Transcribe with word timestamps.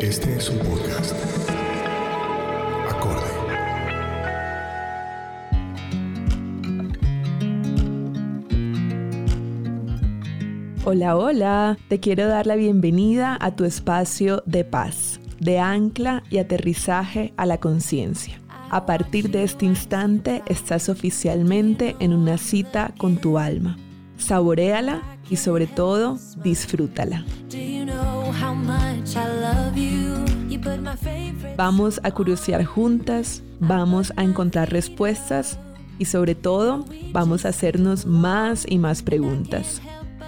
Este 0.00 0.36
es 0.36 0.50
un 0.50 0.58
podcast. 0.58 1.14
Acorde. 2.90 3.22
Hola, 10.84 11.16
hola. 11.16 11.78
Te 11.88 11.98
quiero 11.98 12.28
dar 12.28 12.46
la 12.46 12.56
bienvenida 12.56 13.38
a 13.40 13.56
tu 13.56 13.64
espacio 13.64 14.42
de 14.44 14.64
paz, 14.64 15.18
de 15.40 15.58
ancla 15.60 16.22
y 16.28 16.38
aterrizaje 16.38 17.32
a 17.38 17.46
la 17.46 17.58
conciencia. 17.58 18.38
A 18.70 18.84
partir 18.84 19.30
de 19.30 19.44
este 19.44 19.64
instante 19.64 20.42
estás 20.46 20.90
oficialmente 20.90 21.96
en 22.00 22.12
una 22.12 22.36
cita 22.36 22.92
con 22.98 23.16
tu 23.16 23.38
alma. 23.38 23.78
Saboréala 24.18 25.02
y 25.30 25.36
sobre 25.36 25.66
todo 25.66 26.18
disfrútala. 26.42 27.24
Vamos 31.56 32.00
a 32.02 32.10
curiosear 32.10 32.64
juntas, 32.64 33.42
vamos 33.60 34.12
a 34.16 34.24
encontrar 34.24 34.70
respuestas 34.70 35.58
y 35.98 36.06
sobre 36.06 36.34
todo 36.34 36.84
vamos 37.12 37.44
a 37.44 37.50
hacernos 37.50 38.06
más 38.06 38.66
y 38.68 38.78
más 38.78 39.02
preguntas. 39.02 39.80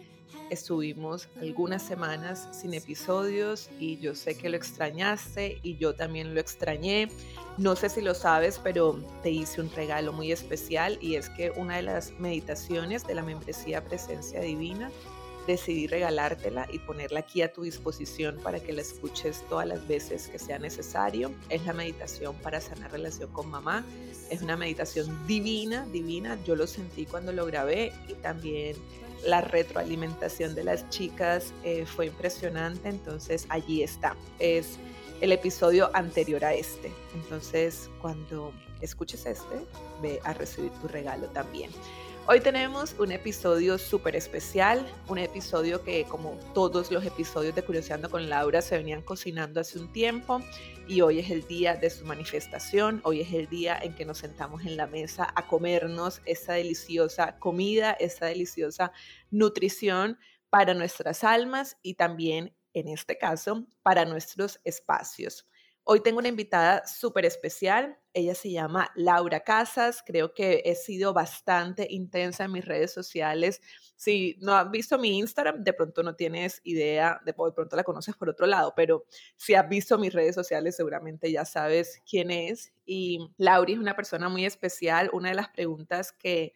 estuvimos 0.50 1.30
algunas 1.42 1.84
semanas 1.84 2.50
sin 2.54 2.74
episodios 2.74 3.70
y 3.80 4.00
yo 4.00 4.16
sé 4.16 4.36
que 4.36 4.50
lo 4.50 4.58
extrañaste 4.58 5.60
y 5.62 5.78
yo 5.78 5.94
también 5.94 6.34
lo 6.34 6.40
extrañé. 6.40 7.08
No 7.60 7.76
sé 7.76 7.90
si 7.90 8.02
lo 8.02 8.16
sabes, 8.16 8.60
pero 8.64 9.00
te 9.22 9.30
hice 9.30 9.62
un 9.62 9.70
regalo 9.70 10.12
muy 10.12 10.32
especial 10.32 10.98
y 11.02 11.18
es 11.18 11.30
que 11.30 11.52
una 11.52 11.76
de 11.76 11.84
las 11.84 12.14
meditaciones 12.20 13.06
de 13.06 13.14
la 13.14 13.22
membresía 13.22 13.84
Presencia 13.84 14.40
Divina 14.40 14.90
decidí 15.48 15.88
regalártela 15.88 16.68
y 16.72 16.80
ponerla 16.80 17.22
aquí 17.22 17.42
a 17.42 17.52
tu 17.52 17.64
disposición 17.64 18.38
para 18.44 18.60
que 18.60 18.74
la 18.74 18.82
escuches 18.82 19.44
todas 19.50 19.66
las 19.66 19.88
veces 19.88 20.28
que 20.28 20.38
sea 20.38 20.60
necesario. 20.60 21.32
Es 21.50 21.66
la 21.66 21.74
meditación 21.74 22.36
para 22.36 22.60
sanar 22.60 22.92
relación 22.92 23.32
con 23.32 23.50
mamá. 23.50 23.86
Es 24.30 24.42
una 24.42 24.58
meditación 24.58 25.26
divina, 25.26 25.88
divina. 25.92 26.38
Yo 26.46 26.56
lo 26.56 26.68
sentí 26.68 27.06
cuando 27.06 27.32
lo 27.32 27.46
grabé 27.46 27.94
y 28.10 28.14
también 28.16 28.76
la 29.24 29.42
retroalimentación 29.42 30.54
de 30.54 30.66
las 30.66 30.88
chicas 30.90 31.54
eh, 31.64 31.86
fue 31.86 32.08
impresionante. 32.08 32.90
Entonces 32.90 33.46
allí 33.50 33.82
está. 33.82 34.18
Es 34.40 34.78
el 35.22 35.32
episodio 35.32 35.90
anterior 35.94 36.44
a 36.44 36.54
este. 36.54 36.92
Entonces 37.16 37.90
cuando 38.02 38.54
escuches 38.82 39.26
este, 39.26 39.66
ve 40.02 40.20
a 40.24 40.34
recibir 40.34 40.72
tu 40.82 40.90
regalo 40.90 41.28
también. 41.28 41.72
Hoy 42.30 42.42
tenemos 42.42 42.94
un 43.00 43.14
episodio 43.14 43.78
súper 43.78 44.14
especial, 44.18 44.86
un 45.08 45.18
episodio 45.18 45.82
que 45.86 46.04
como 46.04 46.32
todos 46.54 46.92
los 46.92 47.06
episodios 47.06 47.56
de 47.56 47.64
Curioseando 47.64 48.10
con 48.10 48.28
Laura 48.28 48.62
se 48.62 48.76
venían 48.76 49.02
cocinando 49.02 49.62
hace 49.62 49.80
un 49.80 49.94
tiempo 49.94 50.42
y 50.90 51.00
hoy 51.00 51.20
es 51.20 51.32
el 51.32 51.48
día 51.48 51.78
de 51.78 51.90
su 51.90 52.04
manifestación, 52.04 53.00
hoy 53.06 53.22
es 53.22 53.32
el 53.32 53.48
día 53.48 53.80
en 53.82 53.96
que 53.96 54.04
nos 54.04 54.18
sentamos 54.18 54.66
en 54.66 54.76
la 54.76 54.88
mesa 54.88 55.32
a 55.36 55.48
comernos 55.48 56.22
esa 56.26 56.52
deliciosa 56.52 57.40
comida, 57.40 57.94
esa 57.94 58.26
deliciosa 58.26 58.92
nutrición 59.32 60.20
para 60.50 60.74
nuestras 60.74 61.24
almas 61.24 61.78
y 61.82 61.94
también, 61.94 62.54
en 62.74 62.90
este 62.90 63.18
caso, 63.18 63.68
para 63.84 64.04
nuestros 64.04 64.60
espacios. 64.66 65.48
Hoy 65.90 66.02
tengo 66.02 66.20
una 66.20 66.28
invitada 66.28 66.86
súper 66.86 67.24
especial. 67.24 67.98
Ella 68.14 68.36
se 68.36 68.52
llama 68.52 68.92
Laura 68.96 69.40
Casas. 69.40 70.04
Creo 70.06 70.34
que 70.34 70.62
he 70.66 70.76
sido 70.76 71.14
bastante 71.14 71.88
intensa 71.90 72.44
en 72.44 72.52
mis 72.52 72.66
redes 72.66 72.92
sociales. 72.92 73.62
Si 73.96 74.36
no 74.42 74.54
has 74.54 74.70
visto 74.70 74.98
mi 74.98 75.18
Instagram, 75.18 75.64
de 75.64 75.72
pronto 75.72 76.04
no 76.04 76.14
tienes 76.14 76.60
idea, 76.66 77.22
de, 77.24 77.34
pronto 77.34 77.78
la 77.78 77.86
conoces 77.86 78.18
por 78.18 78.28
otro 78.28 78.48
lado, 78.48 78.74
pero 78.76 79.06
si 79.38 79.54
has 79.54 79.70
visto 79.70 79.98
mis 79.98 80.12
redes 80.12 80.36
sociales, 80.36 80.76
seguramente 80.76 81.32
ya 81.32 81.46
sabes 81.46 82.02
quién 82.06 82.32
es. 82.32 82.74
Y 82.86 83.20
Laura 83.38 83.72
es 83.72 83.80
una 83.80 83.96
persona 83.96 84.28
muy 84.28 84.46
especial. 84.46 85.10
Una 85.14 85.30
de 85.30 85.36
las 85.36 85.48
preguntas 85.48 86.12
que 86.12 86.54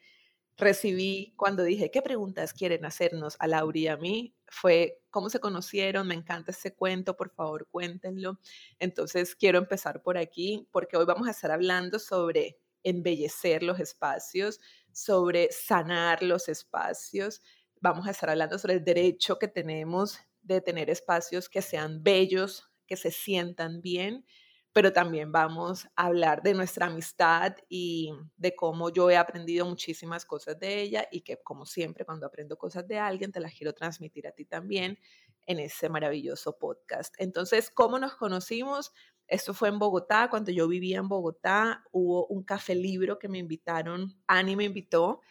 recibí 0.58 1.34
cuando 1.38 1.64
dije, 1.64 1.92
¿qué 1.92 2.02
preguntas 2.02 2.54
quieren 2.54 2.86
hacernos 2.86 3.36
a 3.40 3.48
Laura 3.48 3.80
y 3.80 3.88
a 3.88 3.98
mí? 3.98 4.36
Fue, 4.48 5.02
¿cómo 5.10 5.30
se 5.30 5.40
conocieron? 5.40 6.08
Me 6.08 6.16
encanta 6.16 6.52
ese 6.52 6.74
cuento, 6.76 7.16
por 7.16 7.32
favor, 7.32 7.68
cuéntenlo. 7.70 8.40
Entonces, 8.80 9.36
quiero 9.36 9.58
empezar 9.58 10.02
por 10.02 10.18
aquí 10.18 10.68
porque 10.72 10.98
hoy 10.98 11.06
vamos 11.06 11.28
a 11.28 11.32
estar 11.32 11.52
hablando 11.52 12.00
sobre 12.00 12.60
embellecer 12.84 13.64
los 13.64 13.80
espacios, 13.80 14.60
sobre 14.92 15.52
sanar 15.52 16.24
los 16.24 16.50
espacios. 16.50 17.42
Vamos 17.80 18.08
a 18.08 18.12
estar 18.12 18.30
hablando 18.30 18.58
sobre 18.60 18.76
el 18.76 18.84
derecho 18.84 19.40
que 19.40 19.48
tenemos 19.48 20.20
de 20.42 20.62
tener 20.62 20.90
espacios 20.90 21.50
que 21.50 21.62
sean 21.62 22.04
bellos, 22.04 22.72
que 22.88 22.98
se 22.98 23.12
sientan 23.12 23.82
bien 23.82 24.26
pero 24.74 24.94
también 24.94 25.32
vamos 25.32 25.88
a 25.96 26.06
hablar 26.06 26.42
de 26.42 26.54
nuestra 26.54 26.88
amistad 26.88 27.56
y 27.68 28.14
de 28.38 28.56
cómo 28.56 28.90
yo 28.90 29.10
he 29.10 29.18
aprendido 29.18 29.66
muchísimas 29.66 30.26
cosas 30.26 30.60
de 30.60 30.82
ella 30.82 31.08
y 31.12 31.22
que 31.22 31.38
como 31.42 31.66
siempre 31.66 32.06
cuando 32.06 32.26
aprendo 32.26 32.58
cosas 32.58 32.88
de 32.88 32.98
alguien 32.98 33.32
te 33.32 33.42
las 33.42 33.54
quiero 33.54 33.74
transmitir 33.74 34.28
a 34.28 34.32
ti 34.32 34.46
también 34.46 34.98
en 35.46 35.60
ese 35.60 35.90
maravilloso 35.90 36.58
podcast. 36.58 37.14
Entonces, 37.18 37.70
¿cómo 37.70 38.00
nos 38.00 38.16
conocimos? 38.16 38.94
Esto 39.28 39.54
fue 39.54 39.70
en 39.70 39.80
Bogotá, 39.80 40.30
cuando 40.30 40.52
yo 40.52 40.68
vivía 40.68 41.00
en 41.00 41.08
Bogotá, 41.08 41.84
hubo 41.92 42.28
un 42.28 42.44
café 42.44 42.76
libro 42.76 43.18
que 43.18 43.30
me 43.30 43.40
invitaron, 43.40 44.14
Ani 44.28 44.56
me 44.56 44.66
invitó, 44.66 45.22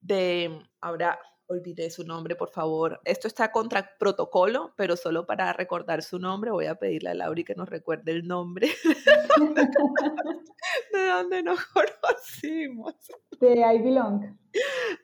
de, 0.00 0.62
ahora 0.80 1.18
olvidé 1.48 1.90
su 1.90 2.04
nombre, 2.04 2.36
por 2.36 2.50
favor. 2.50 3.00
Esto 3.04 3.28
está 3.28 3.52
contra 3.52 3.96
protocolo, 3.98 4.74
pero 4.76 4.96
solo 4.96 5.26
para 5.26 5.52
recordar 5.52 6.02
su 6.02 6.18
nombre 6.18 6.50
voy 6.50 6.66
a 6.66 6.76
pedirle 6.76 7.10
a 7.10 7.14
Lauri 7.14 7.44
que 7.44 7.54
nos 7.54 7.68
recuerde 7.68 8.12
el 8.12 8.26
nombre. 8.26 8.70
¿De 10.92 11.06
dónde 11.06 11.42
nos 11.42 11.64
conocimos? 11.72 12.94
De 13.40 13.60
I 13.60 13.82
Belong. 13.82 14.36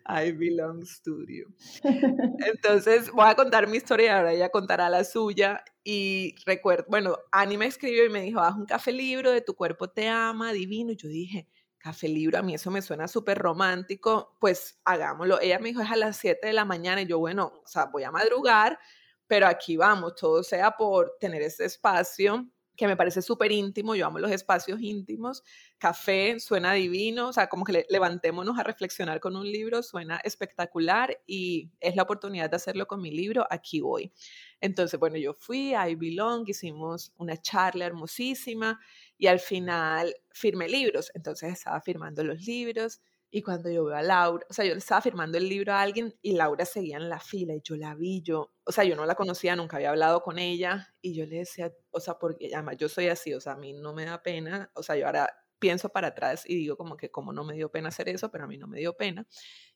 I 0.08 0.32
Belong 0.32 0.84
Studio. 0.84 1.46
Entonces 1.82 3.10
voy 3.12 3.26
a 3.28 3.34
contar 3.34 3.68
mi 3.68 3.76
historia, 3.76 4.18
ahora 4.18 4.32
ella 4.32 4.48
contará 4.48 4.88
la 4.88 5.04
suya. 5.04 5.62
Y 5.84 6.34
recuerdo, 6.46 6.86
bueno, 6.88 7.16
Ani 7.30 7.58
me 7.58 7.66
escribió 7.66 8.04
y 8.04 8.08
me 8.08 8.22
dijo, 8.22 8.40
haz 8.40 8.54
un 8.54 8.66
café 8.66 8.92
libro 8.92 9.30
de 9.30 9.40
Tu 9.40 9.54
cuerpo 9.54 9.88
te 9.88 10.08
ama, 10.08 10.52
divino. 10.52 10.92
Y 10.92 10.96
yo 10.96 11.08
dije, 11.08 11.48
café 11.82 12.08
libro, 12.08 12.38
a 12.38 12.42
mí 12.42 12.54
eso 12.54 12.70
me 12.70 12.80
suena 12.80 13.08
súper 13.08 13.38
romántico, 13.38 14.36
pues 14.40 14.80
hagámoslo. 14.84 15.40
Ella 15.40 15.58
me 15.58 15.70
dijo, 15.70 15.82
es 15.82 15.90
a 15.90 15.96
las 15.96 16.16
7 16.16 16.46
de 16.46 16.52
la 16.52 16.64
mañana 16.64 17.02
y 17.02 17.06
yo, 17.06 17.18
bueno, 17.18 17.52
o 17.64 17.66
sea, 17.66 17.86
voy 17.86 18.04
a 18.04 18.12
madrugar, 18.12 18.78
pero 19.26 19.48
aquí 19.48 19.76
vamos, 19.76 20.14
todo 20.14 20.44
sea 20.44 20.76
por 20.76 21.16
tener 21.18 21.42
ese 21.42 21.64
espacio 21.64 22.46
que 22.76 22.86
me 22.86 22.96
parece 22.96 23.20
súper 23.20 23.52
íntimo, 23.52 23.94
yo 23.94 24.06
amo 24.06 24.18
los 24.18 24.30
espacios 24.30 24.80
íntimos, 24.80 25.42
café 25.76 26.40
suena 26.40 26.72
divino, 26.72 27.28
o 27.28 27.32
sea, 27.32 27.48
como 27.48 27.64
que 27.64 27.84
levantémonos 27.88 28.58
a 28.58 28.62
reflexionar 28.62 29.20
con 29.20 29.36
un 29.36 29.44
libro, 29.44 29.82
suena 29.82 30.16
espectacular 30.24 31.20
y 31.26 31.70
es 31.80 31.96
la 31.96 32.04
oportunidad 32.04 32.48
de 32.48 32.56
hacerlo 32.56 32.86
con 32.86 33.02
mi 33.02 33.10
libro, 33.10 33.46
aquí 33.50 33.80
voy. 33.80 34.12
Entonces, 34.60 34.98
bueno, 34.98 35.18
yo 35.18 35.34
fui 35.34 35.74
a 35.74 35.88
I 35.88 35.96
Belong, 35.96 36.48
hicimos 36.48 37.12
una 37.18 37.36
charla 37.36 37.84
hermosísima 37.84 38.80
y 39.22 39.28
al 39.28 39.38
final 39.38 40.16
firmé 40.32 40.68
libros, 40.68 41.12
entonces 41.14 41.52
estaba 41.52 41.80
firmando 41.80 42.24
los 42.24 42.44
libros 42.44 43.00
y 43.30 43.40
cuando 43.40 43.70
yo 43.70 43.84
veo 43.84 43.94
a 43.94 44.02
Laura, 44.02 44.44
o 44.50 44.52
sea, 44.52 44.64
yo 44.64 44.72
le 44.72 44.78
estaba 44.78 45.00
firmando 45.00 45.38
el 45.38 45.48
libro 45.48 45.72
a 45.72 45.80
alguien 45.80 46.12
y 46.22 46.32
Laura 46.32 46.64
seguía 46.64 46.96
en 46.96 47.08
la 47.08 47.20
fila 47.20 47.54
y 47.54 47.60
yo 47.62 47.76
la 47.76 47.94
vi, 47.94 48.20
yo, 48.22 48.52
o 48.64 48.72
sea, 48.72 48.82
yo 48.82 48.96
no 48.96 49.06
la 49.06 49.14
conocía, 49.14 49.54
nunca 49.54 49.76
había 49.76 49.90
hablado 49.90 50.24
con 50.24 50.40
ella 50.40 50.92
y 51.00 51.14
yo 51.14 51.24
le 51.24 51.36
decía, 51.36 51.72
o 51.92 52.00
sea, 52.00 52.18
porque 52.18 52.50
además 52.52 52.78
yo 52.78 52.88
soy 52.88 53.06
así, 53.06 53.32
o 53.32 53.40
sea, 53.40 53.52
a 53.52 53.56
mí 53.56 53.72
no 53.74 53.94
me 53.94 54.06
da 54.06 54.20
pena, 54.24 54.72
o 54.74 54.82
sea, 54.82 54.96
yo 54.96 55.06
ahora 55.06 55.32
pienso 55.60 55.88
para 55.88 56.08
atrás 56.08 56.42
y 56.44 56.56
digo 56.56 56.76
como 56.76 56.96
que 56.96 57.12
como 57.12 57.32
no 57.32 57.44
me 57.44 57.54
dio 57.54 57.70
pena 57.70 57.90
hacer 57.90 58.08
eso, 58.08 58.28
pero 58.28 58.42
a 58.42 58.48
mí 58.48 58.58
no 58.58 58.66
me 58.66 58.80
dio 58.80 58.96
pena. 58.96 59.24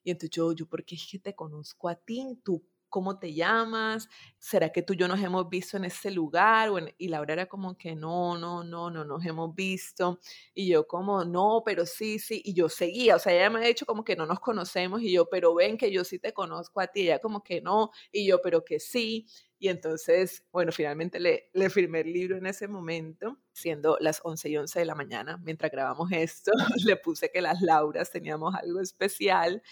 Y 0.02 0.10
entonces 0.10 0.30
yo, 0.30 0.52
yo, 0.54 0.66
porque 0.66 0.96
es 0.96 1.06
que 1.08 1.20
te 1.20 1.36
conozco 1.36 1.88
a 1.88 1.94
ti, 1.94 2.40
tú 2.42 2.66
¿cómo 2.96 3.18
te 3.18 3.34
llamas? 3.34 4.08
¿Será 4.38 4.70
que 4.72 4.80
tú 4.80 4.94
y 4.94 4.96
yo 4.96 5.06
nos 5.06 5.20
hemos 5.22 5.50
visto 5.50 5.76
en 5.76 5.84
ese 5.84 6.10
lugar? 6.10 6.70
y 6.96 7.08
Laura 7.08 7.34
era 7.34 7.44
como 7.46 7.76
que 7.76 7.94
no, 7.94 8.38
no, 8.38 8.64
no, 8.64 8.88
no 8.90 9.04
nos 9.04 9.22
hemos 9.26 9.54
visto. 9.54 10.18
Y 10.54 10.68
yo 10.68 10.86
como, 10.86 11.22
no, 11.22 11.62
pero 11.62 11.84
sí, 11.84 12.18
sí. 12.18 12.40
Y 12.42 12.54
yo 12.54 12.70
seguía, 12.70 13.16
o 13.16 13.18
sea, 13.18 13.34
ella 13.34 13.50
me 13.50 13.58
ha 13.62 13.68
dicho 13.68 13.84
como 13.84 14.02
que 14.02 14.16
no 14.16 14.24
nos 14.24 14.40
conocemos 14.40 15.02
y 15.02 15.12
yo, 15.12 15.28
pero 15.28 15.54
ven 15.54 15.76
que 15.76 15.92
yo 15.92 16.04
sí 16.04 16.18
te 16.18 16.32
conozco 16.32 16.80
a 16.80 16.86
ti. 16.86 17.02
ella 17.02 17.18
como 17.18 17.42
que 17.42 17.60
no, 17.60 17.90
y 18.10 18.26
yo, 18.26 18.40
pero 18.40 18.64
que 18.64 18.80
sí. 18.80 19.26
Y 19.58 19.68
entonces, 19.68 20.42
bueno, 20.50 20.72
finalmente 20.72 21.20
le, 21.20 21.50
le 21.52 21.68
firmé 21.68 22.00
el 22.00 22.14
libro 22.14 22.38
en 22.38 22.46
ese 22.46 22.66
momento, 22.66 23.36
siendo 23.52 23.98
las 24.00 24.22
11 24.24 24.48
y 24.48 24.56
11 24.56 24.78
de 24.78 24.84
la 24.86 24.94
mañana, 24.94 25.36
mientras 25.44 25.70
grabamos 25.70 26.10
esto, 26.12 26.50
le 26.86 26.96
puse 26.96 27.30
que 27.30 27.42
las 27.42 27.60
Lauras 27.60 28.10
teníamos 28.10 28.54
algo 28.54 28.80
especial 28.80 29.62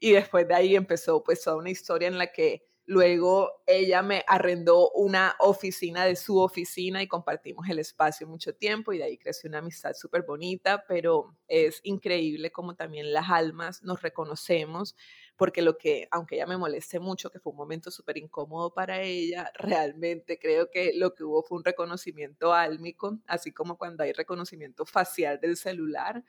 y 0.00 0.12
después 0.12 0.48
de 0.48 0.54
ahí 0.54 0.74
empezó 0.74 1.22
pues 1.22 1.42
toda 1.42 1.56
una 1.56 1.70
historia 1.70 2.08
en 2.08 2.18
la 2.18 2.32
que 2.32 2.64
luego 2.86 3.62
ella 3.68 4.02
me 4.02 4.24
arrendó 4.26 4.90
una 4.90 5.36
oficina 5.38 6.04
de 6.06 6.16
su 6.16 6.40
oficina 6.40 7.00
y 7.00 7.06
compartimos 7.06 7.68
el 7.68 7.78
espacio 7.78 8.26
mucho 8.26 8.52
tiempo 8.56 8.92
y 8.92 8.98
de 8.98 9.04
ahí 9.04 9.16
creció 9.16 9.48
una 9.48 9.58
amistad 9.58 9.92
súper 9.94 10.22
bonita, 10.22 10.84
pero 10.88 11.36
es 11.46 11.80
increíble 11.84 12.50
como 12.50 12.74
también 12.74 13.12
las 13.12 13.30
almas 13.30 13.84
nos 13.84 14.02
reconocemos 14.02 14.96
porque 15.36 15.62
lo 15.62 15.78
que, 15.78 16.08
aunque 16.10 16.34
ella 16.34 16.46
me 16.46 16.56
moleste 16.56 16.98
mucho, 16.98 17.30
que 17.30 17.38
fue 17.38 17.52
un 17.52 17.58
momento 17.58 17.92
súper 17.92 18.18
incómodo 18.18 18.74
para 18.74 19.00
ella, 19.02 19.52
realmente 19.54 20.38
creo 20.40 20.68
que 20.68 20.92
lo 20.94 21.14
que 21.14 21.22
hubo 21.22 21.44
fue 21.44 21.58
un 21.58 21.64
reconocimiento 21.64 22.52
álmico, 22.52 23.20
así 23.26 23.52
como 23.52 23.78
cuando 23.78 24.02
hay 24.02 24.12
reconocimiento 24.12 24.84
facial 24.84 25.38
del 25.40 25.56
celular 25.56 26.24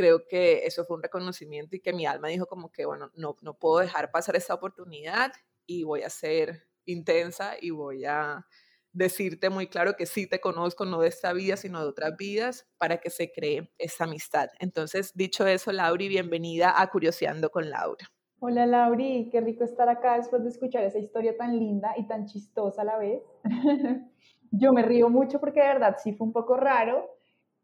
creo 0.00 0.26
que 0.26 0.64
eso 0.64 0.86
fue 0.86 0.96
un 0.96 1.02
reconocimiento 1.02 1.76
y 1.76 1.80
que 1.80 1.92
mi 1.92 2.06
alma 2.06 2.28
dijo 2.28 2.46
como 2.46 2.72
que, 2.72 2.86
bueno, 2.86 3.10
no, 3.16 3.36
no 3.42 3.58
puedo 3.58 3.80
dejar 3.80 4.10
pasar 4.10 4.34
esta 4.34 4.54
oportunidad 4.54 5.30
y 5.66 5.84
voy 5.84 6.04
a 6.04 6.08
ser 6.08 6.62
intensa 6.86 7.56
y 7.60 7.68
voy 7.68 8.06
a 8.06 8.46
decirte 8.94 9.50
muy 9.50 9.66
claro 9.66 9.96
que 9.96 10.06
sí 10.06 10.26
te 10.26 10.40
conozco, 10.40 10.86
no 10.86 11.02
de 11.02 11.08
esta 11.08 11.34
vida, 11.34 11.58
sino 11.58 11.82
de 11.82 11.88
otras 11.90 12.16
vidas, 12.16 12.66
para 12.78 12.96
que 12.96 13.10
se 13.10 13.30
cree 13.30 13.70
esa 13.76 14.04
amistad. 14.04 14.48
Entonces, 14.58 15.12
dicho 15.14 15.46
eso, 15.46 15.70
Lauri, 15.70 16.08
bienvenida 16.08 16.80
a 16.80 16.90
Curioseando 16.90 17.50
con 17.50 17.68
Laura. 17.68 18.06
Hola 18.38 18.64
Lauri, 18.64 19.28
qué 19.30 19.42
rico 19.42 19.64
estar 19.64 19.90
acá 19.90 20.16
después 20.16 20.42
de 20.42 20.48
escuchar 20.48 20.82
esa 20.84 20.98
historia 20.98 21.36
tan 21.36 21.58
linda 21.58 21.92
y 21.98 22.06
tan 22.06 22.24
chistosa 22.24 22.80
a 22.80 22.86
la 22.86 22.96
vez. 22.96 23.20
Yo 24.50 24.72
me 24.72 24.80
río 24.80 25.10
mucho 25.10 25.40
porque 25.40 25.60
de 25.60 25.66
verdad 25.66 25.98
sí 26.02 26.14
fue 26.14 26.26
un 26.26 26.32
poco 26.32 26.56
raro, 26.56 27.19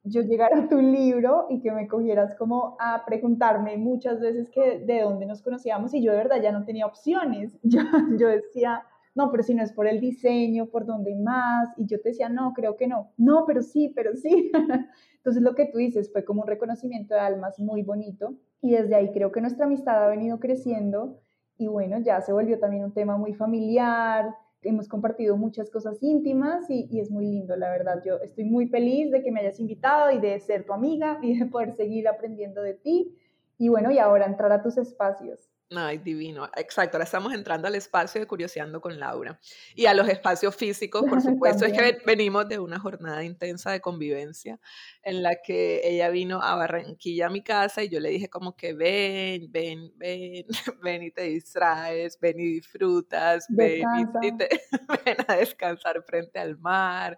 yo 0.06 0.22
llegara 0.22 0.58
a 0.58 0.68
tu 0.68 0.80
libro 0.80 1.46
y 1.50 1.60
que 1.60 1.72
me 1.72 1.88
cogieras 1.88 2.34
como 2.36 2.76
a 2.78 3.04
preguntarme 3.04 3.76
muchas 3.76 4.20
veces 4.20 4.50
que 4.50 4.78
de 4.78 5.02
dónde 5.02 5.26
nos 5.26 5.42
conocíamos 5.42 5.92
y 5.94 6.02
yo 6.02 6.12
de 6.12 6.18
verdad 6.18 6.40
ya 6.40 6.52
no 6.52 6.64
tenía 6.64 6.86
opciones. 6.86 7.58
Yo, 7.62 7.80
yo 8.16 8.28
decía, 8.28 8.84
no, 9.14 9.30
pero 9.30 9.42
si 9.42 9.54
no 9.54 9.62
es 9.64 9.72
por 9.72 9.86
el 9.86 10.00
diseño, 10.00 10.66
¿por 10.66 10.86
dónde 10.86 11.16
más? 11.16 11.68
Y 11.76 11.86
yo 11.86 12.00
te 12.00 12.10
decía, 12.10 12.28
no, 12.28 12.52
creo 12.54 12.76
que 12.76 12.86
no. 12.86 13.12
No, 13.16 13.44
pero 13.46 13.62
sí, 13.62 13.92
pero 13.94 14.14
sí. 14.14 14.52
Entonces 15.16 15.42
lo 15.42 15.54
que 15.54 15.66
tú 15.66 15.78
dices 15.78 16.12
fue 16.12 16.24
como 16.24 16.42
un 16.42 16.46
reconocimiento 16.46 17.14
de 17.14 17.20
almas 17.20 17.58
muy 17.58 17.82
bonito 17.82 18.34
y 18.60 18.72
desde 18.72 18.94
ahí 18.94 19.10
creo 19.12 19.32
que 19.32 19.40
nuestra 19.40 19.66
amistad 19.66 20.04
ha 20.04 20.08
venido 20.08 20.38
creciendo 20.38 21.18
y 21.58 21.66
bueno, 21.66 21.98
ya 21.98 22.20
se 22.20 22.32
volvió 22.32 22.58
también 22.58 22.84
un 22.84 22.92
tema 22.92 23.16
muy 23.16 23.32
familiar, 23.32 24.34
hemos 24.68 24.88
compartido 24.88 25.36
muchas 25.36 25.70
cosas 25.70 26.02
íntimas 26.02 26.68
y, 26.68 27.00
es 27.00 27.10
muy 27.10 27.26
lindo, 27.26 27.56
la 27.56 27.70
verdad. 27.70 28.02
Yo 28.04 28.16
estoy 28.16 28.44
muy 28.44 28.68
feliz 28.68 29.10
de 29.10 29.22
que 29.22 29.30
me 29.30 29.40
hayas 29.40 29.60
invitado 29.60 30.10
y 30.10 30.20
de 30.20 30.38
ser 30.40 30.64
tu 30.64 30.72
amiga 30.72 31.18
y 31.22 31.38
de 31.38 31.46
poder 31.46 31.72
seguir 31.72 32.08
aprendiendo 32.08 32.62
de 32.62 32.74
ti. 32.74 33.16
Y 33.58 33.68
bueno, 33.68 33.90
y 33.90 33.98
ahora 33.98 34.26
entrar 34.26 34.52
a 34.52 34.62
tus 34.62 34.76
espacios. 34.76 35.48
Ay, 35.74 35.98
divino. 35.98 36.48
Exacto, 36.54 36.96
ahora 36.96 37.04
estamos 37.04 37.34
entrando 37.34 37.66
al 37.66 37.74
espacio 37.74 38.20
de 38.20 38.26
Curioseando 38.28 38.80
con 38.80 39.00
Laura. 39.00 39.40
Y 39.74 39.86
a 39.86 39.94
los 39.94 40.08
espacios 40.08 40.54
físicos, 40.54 41.02
por 41.08 41.20
supuesto, 41.22 41.64
es 41.64 41.72
que 41.72 41.98
venimos 42.06 42.48
de 42.48 42.60
una 42.60 42.78
jornada 42.78 43.24
intensa 43.24 43.72
de 43.72 43.80
convivencia 43.80 44.60
en 45.02 45.24
la 45.24 45.42
que 45.42 45.80
ella 45.82 46.08
vino 46.10 46.40
a 46.40 46.54
Barranquilla 46.54 47.26
a 47.26 47.30
mi 47.30 47.42
casa 47.42 47.82
y 47.82 47.88
yo 47.88 47.98
le 47.98 48.10
dije 48.10 48.28
como 48.28 48.54
que 48.54 48.74
ven, 48.74 49.50
ven, 49.50 49.92
ven, 49.96 50.46
ven 50.82 51.02
y 51.02 51.10
te 51.10 51.22
distraes, 51.22 52.16
ven 52.20 52.38
y 52.38 52.44
disfrutas, 52.44 53.46
ven 53.48 53.82
y 54.22 54.36
te, 54.36 54.48
ven 55.04 55.16
a 55.26 55.34
descansar 55.34 56.00
frente 56.04 56.38
al 56.38 56.56
mar, 56.58 57.16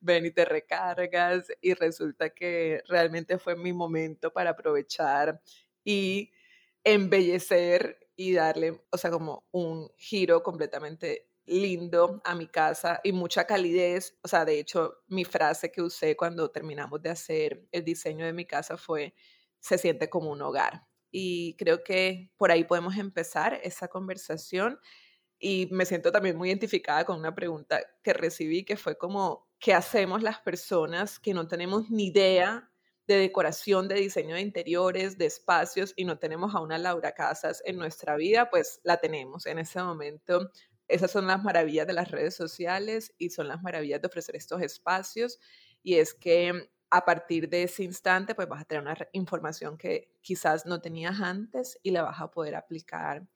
ven 0.00 0.24
y 0.24 0.30
te 0.30 0.44
recargas. 0.44 1.48
Y 1.60 1.74
resulta 1.74 2.30
que 2.30 2.80
realmente 2.86 3.38
fue 3.38 3.56
mi 3.56 3.72
momento 3.72 4.32
para 4.32 4.50
aprovechar 4.50 5.40
y 5.82 6.30
embellecer 6.92 7.98
y 8.16 8.32
darle, 8.34 8.82
o 8.90 8.98
sea, 8.98 9.10
como 9.10 9.46
un 9.52 9.90
giro 9.96 10.42
completamente 10.42 11.28
lindo 11.46 12.20
a 12.24 12.34
mi 12.34 12.46
casa 12.46 13.00
y 13.02 13.12
mucha 13.12 13.46
calidez. 13.46 14.18
O 14.22 14.28
sea, 14.28 14.44
de 14.44 14.58
hecho, 14.60 14.98
mi 15.08 15.24
frase 15.24 15.70
que 15.70 15.82
usé 15.82 16.16
cuando 16.16 16.50
terminamos 16.50 17.00
de 17.02 17.10
hacer 17.10 17.66
el 17.72 17.84
diseño 17.84 18.26
de 18.26 18.32
mi 18.32 18.44
casa 18.44 18.76
fue, 18.76 19.14
se 19.60 19.78
siente 19.78 20.08
como 20.10 20.30
un 20.30 20.42
hogar. 20.42 20.82
Y 21.10 21.56
creo 21.56 21.82
que 21.82 22.30
por 22.36 22.50
ahí 22.50 22.64
podemos 22.64 22.96
empezar 22.96 23.58
esa 23.62 23.88
conversación. 23.88 24.78
Y 25.38 25.68
me 25.70 25.86
siento 25.86 26.12
también 26.12 26.36
muy 26.36 26.48
identificada 26.48 27.04
con 27.04 27.18
una 27.18 27.34
pregunta 27.34 27.80
que 28.02 28.12
recibí, 28.12 28.64
que 28.64 28.76
fue 28.76 28.98
como, 28.98 29.48
¿qué 29.58 29.72
hacemos 29.72 30.22
las 30.22 30.40
personas 30.40 31.18
que 31.18 31.32
no 31.32 31.46
tenemos 31.46 31.90
ni 31.90 32.08
idea 32.08 32.67
de 33.08 33.16
decoración, 33.16 33.88
de 33.88 33.96
diseño 33.96 34.34
de 34.34 34.42
interiores, 34.42 35.16
de 35.16 35.24
espacios 35.24 35.94
y 35.96 36.04
no 36.04 36.18
tenemos 36.18 36.54
a 36.54 36.60
una 36.60 36.76
Laura 36.76 37.12
Casas 37.12 37.62
en 37.64 37.78
nuestra 37.78 38.16
vida, 38.16 38.50
pues 38.50 38.80
la 38.84 38.98
tenemos 38.98 39.46
en 39.46 39.58
ese 39.58 39.82
momento. 39.82 40.50
Esas 40.86 41.10
son 41.10 41.26
las 41.26 41.42
maravillas 41.42 41.86
de 41.86 41.94
las 41.94 42.10
redes 42.10 42.36
sociales 42.36 43.14
y 43.16 43.30
son 43.30 43.48
las 43.48 43.62
maravillas 43.62 44.02
de 44.02 44.08
ofrecer 44.08 44.36
estos 44.36 44.60
espacios. 44.60 45.40
Y 45.82 45.94
es 45.94 46.12
que 46.12 46.70
a 46.90 47.04
partir 47.06 47.48
de 47.48 47.62
ese 47.62 47.82
instante, 47.82 48.34
pues 48.34 48.46
vas 48.46 48.60
a 48.60 48.64
tener 48.64 48.82
una 48.82 48.96
información 49.12 49.78
que 49.78 50.12
quizás 50.20 50.66
no 50.66 50.80
tenías 50.80 51.18
antes 51.20 51.78
y 51.82 51.90
la 51.90 52.02
vas 52.02 52.20
a 52.20 52.30
poder 52.30 52.54
aplicar 52.56 53.26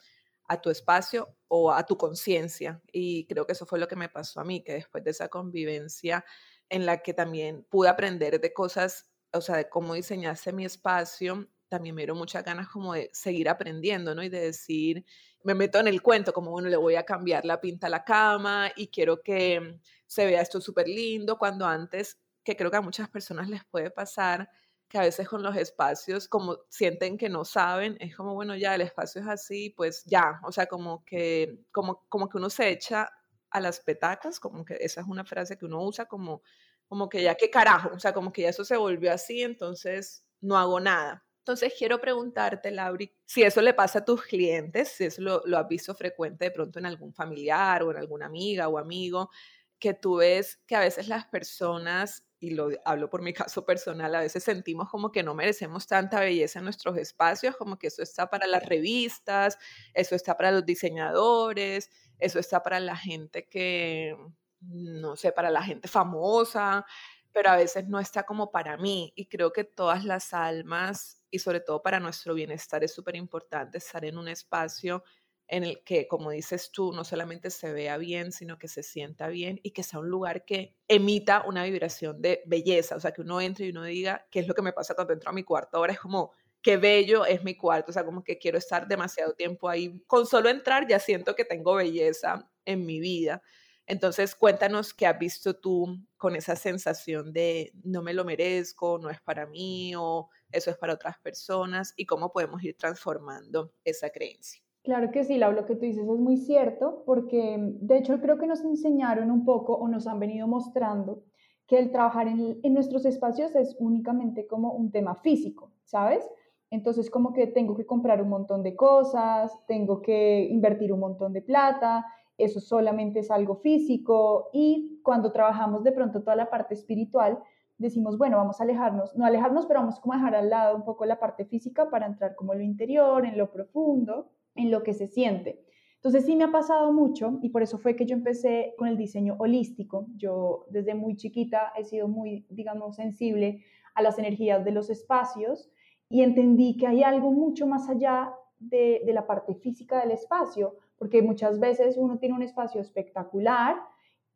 a 0.48 0.60
tu 0.60 0.68
espacio 0.68 1.34
o 1.48 1.72
a 1.72 1.86
tu 1.86 1.96
conciencia. 1.96 2.82
Y 2.92 3.26
creo 3.26 3.46
que 3.46 3.52
eso 3.52 3.64
fue 3.64 3.78
lo 3.78 3.88
que 3.88 3.96
me 3.96 4.10
pasó 4.10 4.40
a 4.40 4.44
mí, 4.44 4.62
que 4.62 4.74
después 4.74 5.02
de 5.02 5.12
esa 5.12 5.28
convivencia 5.28 6.26
en 6.68 6.84
la 6.84 7.02
que 7.02 7.14
también 7.14 7.64
pude 7.70 7.88
aprender 7.88 8.38
de 8.38 8.52
cosas 8.52 9.11
o 9.32 9.40
sea, 9.40 9.56
de 9.56 9.68
cómo 9.68 9.94
diseñarse 9.94 10.52
mi 10.52 10.64
espacio, 10.64 11.48
también 11.68 11.94
me 11.94 12.02
dieron 12.02 12.18
muchas 12.18 12.44
ganas 12.44 12.68
como 12.68 12.94
de 12.94 13.10
seguir 13.12 13.48
aprendiendo, 13.48 14.14
¿no? 14.14 14.22
Y 14.22 14.28
de 14.28 14.40
decir, 14.40 15.04
me 15.42 15.54
meto 15.54 15.78
en 15.80 15.88
el 15.88 16.02
cuento, 16.02 16.32
como, 16.32 16.50
bueno, 16.50 16.68
le 16.68 16.76
voy 16.76 16.96
a 16.96 17.04
cambiar 17.04 17.44
la 17.44 17.60
pinta 17.60 17.86
a 17.86 17.90
la 17.90 18.04
cama 18.04 18.70
y 18.76 18.88
quiero 18.88 19.22
que 19.22 19.80
se 20.06 20.26
vea 20.26 20.42
esto 20.42 20.60
súper 20.60 20.86
lindo, 20.88 21.38
cuando 21.38 21.66
antes, 21.66 22.20
que 22.44 22.56
creo 22.56 22.70
que 22.70 22.76
a 22.76 22.82
muchas 22.82 23.08
personas 23.08 23.48
les 23.48 23.64
puede 23.64 23.90
pasar, 23.90 24.50
que 24.88 24.98
a 24.98 25.02
veces 25.02 25.26
con 25.26 25.42
los 25.42 25.56
espacios, 25.56 26.28
como 26.28 26.58
sienten 26.68 27.16
que 27.16 27.30
no 27.30 27.46
saben, 27.46 27.96
es 28.00 28.14
como, 28.14 28.34
bueno, 28.34 28.54
ya 28.54 28.74
el 28.74 28.82
espacio 28.82 29.22
es 29.22 29.28
así, 29.28 29.70
pues 29.70 30.04
ya, 30.04 30.40
o 30.44 30.52
sea, 30.52 30.66
como 30.66 31.02
que, 31.06 31.60
como, 31.70 32.04
como 32.10 32.28
que 32.28 32.36
uno 32.36 32.50
se 32.50 32.68
echa 32.68 33.10
a 33.50 33.60
las 33.60 33.80
petacas, 33.80 34.38
como 34.38 34.64
que 34.64 34.76
esa 34.80 35.00
es 35.00 35.06
una 35.06 35.24
frase 35.24 35.56
que 35.56 35.64
uno 35.64 35.82
usa 35.82 36.04
como 36.06 36.42
como 36.92 37.08
que 37.08 37.22
ya 37.22 37.34
qué 37.36 37.48
carajo, 37.48 37.88
o 37.94 37.98
sea, 37.98 38.12
como 38.12 38.30
que 38.30 38.42
ya 38.42 38.50
eso 38.50 38.66
se 38.66 38.76
volvió 38.76 39.10
así, 39.14 39.40
entonces 39.40 40.26
no 40.42 40.58
hago 40.58 40.78
nada. 40.78 41.24
Entonces 41.38 41.72
quiero 41.78 41.98
preguntarte, 41.98 42.70
Lauri, 42.70 43.10
si 43.24 43.42
eso 43.42 43.62
le 43.62 43.72
pasa 43.72 44.00
a 44.00 44.04
tus 44.04 44.24
clientes, 44.24 44.88
si 44.90 45.04
eso 45.04 45.22
lo, 45.22 45.40
lo 45.46 45.56
has 45.56 45.66
visto 45.66 45.94
frecuente 45.94 46.44
de 46.44 46.50
pronto 46.50 46.78
en 46.78 46.84
algún 46.84 47.14
familiar 47.14 47.82
o 47.82 47.92
en 47.92 47.96
alguna 47.96 48.26
amiga 48.26 48.68
o 48.68 48.76
amigo, 48.76 49.30
que 49.78 49.94
tú 49.94 50.16
ves 50.16 50.60
que 50.66 50.76
a 50.76 50.80
veces 50.80 51.08
las 51.08 51.24
personas, 51.24 52.26
y 52.38 52.50
lo 52.50 52.68
hablo 52.84 53.08
por 53.08 53.22
mi 53.22 53.32
caso 53.32 53.64
personal, 53.64 54.14
a 54.14 54.20
veces 54.20 54.44
sentimos 54.44 54.90
como 54.90 55.10
que 55.10 55.22
no 55.22 55.34
merecemos 55.34 55.86
tanta 55.86 56.20
belleza 56.20 56.58
en 56.58 56.66
nuestros 56.66 56.98
espacios, 56.98 57.56
como 57.56 57.78
que 57.78 57.86
eso 57.86 58.02
está 58.02 58.28
para 58.28 58.46
las 58.46 58.66
revistas, 58.66 59.56
eso 59.94 60.14
está 60.14 60.36
para 60.36 60.52
los 60.52 60.66
diseñadores, 60.66 61.88
eso 62.18 62.38
está 62.38 62.62
para 62.62 62.80
la 62.80 62.96
gente 62.96 63.48
que, 63.48 64.14
no 64.62 65.16
sé, 65.16 65.32
para 65.32 65.50
la 65.50 65.62
gente 65.62 65.88
famosa, 65.88 66.84
pero 67.32 67.50
a 67.50 67.56
veces 67.56 67.88
no 67.88 67.98
está 68.00 68.24
como 68.24 68.50
para 68.50 68.76
mí. 68.76 69.12
Y 69.16 69.26
creo 69.26 69.52
que 69.52 69.64
todas 69.64 70.04
las 70.04 70.32
almas, 70.34 71.22
y 71.30 71.38
sobre 71.38 71.60
todo 71.60 71.82
para 71.82 72.00
nuestro 72.00 72.34
bienestar, 72.34 72.84
es 72.84 72.92
súper 72.94 73.16
importante 73.16 73.78
estar 73.78 74.04
en 74.04 74.18
un 74.18 74.28
espacio 74.28 75.02
en 75.48 75.64
el 75.64 75.82
que, 75.84 76.08
como 76.08 76.30
dices 76.30 76.70
tú, 76.72 76.92
no 76.92 77.04
solamente 77.04 77.50
se 77.50 77.72
vea 77.72 77.98
bien, 77.98 78.32
sino 78.32 78.58
que 78.58 78.68
se 78.68 78.82
sienta 78.82 79.28
bien 79.28 79.60
y 79.62 79.72
que 79.72 79.82
sea 79.82 80.00
un 80.00 80.08
lugar 80.08 80.44
que 80.44 80.76
emita 80.88 81.42
una 81.46 81.64
vibración 81.64 82.22
de 82.22 82.42
belleza, 82.46 82.96
o 82.96 83.00
sea, 83.00 83.12
que 83.12 83.20
uno 83.20 83.40
entre 83.40 83.66
y 83.66 83.70
uno 83.70 83.84
diga, 83.84 84.26
¿qué 84.30 84.40
es 84.40 84.48
lo 84.48 84.54
que 84.54 84.62
me 84.62 84.72
pasa 84.72 84.94
cuando 84.94 85.12
entro 85.12 85.30
a 85.30 85.34
mi 85.34 85.42
cuarto? 85.44 85.76
Ahora 85.76 85.92
es 85.92 86.00
como, 86.00 86.32
qué 86.62 86.76
bello 86.78 87.26
es 87.26 87.44
mi 87.44 87.56
cuarto, 87.56 87.90
o 87.90 87.92
sea, 87.92 88.04
como 88.04 88.24
que 88.24 88.38
quiero 88.38 88.56
estar 88.56 88.88
demasiado 88.88 89.34
tiempo 89.34 89.68
ahí. 89.68 90.00
Con 90.06 90.26
solo 90.26 90.48
entrar 90.48 90.86
ya 90.88 90.98
siento 90.98 91.34
que 91.34 91.44
tengo 91.44 91.74
belleza 91.74 92.48
en 92.64 92.86
mi 92.86 93.00
vida. 93.00 93.42
Entonces, 93.86 94.34
cuéntanos 94.34 94.94
qué 94.94 95.06
has 95.06 95.18
visto 95.18 95.54
tú 95.54 95.98
con 96.16 96.36
esa 96.36 96.56
sensación 96.56 97.32
de 97.32 97.72
no 97.82 98.02
me 98.02 98.14
lo 98.14 98.24
merezco, 98.24 98.98
no 98.98 99.10
es 99.10 99.20
para 99.20 99.46
mí 99.46 99.94
o 99.96 100.28
eso 100.50 100.70
es 100.70 100.76
para 100.76 100.94
otras 100.94 101.18
personas 101.18 101.92
y 101.96 102.06
cómo 102.06 102.30
podemos 102.30 102.62
ir 102.62 102.76
transformando 102.76 103.72
esa 103.84 104.10
creencia. 104.10 104.62
Claro 104.84 105.10
que 105.12 105.24
sí, 105.24 105.38
Lau, 105.38 105.52
lo 105.52 105.64
que 105.64 105.76
tú 105.76 105.82
dices 105.82 106.08
es 106.08 106.18
muy 106.18 106.36
cierto, 106.36 107.02
porque 107.06 107.56
de 107.58 107.98
hecho 107.98 108.20
creo 108.20 108.38
que 108.38 108.46
nos 108.46 108.64
enseñaron 108.64 109.30
un 109.30 109.44
poco 109.44 109.74
o 109.74 109.88
nos 109.88 110.06
han 110.06 110.18
venido 110.18 110.48
mostrando 110.48 111.22
que 111.66 111.78
el 111.78 111.92
trabajar 111.92 112.26
en, 112.26 112.58
en 112.62 112.74
nuestros 112.74 113.04
espacios 113.04 113.54
es 113.54 113.76
únicamente 113.78 114.46
como 114.46 114.72
un 114.72 114.90
tema 114.90 115.14
físico, 115.14 115.72
¿sabes? 115.84 116.28
Entonces 116.70 117.10
como 117.10 117.32
que 117.32 117.46
tengo 117.46 117.76
que 117.76 117.86
comprar 117.86 118.20
un 118.22 118.28
montón 118.28 118.62
de 118.62 118.74
cosas, 118.74 119.52
tengo 119.66 120.02
que 120.02 120.48
invertir 120.50 120.92
un 120.92 121.00
montón 121.00 121.32
de 121.32 121.42
plata, 121.42 122.04
eso 122.44 122.60
solamente 122.60 123.20
es 123.20 123.30
algo 123.30 123.56
físico 123.56 124.48
y 124.52 125.00
cuando 125.02 125.32
trabajamos 125.32 125.84
de 125.84 125.92
pronto 125.92 126.22
toda 126.22 126.36
la 126.36 126.50
parte 126.50 126.74
espiritual, 126.74 127.38
decimos, 127.78 128.16
bueno, 128.18 128.36
vamos 128.36 128.60
a 128.60 128.64
alejarnos, 128.64 129.16
no 129.16 129.24
alejarnos, 129.24 129.66
pero 129.66 129.80
vamos 129.80 129.98
a 129.98 130.16
dejar 130.16 130.34
al 130.34 130.50
lado 130.50 130.76
un 130.76 130.84
poco 130.84 131.04
la 131.04 131.18
parte 131.18 131.44
física 131.44 131.90
para 131.90 132.06
entrar 132.06 132.34
como 132.36 132.52
en 132.52 132.60
lo 132.60 132.64
interior, 132.64 133.26
en 133.26 133.36
lo 133.36 133.50
profundo 133.50 134.30
en 134.54 134.70
lo 134.70 134.82
que 134.82 134.94
se 134.94 135.08
siente. 135.08 135.64
Entonces 135.96 136.24
sí 136.24 136.34
me 136.34 136.44
ha 136.44 136.50
pasado 136.50 136.92
mucho 136.92 137.38
y 137.42 137.50
por 137.50 137.62
eso 137.62 137.78
fue 137.78 137.94
que 137.94 138.06
yo 138.06 138.14
empecé 138.14 138.74
con 138.76 138.88
el 138.88 138.96
diseño 138.96 139.36
holístico. 139.38 140.06
Yo 140.16 140.66
desde 140.70 140.94
muy 140.94 141.16
chiquita 141.16 141.72
he 141.76 141.84
sido 141.84 142.08
muy, 142.08 142.44
digamos, 142.50 142.96
sensible 142.96 143.64
a 143.94 144.02
las 144.02 144.18
energías 144.18 144.64
de 144.64 144.72
los 144.72 144.90
espacios 144.90 145.70
y 146.08 146.22
entendí 146.22 146.76
que 146.76 146.88
hay 146.88 147.02
algo 147.02 147.30
mucho 147.30 147.66
más 147.66 147.88
allá 147.88 148.34
de, 148.58 149.02
de 149.06 149.12
la 149.12 149.26
parte 149.26 149.54
física 149.54 150.00
del 150.00 150.10
espacio, 150.10 150.76
porque 151.02 151.20
muchas 151.20 151.58
veces 151.58 151.96
uno 151.96 152.18
tiene 152.20 152.36
un 152.36 152.44
espacio 152.44 152.80
espectacular, 152.80 153.74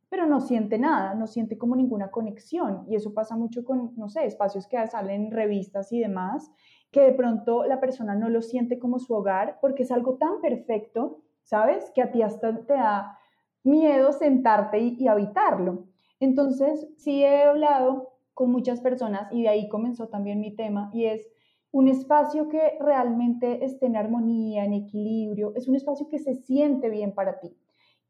pero 0.08 0.26
no 0.26 0.40
siente 0.40 0.80
nada, 0.80 1.14
no 1.14 1.28
siente 1.28 1.56
como 1.56 1.76
ninguna 1.76 2.10
conexión. 2.10 2.84
Y 2.88 2.96
eso 2.96 3.14
pasa 3.14 3.36
mucho 3.36 3.64
con, 3.64 3.92
no 3.96 4.08
sé, 4.08 4.26
espacios 4.26 4.66
que 4.66 4.84
salen 4.88 5.26
en 5.26 5.30
revistas 5.30 5.92
y 5.92 6.00
demás, 6.00 6.50
que 6.90 7.02
de 7.02 7.12
pronto 7.12 7.64
la 7.66 7.78
persona 7.78 8.16
no 8.16 8.28
lo 8.30 8.42
siente 8.42 8.80
como 8.80 8.98
su 8.98 9.14
hogar 9.14 9.58
porque 9.60 9.84
es 9.84 9.92
algo 9.92 10.16
tan 10.16 10.40
perfecto, 10.40 11.22
¿sabes? 11.44 11.92
Que 11.94 12.02
a 12.02 12.10
ti 12.10 12.22
hasta 12.22 12.66
te 12.66 12.72
da 12.72 13.16
miedo 13.62 14.12
sentarte 14.12 14.80
y, 14.80 14.96
y 14.98 15.06
habitarlo. 15.06 15.84
Entonces, 16.18 16.88
sí 16.96 17.22
he 17.22 17.44
hablado 17.44 18.08
con 18.34 18.50
muchas 18.50 18.80
personas 18.80 19.28
y 19.30 19.42
de 19.42 19.50
ahí 19.50 19.68
comenzó 19.68 20.08
también 20.08 20.40
mi 20.40 20.50
tema 20.56 20.90
y 20.92 21.04
es 21.04 21.28
un 21.76 21.88
espacio 21.88 22.48
que 22.48 22.78
realmente 22.80 23.62
esté 23.62 23.84
en 23.84 23.96
armonía, 23.96 24.64
en 24.64 24.72
equilibrio, 24.72 25.52
es 25.56 25.68
un 25.68 25.74
espacio 25.74 26.08
que 26.08 26.18
se 26.18 26.34
siente 26.34 26.88
bien 26.88 27.12
para 27.12 27.38
ti. 27.38 27.54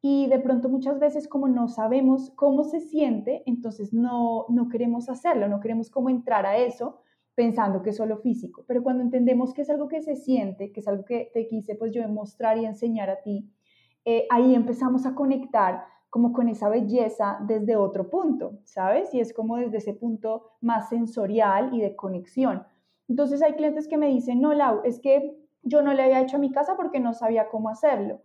Y 0.01 0.29
de 0.29 0.39
pronto 0.39 0.69
muchas 0.69 1.01
veces 1.01 1.27
como 1.27 1.49
no 1.49 1.67
sabemos 1.67 2.31
cómo 2.37 2.63
se 2.63 2.79
siente, 2.79 3.43
entonces 3.45 3.93
no, 3.93 4.47
no 4.51 4.69
queremos 4.69 5.09
hacerlo, 5.09 5.49
no 5.49 5.59
queremos 5.59 5.91
cómo 5.91 6.11
entrar 6.11 6.47
a 6.47 6.59
eso 6.59 7.01
pensando 7.35 7.83
que 7.83 7.91
es 7.91 7.97
solo 7.97 8.19
físico. 8.19 8.65
Pero 8.69 8.85
cuando 8.85 9.03
entendemos 9.03 9.53
que 9.53 9.63
es 9.63 9.71
algo 9.71 9.89
que 9.89 10.01
se 10.01 10.15
siente, 10.15 10.71
que 10.71 10.79
es 10.79 10.87
algo 10.87 11.05
que 11.05 11.33
te 11.35 11.49
quise 11.49 11.75
pues 11.75 11.91
yo 11.91 12.07
mostrar 12.07 12.59
y 12.59 12.67
enseñar 12.67 13.11
a 13.11 13.21
ti, 13.21 13.51
eh, 14.05 14.29
ahí 14.31 14.55
empezamos 14.55 15.07
a 15.07 15.17
conectar 15.17 15.87
como 16.09 16.33
con 16.33 16.49
esa 16.49 16.69
belleza 16.69 17.41
desde 17.49 17.75
otro 17.75 18.11
punto, 18.11 18.61
¿sabes? 18.63 19.13
Y 19.13 19.19
es 19.19 19.35
como 19.35 19.57
desde 19.57 19.79
ese 19.79 19.93
punto 19.93 20.53
más 20.61 20.89
sensorial 20.89 21.75
y 21.75 21.81
de 21.81 21.97
conexión. 21.97 22.63
Entonces 23.09 23.43
hay 23.43 23.55
clientes 23.55 23.89
que 23.89 23.99
me 23.99 24.09
dicen, 24.09 24.41
no, 24.41 24.53
Lau, 24.55 24.81
es 24.85 25.01
que 25.01 25.37
yo 25.63 25.83
no 25.83 25.93
le 25.93 26.03
había 26.03 26.21
hecho 26.21 26.37
a 26.37 26.41
mi 26.41 26.51
casa 26.53 26.77
porque 26.77 27.01
no 27.01 27.15
sabía 27.15 27.49
cómo 27.49 27.69
hacerlo. 27.69 28.21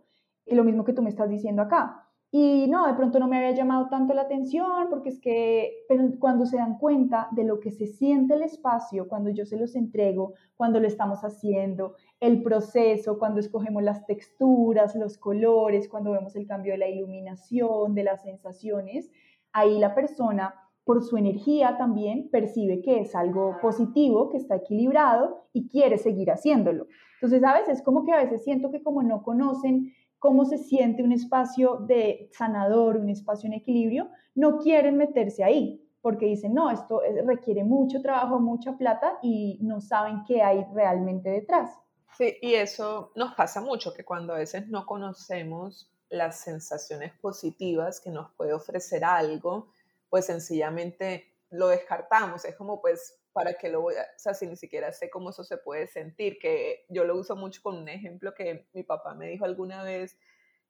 Y 0.46 0.54
lo 0.54 0.64
mismo 0.64 0.84
que 0.84 0.92
tú 0.92 1.02
me 1.02 1.10
estás 1.10 1.28
diciendo 1.28 1.62
acá. 1.62 2.08
y 2.34 2.66
no, 2.68 2.86
de 2.86 2.94
pronto 2.94 3.18
no 3.18 3.28
me 3.28 3.36
había 3.36 3.50
llamado 3.50 3.88
tanto 3.90 4.14
la 4.14 4.22
atención 4.22 4.88
porque 4.88 5.10
es 5.10 5.20
que, 5.20 5.84
pero 5.86 6.04
cuando 6.18 6.46
se 6.46 6.56
dan 6.56 6.78
cuenta 6.78 7.28
de 7.32 7.44
lo 7.44 7.60
que 7.60 7.70
se 7.70 7.86
siente 7.86 8.34
el 8.34 8.42
espacio, 8.42 9.06
cuando 9.06 9.28
yo 9.30 9.44
se 9.44 9.58
los 9.58 9.76
entrego, 9.76 10.32
cuando 10.56 10.80
lo 10.80 10.86
estamos 10.86 11.24
haciendo, 11.24 11.94
el 12.20 12.42
proceso, 12.42 13.18
cuando 13.18 13.40
escogemos 13.40 13.82
las 13.82 14.06
texturas, 14.06 14.94
los 14.96 15.18
colores, 15.18 15.88
cuando 15.88 16.12
vemos 16.12 16.34
el 16.34 16.46
cambio 16.46 16.72
de 16.72 16.78
la 16.78 16.88
iluminación, 16.88 17.94
de 17.94 18.04
las 18.04 18.22
sensaciones, 18.22 19.10
ahí 19.52 19.78
la 19.78 19.94
persona 19.94 20.54
por 20.84 21.02
su 21.02 21.16
energía 21.16 21.76
también 21.78 22.28
percibe 22.30 22.82
que 22.82 23.00
es 23.00 23.14
algo 23.14 23.56
positivo, 23.60 24.30
que 24.30 24.38
está 24.38 24.56
equilibrado 24.56 25.46
y 25.52 25.68
quiere 25.68 25.98
seguir 25.98 26.30
haciéndolo. 26.30 26.86
Entonces, 27.14 27.44
a 27.44 27.54
veces 27.54 27.82
como 27.82 28.04
que 28.04 28.12
a 28.12 28.22
veces 28.22 28.42
siento 28.42 28.70
que 28.70 28.82
como 28.82 29.02
no 29.02 29.22
conocen 29.22 29.92
cómo 30.18 30.44
se 30.44 30.58
siente 30.58 31.02
un 31.02 31.12
espacio 31.12 31.76
de 31.86 32.28
sanador, 32.32 32.96
un 32.96 33.10
espacio 33.10 33.46
en 33.46 33.54
equilibrio, 33.54 34.08
no 34.34 34.58
quieren 34.58 34.96
meterse 34.96 35.44
ahí 35.44 35.82
porque 36.02 36.26
dicen, 36.26 36.52
no, 36.52 36.68
esto 36.70 37.00
requiere 37.24 37.62
mucho 37.62 38.02
trabajo, 38.02 38.40
mucha 38.40 38.76
plata 38.76 39.18
y 39.22 39.58
no 39.62 39.80
saben 39.80 40.24
qué 40.26 40.42
hay 40.42 40.66
realmente 40.74 41.30
detrás. 41.30 41.70
Sí, 42.18 42.36
y 42.42 42.54
eso 42.54 43.12
nos 43.14 43.34
pasa 43.34 43.60
mucho, 43.60 43.94
que 43.94 44.04
cuando 44.04 44.34
a 44.34 44.38
veces 44.38 44.68
no 44.68 44.84
conocemos 44.84 45.90
las 46.10 46.40
sensaciones 46.40 47.12
positivas 47.20 48.00
que 48.00 48.10
nos 48.10 48.30
puede 48.32 48.52
ofrecer 48.52 49.04
algo, 49.04 49.68
pues 50.12 50.26
sencillamente 50.26 51.32
lo 51.48 51.68
descartamos. 51.68 52.44
Es 52.44 52.54
como, 52.54 52.82
pues, 52.82 53.18
¿para 53.32 53.54
qué 53.54 53.70
lo 53.70 53.80
voy 53.80 53.94
a...? 53.94 54.02
O 54.02 54.18
sea, 54.18 54.34
si 54.34 54.46
ni 54.46 54.56
siquiera 54.56 54.92
sé 54.92 55.08
cómo 55.08 55.30
eso 55.30 55.42
se 55.42 55.56
puede 55.56 55.86
sentir, 55.86 56.38
que 56.38 56.84
yo 56.90 57.04
lo 57.04 57.16
uso 57.16 57.34
mucho 57.34 57.62
con 57.62 57.78
un 57.78 57.88
ejemplo 57.88 58.34
que 58.34 58.68
mi 58.74 58.82
papá 58.82 59.14
me 59.14 59.26
dijo 59.26 59.46
alguna 59.46 59.82
vez, 59.82 60.18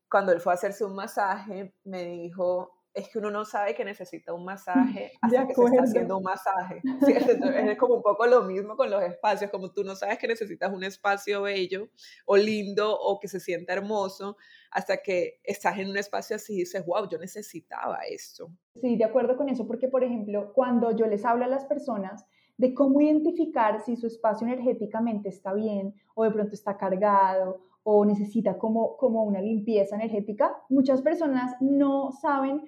cuando 0.09 0.31
él 0.31 0.41
fue 0.41 0.53
a 0.53 0.55
hacerse 0.55 0.85
un 0.85 0.95
masaje, 0.95 1.75
me 1.83 2.05
dijo, 2.05 2.82
es 2.95 3.09
que 3.09 3.19
uno 3.19 3.31
no 3.31 3.45
sabe 3.45 3.75
que 3.75 3.85
necesita 3.85 4.33
un 4.33 4.45
masaje 4.45 5.13
hasta 5.23 5.47
que 5.47 5.55
se 5.55 5.65
está 5.65 5.83
haciendo 5.83 6.19
un 6.19 6.25
masaje. 6.25 6.83
es 6.85 7.79
como 7.79 7.97
un 7.97 8.03
poco 8.03 8.27
lo 8.27 8.43
mismo 8.43 8.77
con 8.77 8.91
los 8.91 9.03
espacios, 9.03 9.51
como 9.51 9.73
tú 9.73 9.85
no 9.85 9.97
sabes 9.97 10.19
que 10.19 10.29
necesitas 10.29 10.73
un 10.73 10.85
espacio 10.85 11.43
bello 11.43 11.89
o 12.27 12.37
lindo 12.37 12.99
o 12.99 13.19
que 13.19 13.29
se 13.29 13.41
sienta 13.41 13.73
hermoso 13.73 14.37
hasta 14.71 14.99
que 14.99 15.41
estás 15.45 15.79
en 15.79 15.91
un 15.91 15.97
espacio 15.97 16.37
así 16.37 16.55
y 16.55 16.59
dices, 16.61 16.85
wow, 16.87 17.09
yo 17.09 17.19
necesitaba 17.19 17.99
esto. 18.09 18.51
Sí, 18.81 18.97
de 18.97 19.05
acuerdo 19.05 19.37
con 19.37 19.49
eso, 19.49 19.67
porque 19.67 19.89
por 19.89 20.05
ejemplo, 20.05 20.53
cuando 20.55 20.97
yo 20.97 21.07
les 21.07 21.25
hablo 21.25 21.45
a 21.45 21.49
las 21.49 21.65
personas, 21.65 22.27
de 22.57 22.75
cómo 22.75 23.01
identificar 23.01 23.81
si 23.81 23.97
su 23.97 24.07
espacio 24.07 24.47
energéticamente 24.47 25.29
está 25.29 25.53
bien 25.53 25.95
o 26.15 26.25
de 26.25 26.31
pronto 26.31 26.55
está 26.55 26.77
cargado 26.77 27.61
o 27.83 28.05
necesita 28.05 28.59
como, 28.59 28.97
como 28.97 29.25
una 29.25 29.41
limpieza 29.41 29.97
energética, 29.97 30.57
muchas 30.69 31.03
personas 31.03 31.57
no 31.61 32.13
saben 32.13 32.63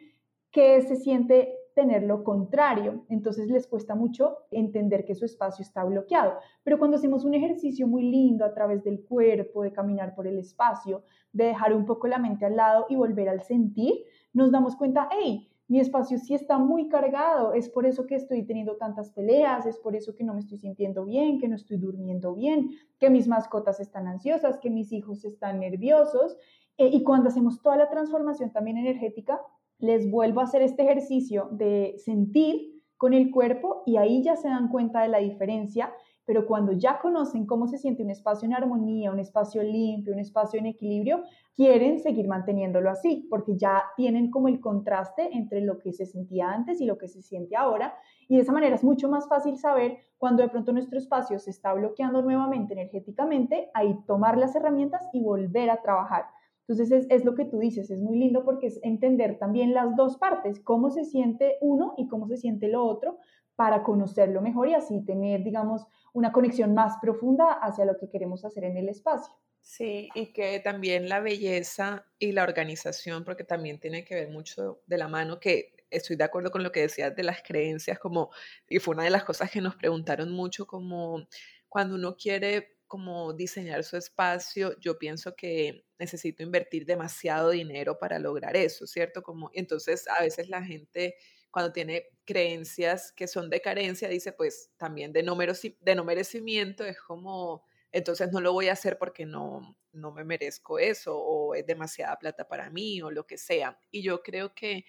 qué 0.54 0.80
se 0.82 0.96
siente 0.96 1.58
tener 1.74 2.04
lo 2.04 2.22
contrario, 2.22 3.04
entonces 3.08 3.50
les 3.50 3.66
cuesta 3.66 3.96
mucho 3.96 4.38
entender 4.52 5.04
que 5.04 5.16
su 5.16 5.24
espacio 5.24 5.64
está 5.64 5.82
bloqueado. 5.82 6.34
Pero 6.62 6.78
cuando 6.78 6.96
hacemos 6.96 7.24
un 7.24 7.34
ejercicio 7.34 7.88
muy 7.88 8.04
lindo 8.04 8.44
a 8.44 8.54
través 8.54 8.84
del 8.84 9.02
cuerpo, 9.02 9.64
de 9.64 9.72
caminar 9.72 10.14
por 10.14 10.28
el 10.28 10.38
espacio, 10.38 11.02
de 11.32 11.46
dejar 11.46 11.74
un 11.74 11.84
poco 11.84 12.06
la 12.06 12.18
mente 12.18 12.46
al 12.46 12.54
lado 12.54 12.86
y 12.88 12.94
volver 12.94 13.28
al 13.28 13.42
sentir, 13.42 13.92
nos 14.32 14.52
damos 14.52 14.76
cuenta, 14.76 15.08
hey, 15.10 15.50
mi 15.66 15.80
espacio 15.80 16.18
sí 16.18 16.34
está 16.34 16.58
muy 16.58 16.88
cargado, 16.88 17.52
es 17.52 17.68
por 17.68 17.86
eso 17.86 18.06
que 18.06 18.14
estoy 18.14 18.44
teniendo 18.44 18.76
tantas 18.76 19.10
peleas, 19.10 19.66
es 19.66 19.78
por 19.78 19.96
eso 19.96 20.14
que 20.14 20.22
no 20.22 20.34
me 20.34 20.40
estoy 20.40 20.58
sintiendo 20.58 21.04
bien, 21.04 21.40
que 21.40 21.48
no 21.48 21.56
estoy 21.56 21.78
durmiendo 21.78 22.34
bien, 22.34 22.70
que 23.00 23.10
mis 23.10 23.26
mascotas 23.26 23.80
están 23.80 24.06
ansiosas, 24.06 24.58
que 24.58 24.70
mis 24.70 24.92
hijos 24.92 25.24
están 25.24 25.58
nerviosos. 25.58 26.36
Eh, 26.76 26.90
y 26.92 27.02
cuando 27.02 27.28
hacemos 27.28 27.62
toda 27.62 27.76
la 27.76 27.88
transformación 27.88 28.50
también 28.50 28.76
energética, 28.76 29.40
les 29.78 30.10
vuelvo 30.10 30.40
a 30.40 30.44
hacer 30.44 30.62
este 30.62 30.82
ejercicio 30.82 31.48
de 31.52 31.94
sentir 31.98 32.82
con 32.96 33.12
el 33.12 33.30
cuerpo 33.30 33.82
y 33.86 33.96
ahí 33.96 34.22
ya 34.22 34.36
se 34.36 34.48
dan 34.48 34.68
cuenta 34.68 35.02
de 35.02 35.08
la 35.08 35.18
diferencia 35.18 35.92
pero 36.26 36.46
cuando 36.46 36.72
ya 36.72 37.00
conocen 37.00 37.46
cómo 37.46 37.66
se 37.66 37.78
siente 37.78 38.02
un 38.02 38.10
espacio 38.10 38.46
en 38.46 38.54
armonía, 38.54 39.12
un 39.12 39.18
espacio 39.18 39.62
limpio, 39.62 40.12
un 40.12 40.20
espacio 40.20 40.58
en 40.58 40.66
equilibrio, 40.66 41.22
quieren 41.54 42.00
seguir 42.00 42.28
manteniéndolo 42.28 42.90
así, 42.90 43.26
porque 43.28 43.56
ya 43.56 43.82
tienen 43.96 44.30
como 44.30 44.48
el 44.48 44.60
contraste 44.60 45.30
entre 45.36 45.60
lo 45.60 45.78
que 45.78 45.92
se 45.92 46.06
sentía 46.06 46.50
antes 46.50 46.80
y 46.80 46.86
lo 46.86 46.98
que 46.98 47.08
se 47.08 47.22
siente 47.22 47.56
ahora, 47.56 47.94
y 48.28 48.36
de 48.36 48.42
esa 48.42 48.52
manera 48.52 48.74
es 48.74 48.84
mucho 48.84 49.08
más 49.08 49.28
fácil 49.28 49.58
saber 49.58 49.98
cuando 50.16 50.42
de 50.42 50.48
pronto 50.48 50.72
nuestro 50.72 50.98
espacio 50.98 51.38
se 51.38 51.50
está 51.50 51.74
bloqueando 51.74 52.22
nuevamente 52.22 52.72
energéticamente, 52.72 53.70
ahí 53.74 53.98
tomar 54.06 54.38
las 54.38 54.56
herramientas 54.56 55.06
y 55.12 55.22
volver 55.22 55.68
a 55.68 55.82
trabajar. 55.82 56.24
Entonces 56.66 56.90
es, 56.90 57.06
es, 57.10 57.24
lo 57.24 57.34
que 57.34 57.44
tú 57.44 57.58
dices, 57.58 57.90
es 57.90 58.00
muy 58.00 58.18
lindo 58.18 58.44
porque 58.44 58.68
es 58.68 58.80
entender 58.82 59.38
también 59.38 59.74
las 59.74 59.94
dos 59.96 60.16
partes, 60.16 60.60
cómo 60.60 60.90
se 60.90 61.04
siente 61.04 61.58
uno 61.60 61.94
y 61.98 62.08
cómo 62.08 62.26
se 62.26 62.38
siente 62.38 62.68
lo 62.68 62.84
otro, 62.84 63.18
para 63.56 63.82
conocerlo 63.82 64.40
mejor 64.40 64.68
y 64.68 64.74
así 64.74 65.04
tener, 65.04 65.44
digamos, 65.44 65.86
una 66.12 66.32
conexión 66.32 66.74
más 66.74 66.96
profunda 67.00 67.52
hacia 67.52 67.84
lo 67.84 67.96
que 67.98 68.08
queremos 68.08 68.44
hacer 68.44 68.64
en 68.64 68.76
el 68.76 68.88
espacio. 68.88 69.34
Sí, 69.60 70.08
y 70.14 70.32
que 70.32 70.60
también 70.60 71.08
la 71.08 71.20
belleza 71.20 72.04
y 72.18 72.32
la 72.32 72.42
organización, 72.42 73.24
porque 73.24 73.44
también 73.44 73.78
tiene 73.78 74.04
que 74.04 74.14
ver 74.14 74.28
mucho 74.28 74.82
de 74.86 74.98
la 74.98 75.08
mano, 75.08 75.40
que 75.40 75.74
estoy 75.90 76.16
de 76.16 76.24
acuerdo 76.24 76.50
con 76.50 76.62
lo 76.62 76.70
que 76.70 76.80
decías 76.80 77.14
de 77.16 77.22
las 77.22 77.42
creencias, 77.42 77.98
como, 77.98 78.30
y 78.68 78.78
fue 78.78 78.94
una 78.94 79.04
de 79.04 79.10
las 79.10 79.24
cosas 79.24 79.50
que 79.50 79.60
nos 79.60 79.76
preguntaron 79.76 80.32
mucho, 80.32 80.66
como 80.66 81.26
cuando 81.68 81.94
uno 81.94 82.16
quiere 82.16 82.73
como 82.94 83.32
diseñar 83.32 83.82
su 83.82 83.96
espacio, 83.96 84.78
yo 84.78 85.00
pienso 85.00 85.34
que 85.34 85.84
necesito 85.98 86.44
invertir 86.44 86.86
demasiado 86.86 87.50
dinero 87.50 87.98
para 87.98 88.20
lograr 88.20 88.56
eso, 88.56 88.86
¿cierto? 88.86 89.20
Como, 89.20 89.50
entonces 89.52 90.06
a 90.06 90.22
veces 90.22 90.48
la 90.48 90.62
gente 90.62 91.16
cuando 91.50 91.72
tiene 91.72 92.06
creencias 92.24 93.10
que 93.10 93.26
son 93.26 93.50
de 93.50 93.60
carencia, 93.60 94.08
dice 94.08 94.30
pues 94.30 94.70
también 94.76 95.12
de 95.12 95.24
no, 95.24 95.34
merecimiento, 95.34 96.84
es 96.84 97.00
como, 97.00 97.64
entonces 97.90 98.30
no 98.30 98.40
lo 98.40 98.52
voy 98.52 98.68
a 98.68 98.74
hacer 98.74 98.96
porque 98.96 99.26
no, 99.26 99.76
no 99.90 100.12
me 100.12 100.22
merezco 100.22 100.78
eso 100.78 101.18
o 101.18 101.56
es 101.56 101.66
demasiada 101.66 102.16
plata 102.16 102.46
para 102.46 102.70
mí 102.70 103.02
o 103.02 103.10
lo 103.10 103.26
que 103.26 103.38
sea. 103.38 103.76
Y 103.90 104.04
yo 104.04 104.22
creo 104.22 104.54
que 104.54 104.84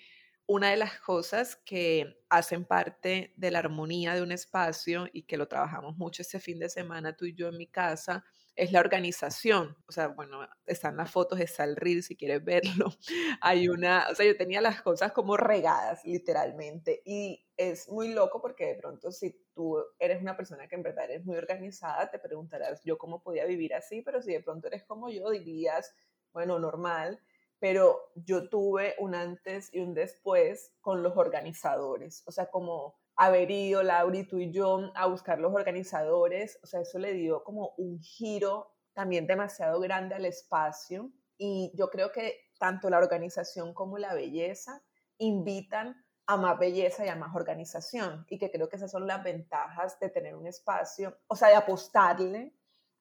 una 0.48 0.70
de 0.72 0.78
las 0.78 1.00
cosas 1.00 1.56
que 1.56 2.22
hacen 2.30 2.66
parte 2.66 3.34
de 3.36 3.52
la 3.52 3.60
armonía 3.60 4.14
de 4.14 4.22
un 4.22 4.32
espacio 4.32 5.08
y 5.12 5.24
que 5.24 5.38
lo 5.38 5.48
trabajamos 5.48 5.98
mucho 5.98 6.22
este 6.22 6.40
fin 6.40 6.60
de 6.60 6.70
semana 6.70 7.16
tú 7.16 7.26
y 7.26 7.34
yo 7.34 7.48
en 7.48 7.58
mi 7.58 7.68
casa 7.68 8.24
es 8.56 8.72
la 8.72 8.80
organización. 8.80 9.76
O 9.88 9.92
sea, 9.92 10.08
bueno, 10.08 10.48
están 10.66 10.98
las 10.98 11.12
fotos, 11.12 11.40
está 11.40 11.64
el 11.66 11.76
reel 11.76 12.04
si 12.04 12.16
quieres 12.16 12.44
verlo. 12.44 12.90
Hay 13.42 13.68
una, 13.68 14.08
o 14.10 14.16
sea, 14.16 14.26
yo 14.26 14.38
tenía 14.38 14.62
las 14.62 14.82
cosas 14.82 15.12
como 15.12 15.36
regadas, 15.36 16.06
literalmente. 16.06 17.02
Y 17.06 17.46
es 17.58 17.90
muy 17.90 18.14
loco 18.14 18.42
porque 18.42 18.68
de 18.68 18.76
pronto 18.76 19.12
si 19.12 19.32
tú 19.54 19.78
eres 20.00 20.22
una 20.22 20.38
persona 20.38 20.68
que 20.68 20.76
en 20.76 20.84
verdad 20.84 21.06
eres 21.06 21.26
muy 21.26 21.38
organizada, 21.38 22.10
te 22.10 22.20
preguntarás 22.20 22.82
yo 22.84 22.98
cómo 22.98 23.22
podía 23.22 23.46
vivir 23.46 23.74
así, 23.74 24.02
pero 24.02 24.22
si 24.22 24.32
de 24.32 24.42
pronto 24.42 24.68
eres 24.68 24.84
como 24.84 25.10
yo, 25.10 25.30
dirías, 25.32 25.94
bueno, 26.32 26.58
normal. 26.60 27.20
Pero 27.68 28.12
yo 28.14 28.48
tuve 28.48 28.94
un 29.00 29.16
antes 29.16 29.74
y 29.74 29.80
un 29.80 29.96
después 29.96 30.76
con 30.82 31.02
los 31.02 31.18
organizadores. 31.18 32.22
O 32.28 32.32
sea, 32.32 32.52
como 32.52 33.00
haber 33.16 33.50
ido, 33.50 33.82
Lauri, 33.82 34.28
tú 34.28 34.38
y 34.38 34.52
yo, 34.52 34.92
a 34.94 35.08
buscar 35.08 35.40
los 35.40 35.52
organizadores, 35.52 36.60
o 36.62 36.68
sea, 36.68 36.82
eso 36.82 37.00
le 37.00 37.14
dio 37.14 37.44
como 37.44 37.74
un 37.78 38.00
giro 38.00 38.72
también 38.94 39.26
demasiado 39.26 39.80
grande 39.80 40.14
al 40.14 40.26
espacio 40.26 41.12
y 41.40 41.72
yo 41.74 41.90
creo 41.90 42.12
que 42.12 42.38
tanto 42.60 42.88
la 42.92 43.00
organización 43.00 43.74
como 43.74 43.98
la 43.98 44.14
belleza 44.14 44.84
invitan 45.18 46.06
a 46.28 46.38
más 46.38 46.60
belleza 46.60 47.04
y 47.04 47.10
a 47.10 47.16
más 47.16 47.36
organización 47.36 48.28
y 48.30 48.38
que 48.38 48.52
creo 48.52 48.70
que 48.70 48.76
esas 48.76 48.92
son 48.92 49.08
las 49.08 49.24
ventajas 49.24 50.00
de 50.00 50.10
tener 50.10 50.36
un 50.36 50.46
espacio, 50.46 51.18
o 51.26 51.36
sea, 51.36 51.48
de 51.48 51.56
apostarle 51.56 52.54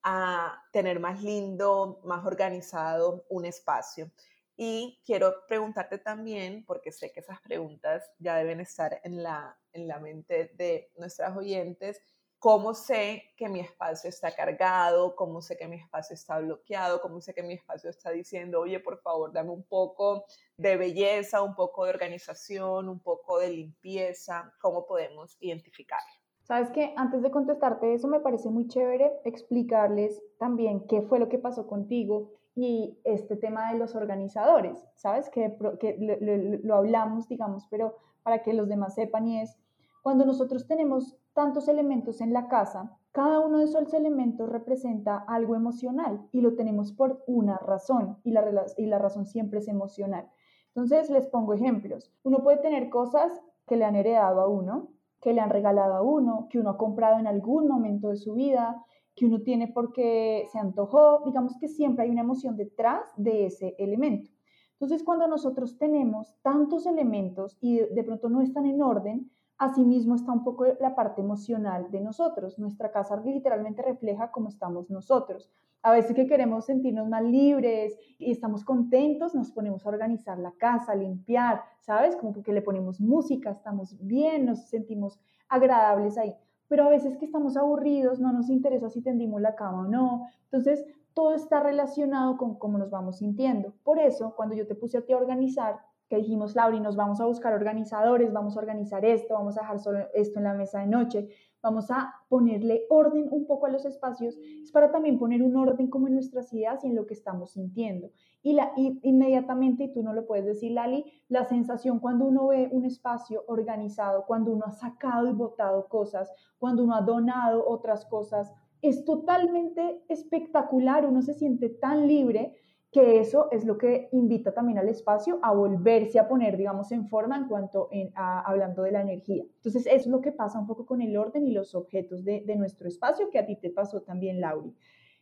a 0.03 0.59
tener 0.73 1.01
más 1.01 1.23
lindo, 1.23 2.01
más 2.05 2.25
organizado 2.25 3.27
un 3.29 3.45
espacio. 3.45 4.11
Y 4.57 5.01
quiero 5.05 5.35
preguntarte 5.49 5.99
también, 5.99 6.65
porque 6.65 6.93
sé 6.93 7.13
que 7.13 7.21
esas 7.21 7.41
preguntas 7.41 8.11
ya 8.19 8.37
deben 8.37 8.61
estar 8.61 9.01
en 9.03 9.23
la, 9.23 9.59
en 9.73 9.89
la 9.89 9.99
mente 9.99 10.53
de 10.55 10.93
nuestras 10.97 11.37
oyentes, 11.37 12.01
cómo 12.45 12.75
sé 12.75 13.23
que 13.39 13.49
mi 13.49 13.61
espacio 13.61 14.11
está 14.11 14.31
cargado, 14.35 15.17
cómo 15.17 15.41
sé 15.41 15.57
que 15.57 15.67
mi 15.67 15.77
espacio 15.77 16.13
está 16.13 16.39
bloqueado, 16.39 17.01
cómo 17.01 17.21
sé 17.21 17.33
que 17.33 17.43
mi 17.43 17.55
espacio 17.55 17.89
está 17.89 18.11
diciendo, 18.11 18.61
oye, 18.61 18.81
por 18.81 19.01
favor, 19.01 19.33
dame 19.33 19.51
un 19.51 19.65
poco 19.65 20.27
de 20.59 20.77
belleza, 20.77 21.41
un 21.41 21.55
poco 21.55 21.85
de 21.85 21.91
organización, 21.91 22.91
un 22.91 23.01
poco 23.01 23.39
de 23.39 23.49
limpieza, 23.49 24.53
cómo 24.61 24.85
podemos 24.85 25.39
identificar. 25.41 26.03
Sabes 26.43 26.69
que 26.71 26.93
antes 26.99 27.23
de 27.23 27.31
contestarte 27.31 27.95
eso, 27.95 28.09
me 28.09 28.21
parece 28.21 28.51
muy 28.51 28.69
chévere 28.69 29.11
explicarles 29.25 30.23
también 30.39 30.87
qué 30.87 31.01
fue 31.01 31.19
lo 31.19 31.31
que 31.31 31.39
pasó 31.39 31.67
contigo 31.67 32.31
y 32.55 32.99
este 33.05 33.37
tema 33.37 33.73
de 33.73 33.79
los 33.79 33.97
organizadores, 33.97 34.87
¿sabes? 34.95 35.29
Que, 35.31 35.57
que 35.81 36.61
lo, 36.63 36.77
hablamos, 36.77 37.29
digamos, 37.29 37.67
pero 37.71 37.97
para 38.23 38.43
que 38.43 38.55
los 38.55 38.69
demás 38.69 38.95
sepan 38.95 39.27
y 39.27 39.41
es, 39.41 39.59
cuando 40.03 40.25
nosotros 40.25 40.67
tenemos 40.67 41.17
tantos 41.33 41.69
elementos 41.69 42.21
en 42.21 42.33
la 42.33 42.49
casa, 42.49 42.97
cada 43.11 43.41
uno 43.41 43.59
de 43.59 43.65
esos 43.65 43.93
elementos 43.95 44.49
representa 44.49 45.17
algo 45.17 45.57
emocional 45.57 46.27
y 46.31 46.41
lo 46.41 46.55
tenemos 46.55 46.93
por 46.93 47.23
una 47.27 47.59
razón 47.59 48.19
y 48.23 48.31
la, 48.31 48.67
y 48.77 48.87
la 48.87 48.99
razón 48.99 49.27
siempre 49.27 49.59
es 49.59 49.69
emocional. 49.69 50.29
Entonces 50.69 51.11
les 51.11 51.27
pongo 51.29 51.55
ejemplos. 51.55 52.13
Uno 52.23 52.39
puede 52.39 52.59
tener 52.59 52.91
cosas 52.91 53.33
que 53.67 53.77
le 53.77 53.85
han 53.85 53.97
heredado 53.97 54.41
a 54.41 54.49
uno, 54.49 54.89
que 55.21 55.33
le 55.33 55.41
han 55.41 55.51
regalado 55.51 55.95
a 55.95 56.03
uno, 56.03 56.49
que 56.51 56.59
uno 56.59 56.71
ha 56.71 56.77
comprado 56.77 57.19
en 57.19 57.27
algún 57.27 57.67
momento 57.67 58.09
de 58.09 58.17
su 58.17 58.35
vida, 58.35 58.85
que 59.15 59.27
uno 59.27 59.43
tiene 59.43 59.69
porque 59.69 60.47
se 60.53 60.59
antojó. 60.59 61.23
Digamos 61.25 61.57
que 61.59 61.69
siempre 61.69 62.05
hay 62.05 62.11
una 62.11 62.23
emoción 62.23 62.57
detrás 62.57 63.13
de 63.17 63.47
ese 63.47 63.75
elemento. 63.79 64.31
Entonces, 64.73 65.03
cuando 65.05 65.29
nosotros 65.29 65.79
tenemos 65.79 66.35
tantos 66.43 66.87
elementos 66.87 67.57
y 67.61 67.79
de 67.79 68.05
pronto 68.05 68.29
no 68.29 68.41
están 68.41 68.67
en 68.67 68.83
orden, 68.83 69.31
Asimismo 69.57 70.17
está 70.17 70.33
un 70.33 70.43
poco 70.43 70.67
la 70.81 70.97
parte 70.97 71.21
emocional 71.21 71.91
de 71.91 72.01
nosotros. 72.01 72.59
Nuestra 72.59 72.91
casa 72.91 73.17
literalmente 73.25 73.83
refleja 73.83 74.33
cómo 74.33 74.49
estamos 74.49 74.91
nosotros. 74.91 75.49
A 75.83 75.93
veces 75.93 76.17
que 76.17 76.27
queremos 76.27 76.65
sentirnos 76.65 77.09
más 77.09 77.23
libres 77.23 77.97
y 78.19 78.33
estamos 78.33 78.65
contentos, 78.65 79.35
nos 79.35 79.53
ponemos 79.53 79.87
a 79.87 79.91
organizar 79.91 80.39
la 80.39 80.53
casa, 80.53 80.93
a 80.93 80.97
limpiar, 80.97 81.63
¿sabes? 81.81 82.17
Como 82.17 82.43
que 82.43 82.53
le 82.53 82.63
ponemos 82.63 83.01
música, 83.01 83.51
estamos 83.51 83.97
bien, 84.01 84.47
nos 84.47 84.69
sentimos 84.69 85.21
agradables 85.49 86.19
ahí. 86.19 86.35
Pero 86.75 86.87
a 86.87 86.91
veces 86.91 87.17
que 87.19 87.27
estamos 87.27 87.57
aburridos, 87.57 88.19
no 88.19 88.33
nos 88.33 88.51
interesa 88.51 88.91
si 88.91 89.01
tendimos 89.01 89.41
la 89.41 89.55
cama 89.55 89.83
o 89.83 89.87
no. 89.87 90.27
Entonces, 90.47 90.85
todo 91.13 91.33
está 91.33 91.61
relacionado 91.61 92.37
con 92.37 92.57
cómo 92.57 92.79
nos 92.79 92.91
vamos 92.91 93.19
sintiendo. 93.19 93.73
Por 93.85 94.01
eso, 94.01 94.35
cuando 94.35 94.57
yo 94.57 94.67
te 94.67 94.75
puse 94.75 94.99
a 94.99 95.03
ti 95.03 95.13
a 95.13 95.17
organizar, 95.17 95.77
que 96.09 96.17
dijimos, 96.17 96.55
Lauri, 96.55 96.81
nos 96.81 96.97
vamos 96.97 97.21
a 97.21 97.27
buscar 97.27 97.55
organizadores, 97.55 98.33
vamos 98.33 98.57
a 98.57 98.61
organizar 98.61 99.05
esto, 99.05 99.35
vamos 99.35 99.57
a 99.57 99.63
dejar 99.63 99.79
solo 99.79 100.07
esto 100.15 100.39
en 100.39 100.45
la 100.45 100.55
mesa 100.55 100.81
de 100.81 100.87
noche, 100.87 101.29
vamos 101.63 101.91
a 101.91 102.15
ponerle 102.29 102.85
orden 102.91 103.27
un 103.31 103.47
poco 103.47 103.67
a 103.67 103.71
los 103.71 103.87
espacios, 103.87 104.37
es 104.63 104.71
para 104.71 104.93
también 104.93 105.19
poner 105.19 105.43
un 105.43 105.57
orden 105.57 105.89
como 105.89 106.09
en 106.09 106.15
nuestras 106.15 106.53
ideas 106.53 106.85
y 106.85 106.89
en 106.89 106.95
lo 106.95 107.07
que 107.07 107.15
estamos 107.15 107.53
sintiendo. 107.53 108.11
Y, 108.43 108.53
la, 108.53 108.73
inmediatamente, 108.77 109.85
y 109.85 109.93
tú 109.93 110.03
no 110.03 110.13
lo 110.13 110.27
puedes 110.27 110.45
decir, 110.45 110.73
Lali, 110.73 111.07
la 111.29 111.47
sensación 111.47 112.01
cuando 112.01 112.27
uno 112.27 112.49
ve 112.49 112.69
un 112.71 112.85
espacio 112.85 113.45
organizado, 113.49 114.27
cuando 114.27 114.53
uno 114.53 114.67
ha 114.67 114.73
sacado 114.73 115.27
y 115.27 115.33
botado 115.33 115.89
cosas, 115.89 116.31
cuando 116.59 116.85
uno 116.85 116.97
ha 116.97 117.01
donado 117.01 117.67
otras 117.67 118.05
cosas, 118.05 118.53
es 118.83 119.07
totalmente 119.07 120.05
espectacular, 120.09 121.07
uno 121.07 121.23
se 121.23 121.33
siente 121.33 121.71
tan 121.71 122.07
libre 122.07 122.53
que 122.95 123.19
eso 123.19 123.49
es 123.51 123.65
lo 123.65 123.77
que 123.77 124.09
invita 124.13 124.55
también 124.55 124.79
al 124.79 124.89
espacio 124.89 125.41
a 125.43 125.53
volverse 125.53 126.21
a 126.21 126.29
poner, 126.29 126.57
digamos, 126.57 126.93
en 126.93 127.09
forma 127.09 127.37
en 127.37 127.49
cuanto 127.49 127.91
a, 128.15 128.49
hablando 128.49 128.85
de 128.85 128.93
la 128.93 129.01
energía. 129.01 129.43
Entonces, 129.57 129.85
es 129.87 130.07
lo 130.07 130.21
que 130.21 130.31
pasa 130.31 130.61
un 130.61 130.69
poco 130.69 130.87
con 130.87 131.03
el 131.03 131.17
orden 131.17 131.45
y 131.45 131.51
los 131.51 131.75
objetos 131.75 132.25
de, 132.25 132.43
de 132.43 132.55
nuestro 132.55 132.87
espacio, 132.87 133.31
que 133.31 133.41
a 133.41 133.47
ti 133.47 133.57
te 133.57 133.71
pasó 133.71 134.03
también, 134.03 134.41
Lauri. 134.41 134.73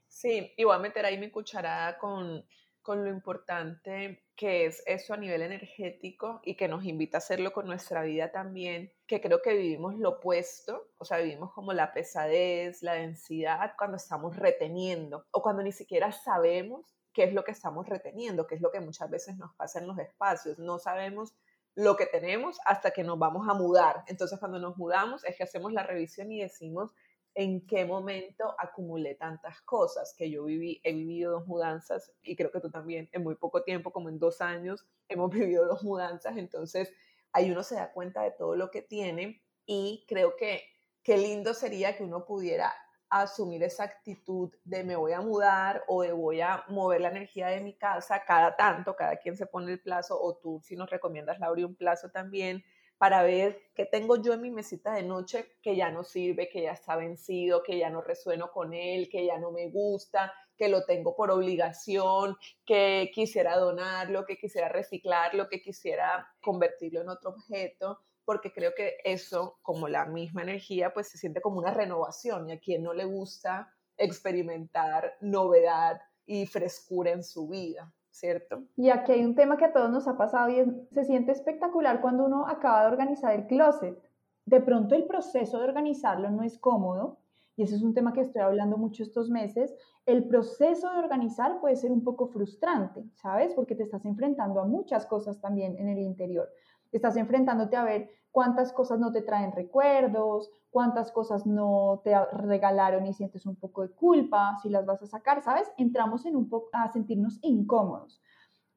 Sí, 0.07 0.53
y 0.55 0.65
voy 0.65 0.77
a 0.77 0.81
meter 0.81 1.07
ahí 1.07 1.17
mi 1.17 1.31
cucharada 1.31 1.97
con, 1.97 2.45
con 2.83 3.05
lo 3.05 3.11
importante 3.11 4.23
que 4.37 4.67
es 4.67 4.83
eso 4.87 5.15
a 5.15 5.17
nivel 5.17 5.41
energético 5.41 6.43
y 6.45 6.57
que 6.57 6.69
nos 6.69 6.85
invita 6.85 7.17
a 7.17 7.21
hacerlo 7.21 7.55
con 7.55 7.65
nuestra 7.65 8.03
vida 8.03 8.31
también, 8.33 8.93
que 9.07 9.23
creo 9.23 9.41
que 9.41 9.55
vivimos 9.55 9.95
lo 9.95 10.11
opuesto, 10.11 10.91
o 10.99 11.07
sea, 11.07 11.17
vivimos 11.19 11.53
como 11.55 11.73
la 11.73 11.95
pesadez, 11.95 12.83
la 12.83 12.95
densidad 12.95 13.73
cuando 13.79 13.97
estamos 13.97 14.37
reteniendo 14.37 15.25
o 15.31 15.41
cuando 15.41 15.63
ni 15.63 15.73
siquiera 15.73 16.13
sabemos 16.13 16.95
qué 17.13 17.25
es 17.25 17.33
lo 17.33 17.45
que 17.45 17.53
estamos 17.53 17.89
reteniendo, 17.89 18.47
qué 18.47 18.55
es 18.55 18.61
lo 18.61 18.71
que 18.71 18.81
muchas 18.81 19.11
veces 19.11 19.37
nos 19.37 19.55
pasa 19.55 19.79
en 19.79 19.87
los 19.87 19.99
espacios. 19.99 20.59
No 20.59 20.79
sabemos 20.79 21.35
lo 21.75 21.97
que 21.97 22.07
tenemos 22.07 22.59
hasta 22.65 22.91
que 22.91 23.05
nos 23.05 23.19
vamos 23.19 23.49
a 23.49 23.55
mudar. 23.55 24.05
Entonces, 24.07 24.39
cuando 24.39 24.59
nos 24.59 24.77
mudamos 24.77 25.25
es 25.25 25.37
que 25.37 25.43
hacemos 25.43 25.73
la 25.73 25.83
revisión 25.83 26.31
y 26.33 26.41
decimos 26.41 26.93
en 27.35 27.67
qué 27.67 27.85
momento 27.85 28.55
acumulé 28.59 29.15
tantas 29.15 29.61
cosas 29.63 30.15
que 30.17 30.31
yo 30.31 30.45
viví, 30.45 30.81
he 30.85 30.93
vivido 30.93 31.33
dos 31.33 31.47
mudanzas 31.47 32.13
y 32.23 32.37
creo 32.37 32.51
que 32.51 32.61
tú 32.61 32.71
también 32.71 33.09
en 33.13 33.23
muy 33.23 33.37
poco 33.37 33.63
tiempo, 33.63 33.91
como 33.91 34.09
en 34.09 34.19
dos 34.19 34.41
años, 34.41 34.87
hemos 35.09 35.31
vivido 35.35 35.67
dos 35.67 35.83
mudanzas, 35.83 36.37
entonces 36.37 36.93
ahí 37.33 37.51
uno 37.51 37.63
se 37.63 37.77
da 37.77 37.93
cuenta 37.93 38.23
de 38.23 38.33
todo 38.33 38.55
lo 38.55 38.71
que 38.71 38.83
tiene 38.83 39.43
y 39.65 40.05
creo 40.07 40.37
que 40.37 40.63
qué 41.03 41.17
lindo 41.17 41.55
sería 41.55 41.97
que 41.97 42.05
uno 42.05 42.25
pudiera 42.27 42.73
asumir 43.21 43.63
esa 43.63 43.85
actitud 43.85 44.51
de 44.65 44.85
me 44.85 44.97
voy 44.97 45.13
a 45.13 45.21
mudar 45.21 45.85
o 45.87 46.03
de 46.03 46.13
voy 46.13 46.41
a 46.41 46.65
mover 46.69 47.03
la 47.03 47.11
energía 47.11 47.49
de 47.49 47.61
mi 47.61 47.75
casa 47.75 48.25
cada 48.25 48.57
tanto, 48.57 48.97
cada 48.97 49.17
quien 49.17 49.37
se 49.37 49.47
pone 49.47 49.71
el 49.71 49.81
plazo 49.81 50.19
o 50.19 50.37
tú 50.37 50.61
si 50.63 50.77
nos 50.77 50.89
recomiendas, 50.89 51.39
Laura, 51.39 51.67
un 51.67 51.75
plazo 51.75 52.11
también 52.11 52.65
para 52.97 53.23
ver 53.23 53.61
qué 53.75 53.85
tengo 53.85 54.17
yo 54.17 54.33
en 54.33 54.41
mi 54.41 54.51
mesita 54.51 54.95
de 54.95 55.03
noche 55.03 55.57
que 55.61 55.77
ya 55.77 55.91
no 55.91 56.05
sirve, 56.05 56.49
que 56.49 56.63
ya 56.63 56.73
está 56.73 56.97
vencido, 56.97 57.63
que 57.63 57.77
ya 57.77 57.91
no 57.91 58.01
resueno 58.01 58.51
con 58.51 58.73
él, 58.73 59.11
que 59.11 59.27
ya 59.27 59.39
no 59.39 59.51
me 59.51 59.69
gusta, 59.71 60.33
que 60.57 60.69
lo 60.69 60.85
tengo 60.85 61.15
por 61.15 61.31
obligación, 61.31 62.37
que 62.65 63.11
quisiera 63.13 63.57
donarlo, 63.57 64.25
que 64.25 64.39
quisiera 64.39 64.69
reciclarlo, 64.69 65.49
que 65.49 65.61
quisiera 65.61 66.33
convertirlo 66.41 67.03
en 67.03 67.11
otro 67.11 67.31
objeto 67.31 68.01
porque 68.25 68.53
creo 68.53 68.73
que 68.77 68.97
eso, 69.05 69.59
como 69.63 69.89
la 69.89 70.07
misma 70.07 70.43
energía, 70.43 70.93
pues 70.93 71.09
se 71.09 71.19
siente 71.19 71.41
como 71.41 71.59
una 71.59 71.73
renovación 71.73 72.49
y 72.49 72.53
a 72.53 72.61
quien 72.61 72.83
no 72.83 72.93
le 72.93 73.05
gusta 73.05 73.73
experimentar 73.97 75.15
novedad 75.21 76.01
y 76.27 76.47
frescura 76.47 77.11
en 77.13 77.23
su 77.23 77.49
vida, 77.49 77.93
¿cierto? 78.11 78.65
Y 78.77 78.91
aquí 78.91 79.13
hay 79.13 79.25
un 79.25 79.35
tema 79.35 79.57
que 79.57 79.67
a 79.67 79.73
todos 79.73 79.91
nos 79.91 80.07
ha 80.09 80.17
pasado 80.17 80.51
y 80.51 80.65
se 80.93 81.05
siente 81.05 81.33
espectacular 81.33 82.01
cuando 82.01 82.25
uno 82.25 82.47
acaba 82.47 82.83
de 82.83 82.93
organizar 82.93 83.35
el 83.35 83.47
closet. 83.47 83.99
De 84.45 84.61
pronto 84.61 84.95
el 84.95 85.05
proceso 85.05 85.59
de 85.59 85.65
organizarlo 85.65 86.31
no 86.31 86.43
es 86.43 86.59
cómodo, 86.59 87.19
y 87.57 87.63
ese 87.63 87.77
es 87.77 87.83
un 87.83 87.95
tema 87.95 88.13
que 88.13 88.23
estoy 88.23 88.43
hablando 88.43 88.79
mucho 88.79 89.03
estos 89.03 89.29
meses, 89.29 89.75
el 90.07 90.25
proceso 90.25 90.91
de 90.91 90.99
organizar 90.99 91.61
puede 91.61 91.77
ser 91.77 91.93
un 91.93 92.03
poco 92.03 92.27
frustrante, 92.27 93.05
¿sabes? 93.15 93.53
Porque 93.55 93.75
te 93.75 93.83
estás 93.83 94.05
enfrentando 94.05 94.61
a 94.61 94.65
muchas 94.65 95.07
cosas 95.07 95.41
también 95.41 95.77
en 95.79 95.89
el 95.89 95.99
interior. 95.99 96.49
Estás 96.93 97.17
enfrentándote 97.17 97.77
a 97.77 97.85
ver 97.85 98.11
cuántas 98.31 98.73
cosas 98.73 99.01
no 99.01 99.13
te 99.13 99.23
traen 99.23 99.53
recuerdos, 99.53 100.51
cuántas 100.71 101.11
cosas 101.13 101.47
no 101.47 102.01
te 102.05 102.15
regalaron 102.33 103.07
y 103.07 103.15
sientes 103.15 103.47
un 103.47 103.57
poco 103.57 103.83
de 103.83 103.91
culpa, 103.91 104.57
si 104.63 104.71
las 104.71 104.87
vas 104.87 105.03
a 105.03 105.07
sacar, 105.07 105.43
¿sabes? 105.43 105.71
Entramos 105.77 106.25
en 106.27 106.37
un 106.37 106.49
poco 106.49 106.69
a 106.73 106.89
sentirnos 106.89 107.39
incómodos. 107.43 108.23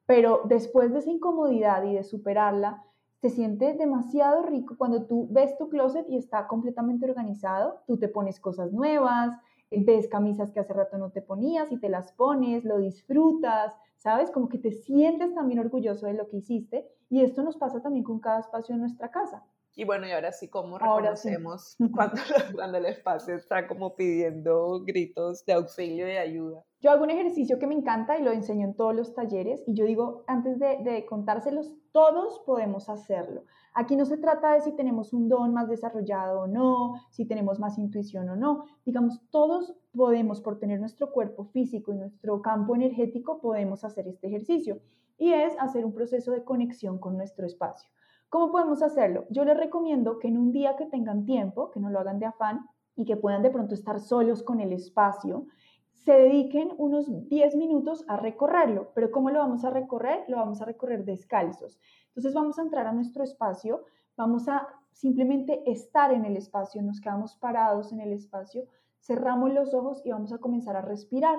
Pero 0.06 0.42
después 0.44 0.92
de 0.92 0.98
esa 0.98 1.10
incomodidad 1.10 1.82
y 1.84 1.94
de 1.94 2.04
superarla, 2.04 2.82
te 3.20 3.30
siente 3.30 3.72
demasiado 3.74 4.42
rico 4.42 4.76
cuando 4.76 5.06
tú 5.06 5.28
ves 5.30 5.56
tu 5.56 5.68
closet 5.68 6.06
y 6.08 6.16
está 6.16 6.46
completamente 6.46 7.08
organizado, 7.08 7.80
tú 7.86 7.98
te 7.98 8.08
pones 8.08 8.38
cosas 8.40 8.72
nuevas, 8.72 9.30
ves 9.70 10.06
camisas 10.08 10.52
que 10.52 10.60
hace 10.60 10.72
rato 10.72 10.96
no 10.98 11.10
te 11.10 11.22
ponías 11.22 11.72
y 11.72 11.78
te 11.78 11.88
las 11.88 12.12
pones, 12.12 12.64
lo 12.64 12.78
disfrutas, 12.78 13.74
¿sabes? 13.96 14.30
Como 14.30 14.48
que 14.48 14.58
te 14.58 14.70
sientes 14.70 15.34
también 15.34 15.58
orgulloso 15.58 16.06
de 16.06 16.14
lo 16.14 16.28
que 16.28 16.36
hiciste 16.36 16.86
y 17.08 17.22
esto 17.22 17.42
nos 17.42 17.56
pasa 17.56 17.80
también 17.80 18.04
con 18.04 18.20
cada 18.20 18.40
espacio 18.40 18.74
en 18.74 18.80
nuestra 18.80 19.10
casa. 19.10 19.44
Y 19.78 19.84
bueno, 19.84 20.06
y 20.06 20.10
ahora 20.12 20.32
sí, 20.32 20.48
¿cómo 20.48 20.78
reconocemos 20.78 21.76
Cuando, 21.94 22.22
cuando 22.54 22.78
el 22.78 22.86
espacio 22.86 23.34
está 23.34 23.68
como 23.68 23.94
pidiendo 23.94 24.82
gritos 24.82 25.44
de 25.44 25.52
auxilio 25.52 26.08
y 26.08 26.12
de 26.12 26.18
ayuda? 26.18 26.64
Yo 26.80 26.90
hago 26.90 27.04
un 27.04 27.10
ejercicio 27.10 27.58
que 27.58 27.66
me 27.66 27.74
encanta 27.74 28.18
y 28.18 28.22
lo 28.22 28.32
enseño 28.32 28.66
en 28.66 28.74
todos 28.74 28.96
los 28.96 29.14
talleres 29.14 29.62
y 29.66 29.74
yo 29.74 29.84
digo, 29.84 30.24
antes 30.28 30.58
de, 30.58 30.78
de 30.82 31.04
contárselos, 31.04 31.74
todos 31.92 32.40
podemos 32.46 32.88
hacerlo. 32.88 33.44
Aquí 33.74 33.96
no 33.96 34.06
se 34.06 34.16
trata 34.16 34.54
de 34.54 34.62
si 34.62 34.72
tenemos 34.72 35.12
un 35.12 35.28
don 35.28 35.52
más 35.52 35.68
desarrollado 35.68 36.40
o 36.40 36.46
no, 36.46 36.94
si 37.10 37.26
tenemos 37.26 37.60
más 37.60 37.76
intuición 37.76 38.30
o 38.30 38.36
no. 38.36 38.64
Digamos, 38.86 39.20
todos 39.30 39.74
podemos, 39.94 40.40
por 40.40 40.58
tener 40.58 40.80
nuestro 40.80 41.12
cuerpo 41.12 41.44
físico 41.44 41.92
y 41.92 41.96
nuestro 41.98 42.40
campo 42.40 42.74
energético, 42.74 43.38
podemos 43.38 43.84
hacer 43.84 44.08
este 44.08 44.28
ejercicio. 44.28 44.80
Y 45.18 45.32
es 45.32 45.54
hacer 45.58 45.84
un 45.84 45.92
proceso 45.92 46.32
de 46.32 46.44
conexión 46.44 46.98
con 46.98 47.16
nuestro 47.16 47.46
espacio. 47.46 47.88
¿Cómo 48.28 48.50
podemos 48.50 48.82
hacerlo? 48.82 49.26
Yo 49.30 49.44
les 49.44 49.56
recomiendo 49.56 50.18
que 50.18 50.28
en 50.28 50.36
un 50.36 50.52
día 50.52 50.76
que 50.76 50.86
tengan 50.86 51.24
tiempo, 51.24 51.70
que 51.70 51.80
no 51.80 51.90
lo 51.90 52.00
hagan 52.00 52.18
de 52.18 52.26
afán 52.26 52.66
y 52.96 53.04
que 53.04 53.16
puedan 53.16 53.42
de 53.42 53.50
pronto 53.50 53.74
estar 53.74 54.00
solos 54.00 54.42
con 54.42 54.60
el 54.60 54.72
espacio, 54.72 55.46
se 55.92 56.12
dediquen 56.12 56.72
unos 56.78 57.06
10 57.28 57.56
minutos 57.56 58.04
a 58.08 58.16
recorrerlo. 58.16 58.92
Pero 58.94 59.10
¿cómo 59.10 59.30
lo 59.30 59.38
vamos 59.38 59.64
a 59.64 59.70
recorrer? 59.70 60.24
Lo 60.28 60.36
vamos 60.36 60.60
a 60.60 60.64
recorrer 60.64 61.04
descalzos. 61.04 61.78
Entonces 62.08 62.34
vamos 62.34 62.58
a 62.58 62.62
entrar 62.62 62.86
a 62.86 62.92
nuestro 62.92 63.24
espacio, 63.24 63.84
vamos 64.16 64.48
a 64.48 64.68
simplemente 64.92 65.62
estar 65.70 66.12
en 66.12 66.24
el 66.24 66.36
espacio, 66.36 66.80
nos 66.82 67.00
quedamos 67.00 67.36
parados 67.36 67.92
en 67.92 68.00
el 68.00 68.12
espacio, 68.12 68.64
cerramos 69.00 69.52
los 69.52 69.74
ojos 69.74 70.00
y 70.04 70.10
vamos 70.10 70.32
a 70.32 70.38
comenzar 70.38 70.76
a 70.76 70.80
respirar. 70.80 71.38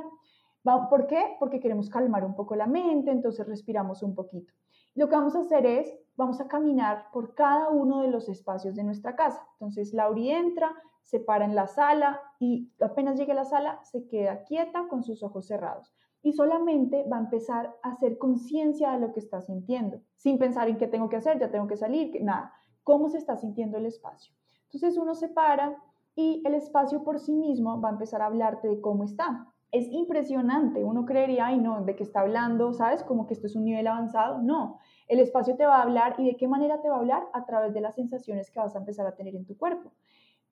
¿Por 0.89 1.07
qué? 1.07 1.35
Porque 1.39 1.59
queremos 1.59 1.89
calmar 1.89 2.25
un 2.25 2.35
poco 2.35 2.55
la 2.55 2.67
mente, 2.67 3.11
entonces 3.11 3.47
respiramos 3.47 4.03
un 4.03 4.13
poquito. 4.15 4.53
Lo 4.95 5.07
que 5.07 5.15
vamos 5.15 5.35
a 5.35 5.41
hacer 5.41 5.65
es, 5.65 5.95
vamos 6.15 6.41
a 6.41 6.47
caminar 6.47 7.05
por 7.13 7.35
cada 7.35 7.69
uno 7.69 8.01
de 8.01 8.09
los 8.09 8.27
espacios 8.27 8.75
de 8.75 8.83
nuestra 8.83 9.15
casa. 9.15 9.47
Entonces, 9.53 9.93
Lauri 9.93 10.31
entra, 10.31 10.73
se 11.03 11.21
para 11.21 11.45
en 11.45 11.55
la 11.55 11.67
sala 11.67 12.19
y 12.39 12.73
apenas 12.81 13.17
llegue 13.17 13.31
a 13.31 13.35
la 13.35 13.45
sala 13.45 13.79
se 13.83 14.07
queda 14.07 14.43
quieta 14.43 14.87
con 14.89 15.03
sus 15.03 15.23
ojos 15.23 15.47
cerrados. 15.47 15.93
Y 16.21 16.33
solamente 16.33 17.05
va 17.09 17.17
a 17.17 17.21
empezar 17.21 17.77
a 17.81 17.91
hacer 17.91 18.17
conciencia 18.17 18.91
de 18.91 18.99
lo 18.99 19.13
que 19.13 19.21
está 19.21 19.39
sintiendo, 19.39 20.01
sin 20.15 20.37
pensar 20.37 20.67
en 20.67 20.77
qué 20.77 20.87
tengo 20.87 21.07
que 21.07 21.15
hacer, 21.15 21.39
ya 21.39 21.49
tengo 21.49 21.67
que 21.67 21.77
salir, 21.77 22.21
nada. 22.21 22.51
¿Cómo 22.83 23.07
se 23.09 23.19
está 23.19 23.37
sintiendo 23.37 23.77
el 23.77 23.85
espacio? 23.85 24.33
Entonces 24.65 24.97
uno 24.97 25.15
se 25.15 25.29
para 25.29 25.81
y 26.15 26.41
el 26.45 26.55
espacio 26.55 27.03
por 27.03 27.19
sí 27.19 27.33
mismo 27.35 27.79
va 27.79 27.89
a 27.89 27.91
empezar 27.93 28.21
a 28.21 28.25
hablarte 28.25 28.67
de 28.67 28.81
cómo 28.81 29.03
está. 29.05 29.47
Es 29.71 29.87
impresionante. 29.91 30.83
Uno 30.83 31.05
creería, 31.05 31.47
ay, 31.47 31.59
no, 31.59 31.83
de 31.83 31.95
qué 31.95 32.03
está 32.03 32.21
hablando, 32.21 32.73
¿sabes? 32.73 33.03
Como 33.03 33.27
que 33.27 33.33
esto 33.33 33.47
es 33.47 33.55
un 33.55 33.65
nivel 33.65 33.87
avanzado. 33.87 34.41
No, 34.41 34.79
el 35.07 35.19
espacio 35.19 35.55
te 35.55 35.65
va 35.65 35.77
a 35.77 35.83
hablar 35.83 36.15
y 36.17 36.25
de 36.25 36.37
qué 36.37 36.47
manera 36.47 36.81
te 36.81 36.89
va 36.89 36.95
a 36.95 36.99
hablar 36.99 37.27
a 37.33 37.45
través 37.45 37.73
de 37.73 37.81
las 37.81 37.95
sensaciones 37.95 38.49
que 38.49 38.59
vas 38.59 38.75
a 38.75 38.79
empezar 38.79 39.05
a 39.05 39.15
tener 39.15 39.35
en 39.35 39.45
tu 39.45 39.57
cuerpo, 39.57 39.91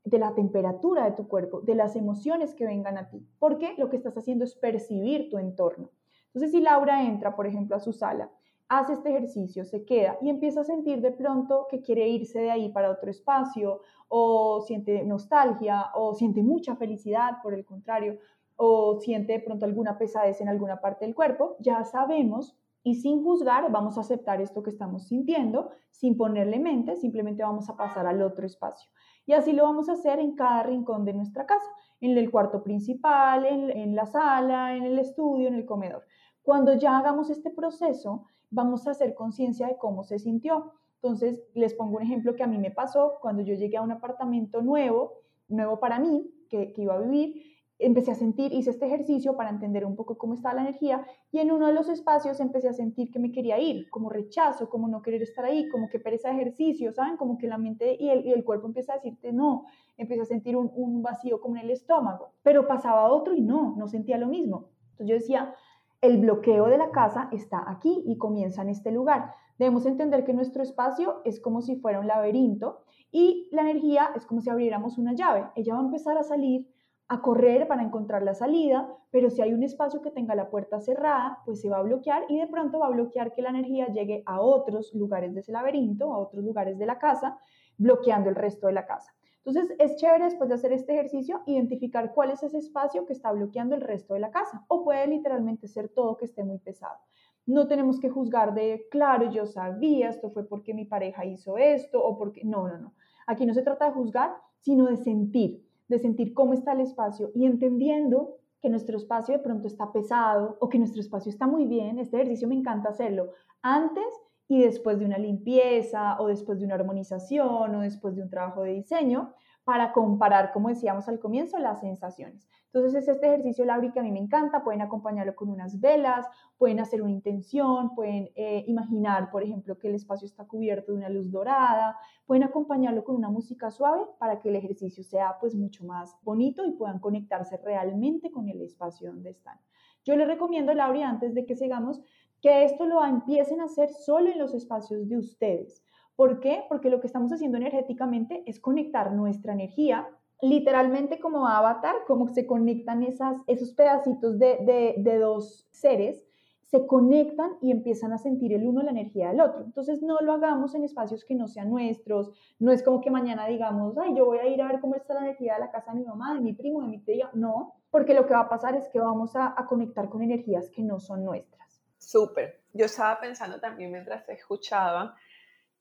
de 0.04 0.20
la 0.20 0.34
temperatura 0.36 1.06
de 1.06 1.12
tu 1.12 1.28
cuerpo, 1.28 1.62
de 1.62 1.76
las 1.76 1.96
emociones 1.96 2.54
que 2.54 2.66
vengan 2.66 2.98
a 2.98 3.10
ti, 3.10 3.26
porque 3.40 3.74
lo 3.78 3.90
que 3.90 3.98
estás 3.98 4.18
haciendo 4.18 4.46
es 4.46 4.56
percibir 4.56 5.30
tu 5.30 5.38
entorno. 5.38 5.90
Entonces, 6.28 6.52
si 6.52 6.60
Laura 6.60 7.04
entra, 7.04 7.36
por 7.36 7.48
ejemplo, 7.48 7.76
a 7.76 7.80
su 7.80 7.94
sala, 7.94 8.30
hace 8.68 8.94
este 8.94 9.10
ejercicio, 9.10 9.64
se 9.64 9.86
queda 9.86 10.18
y 10.22 10.30
empieza 10.30 10.62
a 10.62 10.64
sentir 10.66 11.02
de 11.02 11.12
pronto 11.12 11.68
que 11.70 11.82
quiere 11.82 12.08
irse 12.10 12.40
de 12.40 12.52
ahí 12.52 12.70
para 12.70 12.92
otro 12.92 13.10
espacio, 13.10 13.82
o 14.08 14.62
siente 14.62 15.04
nostalgia, 15.04 15.92
o 15.96 16.14
siente 16.14 16.44
mucha 16.44 16.76
felicidad, 16.76 17.42
por 17.42 17.54
el 17.54 17.66
contrario, 17.66 18.18
o 18.56 19.00
siente 19.00 19.34
de 19.34 19.40
pronto 19.40 19.66
alguna 19.66 19.98
pesadez 19.98 20.42
en 20.42 20.50
alguna 20.50 20.82
parte 20.82 21.06
del 21.06 21.16
cuerpo, 21.16 21.56
ya 21.60 21.84
sabemos 21.84 22.58
y 22.84 22.96
sin 22.96 23.24
juzgar 23.24 23.72
vamos 23.72 23.98
a 23.98 24.02
aceptar 24.02 24.42
esto 24.42 24.62
que 24.62 24.70
estamos 24.70 25.08
sintiendo, 25.08 25.72
sin 25.90 26.16
ponerle 26.18 26.60
mente, 26.60 26.96
simplemente 26.96 27.44
vamos 27.44 27.68
a 27.68 27.76
pasar 27.76 28.06
al 28.06 28.22
otro 28.22 28.46
espacio. 28.46 28.90
Y 29.26 29.34
así 29.34 29.54
lo 29.54 29.64
vamos 29.64 29.90
a 29.90 29.94
hacer 29.94 30.20
en 30.20 30.36
cada 30.36 30.62
rincón 30.62 31.04
de 31.04 31.14
nuestra 31.14 31.48
casa, 31.48 31.66
en 32.00 32.16
el 32.16 32.30
cuarto 32.30 32.62
principal, 32.62 33.46
en, 33.46 33.96
la 33.96 34.06
sala, 34.06 34.76
en 34.76 34.84
el 34.84 35.00
estudio, 35.00 35.48
en 35.48 35.56
el 35.56 35.66
comedor. 35.66 36.04
Cuando 36.44 36.76
ya 36.76 37.00
hagamos 37.00 37.32
este 37.32 37.50
proceso, 37.50 38.26
vamos 38.52 38.86
a 38.86 38.92
hacer 38.92 39.16
conciencia 39.16 39.66
de 39.66 39.78
cómo 39.78 40.04
se 40.04 40.20
sintió. 40.20 40.74
Entonces, 41.02 41.44
les 41.56 41.74
pongo 41.74 41.98
un 41.98 42.04
ejemplo 42.04 42.36
que 42.36 42.44
a 42.44 42.48
mí 42.48 42.60
me 42.60 42.70
pasó 42.70 43.14
cuando 43.20 43.42
yo 43.42 43.56
llegué 43.56 43.78
a 43.78 43.82
un 43.82 43.92
apartamento 43.92 44.62
nuevo, 44.62 45.14
nuevo 45.48 45.80
para 45.80 45.98
mí, 45.98 46.32
que, 46.50 46.72
que 46.72 46.84
iba 46.84 46.94
a 46.94 47.00
vivir, 47.00 47.55
empecé 47.78 48.12
a 48.12 48.16
sentir, 48.16 48.54
hice 48.54 48.70
este 48.70 48.86
ejercicio 48.86 49.36
para 49.36 49.50
entender 49.50 49.86
un 49.86 49.96
poco 49.96 50.18
cómo 50.18 50.34
estaba 50.34 50.56
la 50.56 50.62
energía 50.62 51.06
y 51.32 51.40
en 51.40 51.52
uno 51.52 51.68
de 51.68 51.74
los 51.74 51.90
espacios 51.90 52.40
empecé 52.40 52.70
a 52.70 52.74
sentir 52.74 53.12
que 53.12 53.20
me 53.20 53.32
quería 53.32 53.60
ir, 53.60 53.90
como 53.90 54.10
rechazo, 54.10 54.70
como 54.70 54.88
no 54.88 55.02
querer 55.02 55.22
estar 55.22 55.44
ahí, 55.46 55.68
como 55.70 55.90
que 55.90 56.00
pereza 56.00 56.30
de 56.30 56.36
ejercicio, 56.36 56.94
¿saben? 56.94 57.18
Como 57.18 57.38
que 57.38 57.48
la 57.48 57.58
mente 57.58 57.98
y 58.00 58.10
el, 58.10 58.26
y 58.26 58.32
el 58.32 58.44
cuerpo 58.44 58.68
empieza 58.68 58.94
a 58.94 58.96
decirte 58.96 59.34
no, 59.34 59.66
empecé 59.98 60.22
a 60.22 60.26
sentir 60.26 60.56
un, 60.56 60.72
un, 60.74 61.02
vacío 61.02 61.42
como 61.42 61.58
en 61.58 61.64
el 61.64 61.72
estómago, 61.72 62.32
pero 62.44 62.68
pasaba 62.68 63.12
otro 63.12 63.36
y 63.36 63.42
no, 63.42 63.76
no 63.78 63.88
sentía 63.88 64.18
lo 64.18 64.28
mismo. 64.28 64.70
Entonces 64.92 65.08
yo 65.08 65.16
decía, 65.16 65.56
el 66.02 66.18
bloqueo 66.20 66.68
de 66.68 66.78
la 66.78 66.92
casa 66.92 67.30
está 67.32 67.70
aquí 67.70 68.04
y 68.06 68.18
comienza 68.18 68.62
en 68.62 68.70
este 68.70 68.92
lugar. 68.92 69.34
Debemos 69.58 69.86
entender 69.86 70.24
que 70.24 70.34
nuestro 70.34 70.64
espacio 70.64 71.22
es 71.26 71.40
como 71.40 71.62
si 71.62 71.78
fuera 71.78 72.00
un 72.00 72.08
laberinto 72.08 72.84
y 73.12 73.48
la 73.52 73.62
energía 73.62 74.10
es 74.16 74.26
como 74.26 74.42
si 74.42 74.50
abriéramos 74.50 74.98
una 74.98 75.14
llave. 75.14 75.46
Ella 75.56 75.76
va 75.76 75.80
a 75.80 75.86
empezar 75.86 76.18
a 76.18 76.24
salir 76.24 76.68
a 77.08 77.22
correr 77.22 77.68
para 77.68 77.84
encontrar 77.84 78.24
la 78.24 78.34
salida, 78.34 78.90
pero 79.12 79.30
si 79.30 79.42
hay 79.42 79.54
un 79.54 79.64
espacio 79.64 80.02
que 80.02 80.10
tenga 80.10 80.34
la 80.34 80.50
puerta 80.50 80.80
cerrada, 80.82 81.40
pues 81.46 81.62
se 81.62 81.70
va 81.70 81.78
a 81.78 81.84
bloquear 81.84 82.24
y 82.30 82.40
de 82.40 82.48
pronto 82.48 82.80
va 82.80 82.88
a 82.88 82.92
bloquear 82.92 83.34
que 83.34 83.44
la 83.44 83.50
energía 83.50 83.88
llegue 83.88 84.24
a 84.26 84.42
otros 84.42 84.94
lugares 84.94 85.34
de 85.34 85.42
ese 85.42 85.52
laberinto, 85.52 86.14
a 86.14 86.18
otros 86.18 86.44
lugares 86.44 86.80
de 86.80 86.88
la 86.88 86.98
casa, 86.98 87.38
bloqueando 87.78 88.30
el 88.30 88.36
resto 88.36 88.68
de 88.68 88.74
la 88.74 88.88
casa. 88.88 89.14
Entonces 89.44 89.76
es 89.78 89.98
chévere 89.98 90.26
después 90.26 90.50
de 90.50 90.56
hacer 90.56 90.74
este 90.74 90.94
ejercicio 90.94 91.44
identificar 91.46 92.12
cuál 92.14 92.32
es 92.32 92.42
ese 92.42 92.58
espacio 92.58 93.06
que 93.06 93.14
está 93.14 93.32
bloqueando 93.32 93.76
el 93.76 93.82
resto 93.82 94.16
de 94.16 94.20
la 94.20 94.32
casa 94.32 94.66
o 94.68 94.84
puede 94.84 95.06
literalmente 95.06 95.68
ser 95.68 95.90
todo 95.90 96.18
que 96.18 96.26
esté 96.26 96.44
muy 96.44 96.58
pesado. 96.58 96.98
No 97.46 97.68
tenemos 97.68 98.00
que 98.00 98.10
juzgar 98.10 98.56
de, 98.56 98.88
claro, 98.90 99.30
yo 99.30 99.46
sabía, 99.46 100.10
esto 100.10 100.32
fue 100.32 100.48
porque 100.48 100.74
mi 100.74 100.86
pareja 100.86 101.26
hizo 101.26 101.60
esto 101.60 102.04
o 102.04 102.18
porque... 102.18 102.44
No, 102.44 102.68
no, 102.68 102.80
no. 102.80 102.94
Aquí 103.28 103.46
no 103.46 103.54
se 103.54 103.62
trata 103.62 103.86
de 103.86 103.92
juzgar, 103.92 104.36
sino 104.62 104.88
de 104.88 104.98
sentir 104.98 105.65
de 105.88 106.00
sentir 106.00 106.34
cómo 106.34 106.54
está 106.54 106.74
el 106.74 106.82
espacio 106.82 107.32
y 107.34 107.46
entendiendo 107.46 108.38
que 108.62 108.70
nuestro 108.70 108.98
espacio 108.98 109.38
de 109.38 109.44
pronto 109.44 109.68
está 109.68 109.92
pesado 109.92 110.58
o 110.60 110.70
que 110.70 110.80
nuestro 110.80 111.02
espacio 111.02 111.30
está 111.30 111.46
muy 111.48 111.66
bien. 111.66 112.00
Este 112.00 112.18
ejercicio 112.18 112.48
me 112.48 112.56
encanta 112.56 112.90
hacerlo 112.90 113.32
antes 113.62 114.06
y 114.48 114.62
después 114.62 115.00
de 115.00 115.06
una 115.06 115.18
limpieza 115.18 116.20
o 116.20 116.28
después 116.28 116.60
de 116.60 116.66
una 116.66 116.76
armonización 116.76 117.76
o 117.76 117.80
después 117.82 118.16
de 118.16 118.22
un 118.22 118.30
trabajo 118.30 118.64
de 118.64 118.74
diseño 118.74 119.34
para 119.64 119.94
comparar, 119.94 120.54
como 120.54 120.70
decíamos 120.70 121.10
al 121.10 121.20
comienzo, 121.20 121.58
las 121.58 121.80
sensaciones. 121.80 122.48
Entonces 122.68 123.02
es 123.02 123.08
este 123.08 123.28
ejercicio 123.28 123.66
Laura 123.66 123.92
que 123.92 124.00
a 124.00 124.04
mí 124.04 124.12
me 124.12 124.20
encanta, 124.20 124.64
pueden 124.64 124.82
acompañarlo 124.82 125.34
con 125.34 125.50
unas 125.50 125.80
velas, 125.80 126.28
pueden 126.58 126.80
hacer 126.80 127.02
una 127.02 127.12
intención, 127.12 127.96
pueden 127.96 128.30
eh, 128.36 128.64
imaginar, 128.68 129.32
por 129.32 129.42
ejemplo, 129.42 129.80
que 129.80 129.88
el 129.88 129.96
espacio 129.96 130.28
está 130.28 130.46
cubierto 130.46 130.92
de 130.92 131.00
una 131.00 131.10
luz 131.10 131.32
dorada, 131.32 131.98
pueden 132.28 132.44
acompañarlo 132.44 133.04
con 133.04 133.16
una 133.16 133.30
música 133.30 133.72
suave 133.72 134.04
para 134.20 134.40
que 134.40 134.50
el 134.50 134.58
ejercicio 134.58 135.04
sea 135.04 135.38
pues 135.40 135.56
mucho 135.56 135.84
más 135.84 136.16
bonito 136.22 136.64
y 136.64 136.72
puedan 136.74 137.00
conectarse 137.00 137.58
realmente 137.58 138.30
con 138.30 138.50
el 138.50 138.62
espacio 138.62 139.10
donde 139.10 139.32
están. 139.32 139.58
Yo 140.04 140.16
les 140.16 140.28
recomiendo, 140.28 140.72
Laura, 140.76 141.10
antes 141.10 141.34
de 141.34 141.48
que 141.48 141.56
sigamos, 141.56 142.00
que 142.42 142.64
esto 142.64 142.86
lo 142.86 143.04
empiecen 143.04 143.62
a 143.62 143.66
hacer 143.66 143.90
solo 143.90 144.30
en 144.30 144.40
los 144.40 144.54
espacios 144.54 145.08
de 145.08 145.18
ustedes. 145.18 145.84
¿Por 146.16 146.40
qué? 146.40 146.64
Porque 146.70 146.90
lo 146.90 147.02
que 147.02 147.08
estamos 147.08 147.32
haciendo 147.32 147.58
energéticamente 147.58 148.44
es 148.46 148.60
conectar 148.60 149.12
nuestra 149.12 149.54
energía 149.54 150.08
literalmente 150.42 151.20
como 151.20 151.48
avatar, 151.48 151.96
como 152.08 152.28
se 152.28 152.46
conectan 152.46 153.04
esas, 153.04 153.42
esos 153.48 153.72
pedacitos 153.74 154.38
de, 154.38 154.94
de, 154.98 155.18
dos 155.18 155.68
seres, 155.72 156.26
se 156.62 156.86
conectan 156.88 157.52
y 157.62 157.72
empiezan 157.72 158.12
a 158.12 158.18
sentir 158.18 158.52
el 158.52 158.66
uno 158.66 158.82
la 158.82 158.92
energía 158.92 159.30
del 159.30 159.40
otro. 159.40 159.64
Entonces 159.64 160.02
no 160.02 160.20
lo 160.20 160.34
hagamos 160.34 160.76
en 160.76 160.84
espacios 160.84 161.24
que 161.24 161.36
no 161.36 161.48
sean 161.48 161.70
nuestros, 161.70 162.32
no 162.60 162.72
es 162.72 162.84
como 162.84 163.02
que 163.02 163.12
mañana 163.12 163.48
digamos, 163.48 163.98
ay, 163.98 164.16
yo 164.16 164.26
voy 164.26 164.40
a 164.40 164.48
ir 164.48 164.62
a 164.62 164.68
ver 164.68 164.82
cómo 164.82 164.96
está 164.96 165.14
la 165.14 165.22
energía 165.22 165.54
de 165.56 165.62
la 165.62 165.72
casa 165.72 165.94
de 165.94 166.00
mi 166.00 166.06
mamá, 166.06 166.34
de 166.34 166.42
mi 166.42 166.54
primo, 166.54 166.82
de 166.82 166.88
mi 166.88 167.00
tía, 167.00 167.30
no, 167.34 167.74
porque 167.90 168.14
lo 168.14 168.26
que 168.26 168.34
va 168.34 168.42
a 168.42 168.50
pasar 168.50 168.76
es 168.76 168.90
que 168.90 169.00
vamos 169.00 169.36
a 169.36 169.56
conectar 169.70 170.10
con 170.10 170.22
energías 170.22 170.70
que 170.70 170.84
no 170.84 171.00
son 171.00 171.24
nuestras. 171.24 171.65
Súper. 172.06 172.62
Yo 172.72 172.86
estaba 172.86 173.20
pensando 173.20 173.60
también 173.60 173.92
mientras 173.92 174.30
escuchaba 174.30 175.18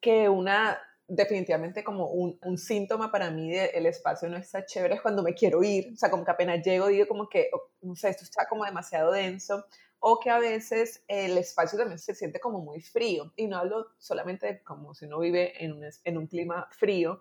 que 0.00 0.26
una 0.28 0.80
definitivamente 1.06 1.84
como 1.84 2.06
un, 2.08 2.56
síntoma 2.56 3.12
para 3.12 3.30
mí 3.30 3.50
de 3.50 3.66
el 3.74 3.84
espacio 3.84 4.26
no 4.30 4.38
está 4.38 4.64
chévere 4.64 4.94
es 4.94 5.02
cuando 5.02 5.22
me 5.22 5.34
quiero 5.34 5.62
ir, 5.62 5.92
o 5.92 5.96
sea, 5.96 6.10
como 6.10 6.24
que 6.24 6.30
apenas 6.30 6.64
llego 6.64 6.86
digo 6.86 7.06
como 7.06 7.28
que, 7.28 7.50
oh, 7.52 7.70
no 7.82 7.94
sé, 7.94 8.08
esto 8.08 8.24
está 8.24 8.46
como 8.48 8.64
demasiado 8.64 9.12
denso, 9.12 9.66
o 9.98 10.18
que 10.18 10.30
a 10.30 10.38
veces 10.38 11.04
el 11.08 11.36
espacio 11.36 11.78
también 11.78 11.98
se 11.98 12.14
siente 12.14 12.40
como 12.40 12.60
muy 12.60 12.80
frío, 12.80 13.34
y 13.36 13.46
no 13.46 13.58
hablo 13.58 13.88
solamente 13.98 14.46
de 14.46 14.62
como 14.62 14.94
si 14.94 15.04
uno 15.04 15.18
vive 15.18 15.62
en 15.62 15.72
un, 15.72 15.84
en 16.04 16.16
un 16.16 16.26
clima 16.26 16.68
frío, 16.70 17.20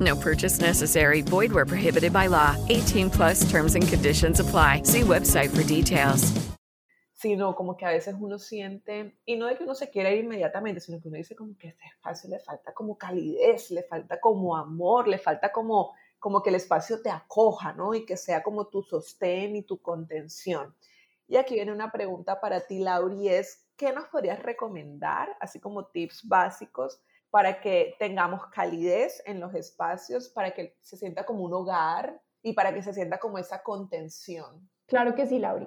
No 0.00 0.16
purchase 0.16 0.60
necessary. 0.60 1.22
Void 1.22 1.52
where 1.52 1.64
prohibited 1.64 2.12
by 2.12 2.26
law. 2.26 2.56
18 2.68 3.10
plus 3.10 3.48
terms 3.48 3.76
and 3.76 3.86
conditions 3.86 4.40
apply. 4.40 4.82
See 4.82 5.02
website 5.02 5.56
for 5.56 5.62
details. 5.62 6.32
sino 7.16 7.56
como 7.56 7.78
que 7.78 7.86
a 7.86 7.90
veces 7.90 8.14
uno 8.20 8.38
siente, 8.38 9.18
y 9.24 9.36
no 9.36 9.46
de 9.46 9.56
que 9.56 9.64
uno 9.64 9.74
se 9.74 9.88
quiera 9.88 10.10
ir 10.10 10.22
inmediatamente, 10.22 10.80
sino 10.80 11.00
que 11.00 11.08
uno 11.08 11.16
dice 11.16 11.34
como 11.34 11.56
que 11.56 11.68
este 11.68 11.86
espacio 11.86 12.28
le 12.28 12.38
falta 12.40 12.74
como 12.74 12.98
calidez, 12.98 13.70
le 13.70 13.82
falta 13.82 14.20
como 14.20 14.54
amor, 14.54 15.08
le 15.08 15.16
falta 15.16 15.50
como, 15.50 15.94
como 16.18 16.42
que 16.42 16.50
el 16.50 16.56
espacio 16.56 17.00
te 17.00 17.10
acoja, 17.10 17.72
¿no? 17.72 17.94
Y 17.94 18.04
que 18.04 18.18
sea 18.18 18.42
como 18.42 18.66
tu 18.66 18.82
sostén 18.82 19.56
y 19.56 19.62
tu 19.62 19.80
contención. 19.80 20.74
Y 21.26 21.36
aquí 21.36 21.54
viene 21.54 21.72
una 21.72 21.90
pregunta 21.90 22.38
para 22.38 22.66
ti, 22.66 22.80
Lauri, 22.80 23.28
es, 23.28 23.66
¿qué 23.76 23.92
nos 23.92 24.06
podrías 24.08 24.42
recomendar, 24.42 25.36
así 25.40 25.58
como 25.58 25.86
tips 25.86 26.28
básicos, 26.28 27.00
para 27.30 27.60
que 27.60 27.94
tengamos 27.98 28.46
calidez 28.46 29.22
en 29.26 29.40
los 29.40 29.54
espacios, 29.54 30.28
para 30.28 30.52
que 30.52 30.76
se 30.80 30.96
sienta 30.96 31.24
como 31.24 31.44
un 31.44 31.52
hogar 31.52 32.20
y 32.42 32.52
para 32.52 32.72
que 32.72 32.82
se 32.82 32.94
sienta 32.94 33.18
como 33.18 33.38
esa 33.38 33.62
contención? 33.62 34.68
Claro 34.86 35.14
que 35.14 35.26
sí, 35.26 35.38
Lauri. 35.38 35.66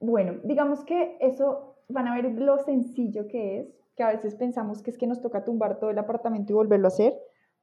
Bueno, 0.00 0.40
digamos 0.44 0.84
que 0.84 1.16
eso 1.20 1.76
van 1.88 2.08
a 2.08 2.14
ver 2.14 2.32
lo 2.32 2.58
sencillo 2.58 3.28
que 3.28 3.60
es, 3.60 3.68
que 3.96 4.02
a 4.02 4.12
veces 4.12 4.34
pensamos 4.34 4.82
que 4.82 4.90
es 4.90 4.98
que 4.98 5.06
nos 5.06 5.20
toca 5.20 5.44
tumbar 5.44 5.78
todo 5.78 5.90
el 5.90 5.98
apartamento 5.98 6.52
y 6.52 6.56
volverlo 6.56 6.86
a 6.86 6.88
hacer, 6.88 7.18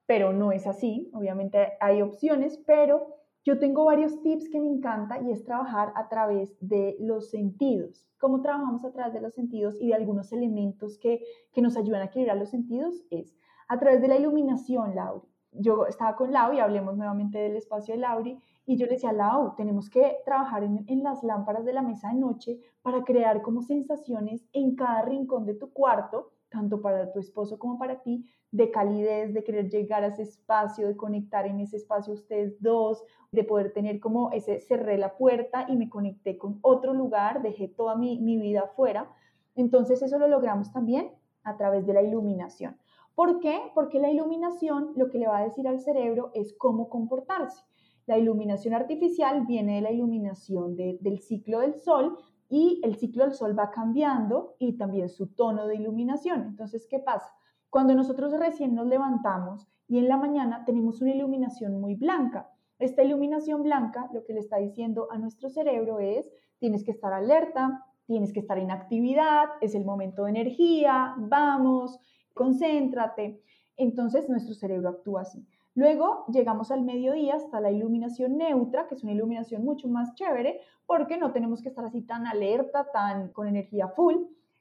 pero 0.06 0.34
no 0.34 0.52
es 0.52 0.68
así. 0.68 1.10
Obviamente 1.14 1.74
hay 1.80 2.02
opciones, 2.02 2.58
pero 2.66 3.23
yo 3.46 3.60
tengo 3.60 3.86
varios 3.86 4.22
tips 4.22 4.50
que 4.50 4.60
me 4.60 4.68
encanta 4.68 5.20
y 5.22 5.32
es 5.32 5.44
trabajar 5.44 5.92
a 5.96 6.08
través 6.08 6.56
de 6.62 6.96
los 7.00 7.30
sentidos. 7.30 8.08
¿Cómo 8.18 8.42
trabajamos 8.42 8.86
a 8.86 8.92
través 8.92 9.14
de 9.14 9.22
los 9.22 9.34
sentidos 9.34 9.76
y 9.82 9.88
de 9.88 9.96
algunos 9.96 10.32
elementos 10.32 10.98
que, 10.98 11.22
que 11.52 11.62
nos 11.62 11.76
ayudan 11.76 12.02
a 12.02 12.06
equilibrar 12.06 12.38
los 12.38 12.50
sentidos? 12.50 13.04
Es 13.10 13.36
a 13.68 13.78
través 13.80 14.02
de 14.02 14.08
la 14.08 14.16
iluminación, 14.16 14.96
Lauri. 14.96 15.28
Yo 15.52 15.86
estaba 15.86 16.16
con 16.16 16.32
Lau 16.32 16.54
y 16.54 16.60
hablemos 16.60 16.96
nuevamente 16.96 17.38
del 17.38 17.58
espacio 17.58 17.94
de 17.94 18.00
Lauri 18.00 18.40
y 18.66 18.78
yo 18.78 18.86
le 18.86 18.94
decía, 18.94 19.12
Lau, 19.12 19.56
tenemos 19.56 19.90
que 19.90 20.18
trabajar 20.26 20.64
en, 20.64 20.86
en, 20.88 21.04
las 21.04 21.22
lámparas 21.22 21.66
de 21.66 21.74
la 21.74 21.82
mesa 21.82 22.10
de 22.10 22.16
noche 22.16 22.60
para 22.82 23.04
crear 23.04 23.42
como 23.42 23.62
sensaciones 23.62 24.48
en 24.54 24.76
cada 24.76 25.04
rincón 25.04 25.46
de 25.46 25.54
tu 25.54 25.72
cuarto, 25.72 26.32
tanto 26.54 26.82
para 26.82 27.12
tu 27.12 27.20
esposo 27.20 27.58
como 27.58 27.80
para 27.80 28.04
ti, 28.04 28.24
de 28.52 28.70
calidez, 28.70 29.34
de 29.34 29.44
querer 29.44 29.70
llegar 29.70 30.04
a 30.04 30.08
ese 30.08 30.22
espacio, 30.22 30.88
de 30.88 30.96
conectar 30.96 31.48
en 31.48 31.60
ese 31.60 31.78
espacio 31.78 32.14
ustedes 32.14 32.62
dos, 32.62 33.04
de 33.32 33.44
poder 33.44 33.74
tener 33.74 34.00
como 34.00 34.32
ese, 34.32 34.60
cerré 34.60 35.00
la 35.00 35.18
puerta 35.18 35.66
y 35.68 35.76
me 35.76 35.90
conecté 35.90 36.38
con 36.38 36.60
otro 36.62 36.94
lugar, 36.94 37.42
dejé 37.42 37.68
toda 37.68 37.96
mi, 37.96 38.20
mi 38.20 38.38
vida 38.38 38.62
afuera. 38.62 39.12
Entonces 39.56 40.04
eso 40.04 40.20
lo 40.20 40.28
logramos 40.28 40.72
también 40.72 41.10
a 41.44 41.58
través 41.58 41.88
de 41.88 41.94
la 41.94 42.04
iluminación. 42.04 42.78
¿Por 43.16 43.40
qué? 43.40 43.60
Porque 43.74 44.00
la 44.00 44.12
iluminación 44.12 44.94
lo 44.96 45.10
que 45.10 45.18
le 45.18 45.28
va 45.28 45.40
a 45.40 45.44
decir 45.44 45.68
al 45.68 45.80
cerebro 45.80 46.30
es 46.36 46.54
cómo 46.54 46.88
comportarse. 46.90 47.64
La 48.06 48.20
iluminación 48.20 48.76
artificial 48.76 49.46
viene 49.48 49.76
de 49.76 49.82
la 49.82 49.92
iluminación 49.92 50.76
del 50.76 51.20
ciclo 51.20 51.62
del 51.62 51.74
sol 51.76 52.18
y 52.54 52.80
el 52.84 52.98
ciclo 52.98 53.24
del 53.24 53.34
sol 53.34 53.58
va 53.58 53.72
cambiando 53.72 54.56
y 54.60 54.78
también 54.78 55.10
su 55.10 55.26
tono 55.34 55.66
de 55.66 55.76
iluminación. 55.76 56.44
Entonces, 56.44 56.86
¿qué 56.88 57.00
pasa? 57.00 57.34
Cuando 57.72 57.96
nosotros 57.96 58.32
recién 58.34 58.76
nos 58.76 58.86
levantamos 58.86 59.68
y 59.88 59.98
en 59.98 60.08
la 60.08 60.18
mañana 60.18 60.64
tenemos 60.64 61.02
una 61.02 61.16
iluminación 61.16 61.82
muy 61.82 61.96
blanca, 61.96 62.52
esta 62.78 63.02
iluminación 63.02 63.64
blanca 63.64 64.08
lo 64.14 64.24
que 64.24 64.34
le 64.34 64.40
está 64.40 64.58
diciendo 64.58 65.08
a 65.10 65.18
nuestro 65.18 65.50
cerebro 65.50 65.98
es, 65.98 66.30
tienes 66.60 66.84
que 66.84 66.92
estar 66.92 67.12
alerta, 67.12 67.88
tienes 68.06 68.32
que 68.32 68.42
estar 68.42 68.60
en 68.60 68.70
actividad, 68.70 69.50
es 69.62 69.74
el 69.74 69.84
momento 69.84 70.26
de 70.26 70.30
energía, 70.30 71.16
vamos, 71.18 72.00
concéntrate. 72.36 73.42
Entonces 73.78 74.30
nuestro 74.30 74.54
cerebro 74.54 74.90
actúa 74.90 75.22
así. 75.22 75.44
Luego 75.76 76.26
llegamos 76.28 76.72
al 76.72 76.84
mediodía 76.84 77.36
hasta 77.36 77.60
la 77.60 77.72
iluminación 77.72 78.38
neutra, 78.38 78.88
que 78.88 78.96
es 78.96 79.04
una 79.04 79.14
iluminación 79.14 79.64
mucho 79.64 79.88
más 79.88 80.14
chévere, 80.14 80.62
porque 80.86 81.18
no 81.18 81.32
tenemos 81.32 81.62
que 81.62 81.70
estar 81.70 81.84
así 81.86 82.02
tan 82.02 82.28
alerta, 82.28 82.92
tan 82.92 83.30
con 83.30 83.48
energía 83.48 83.88
full, 83.88 84.16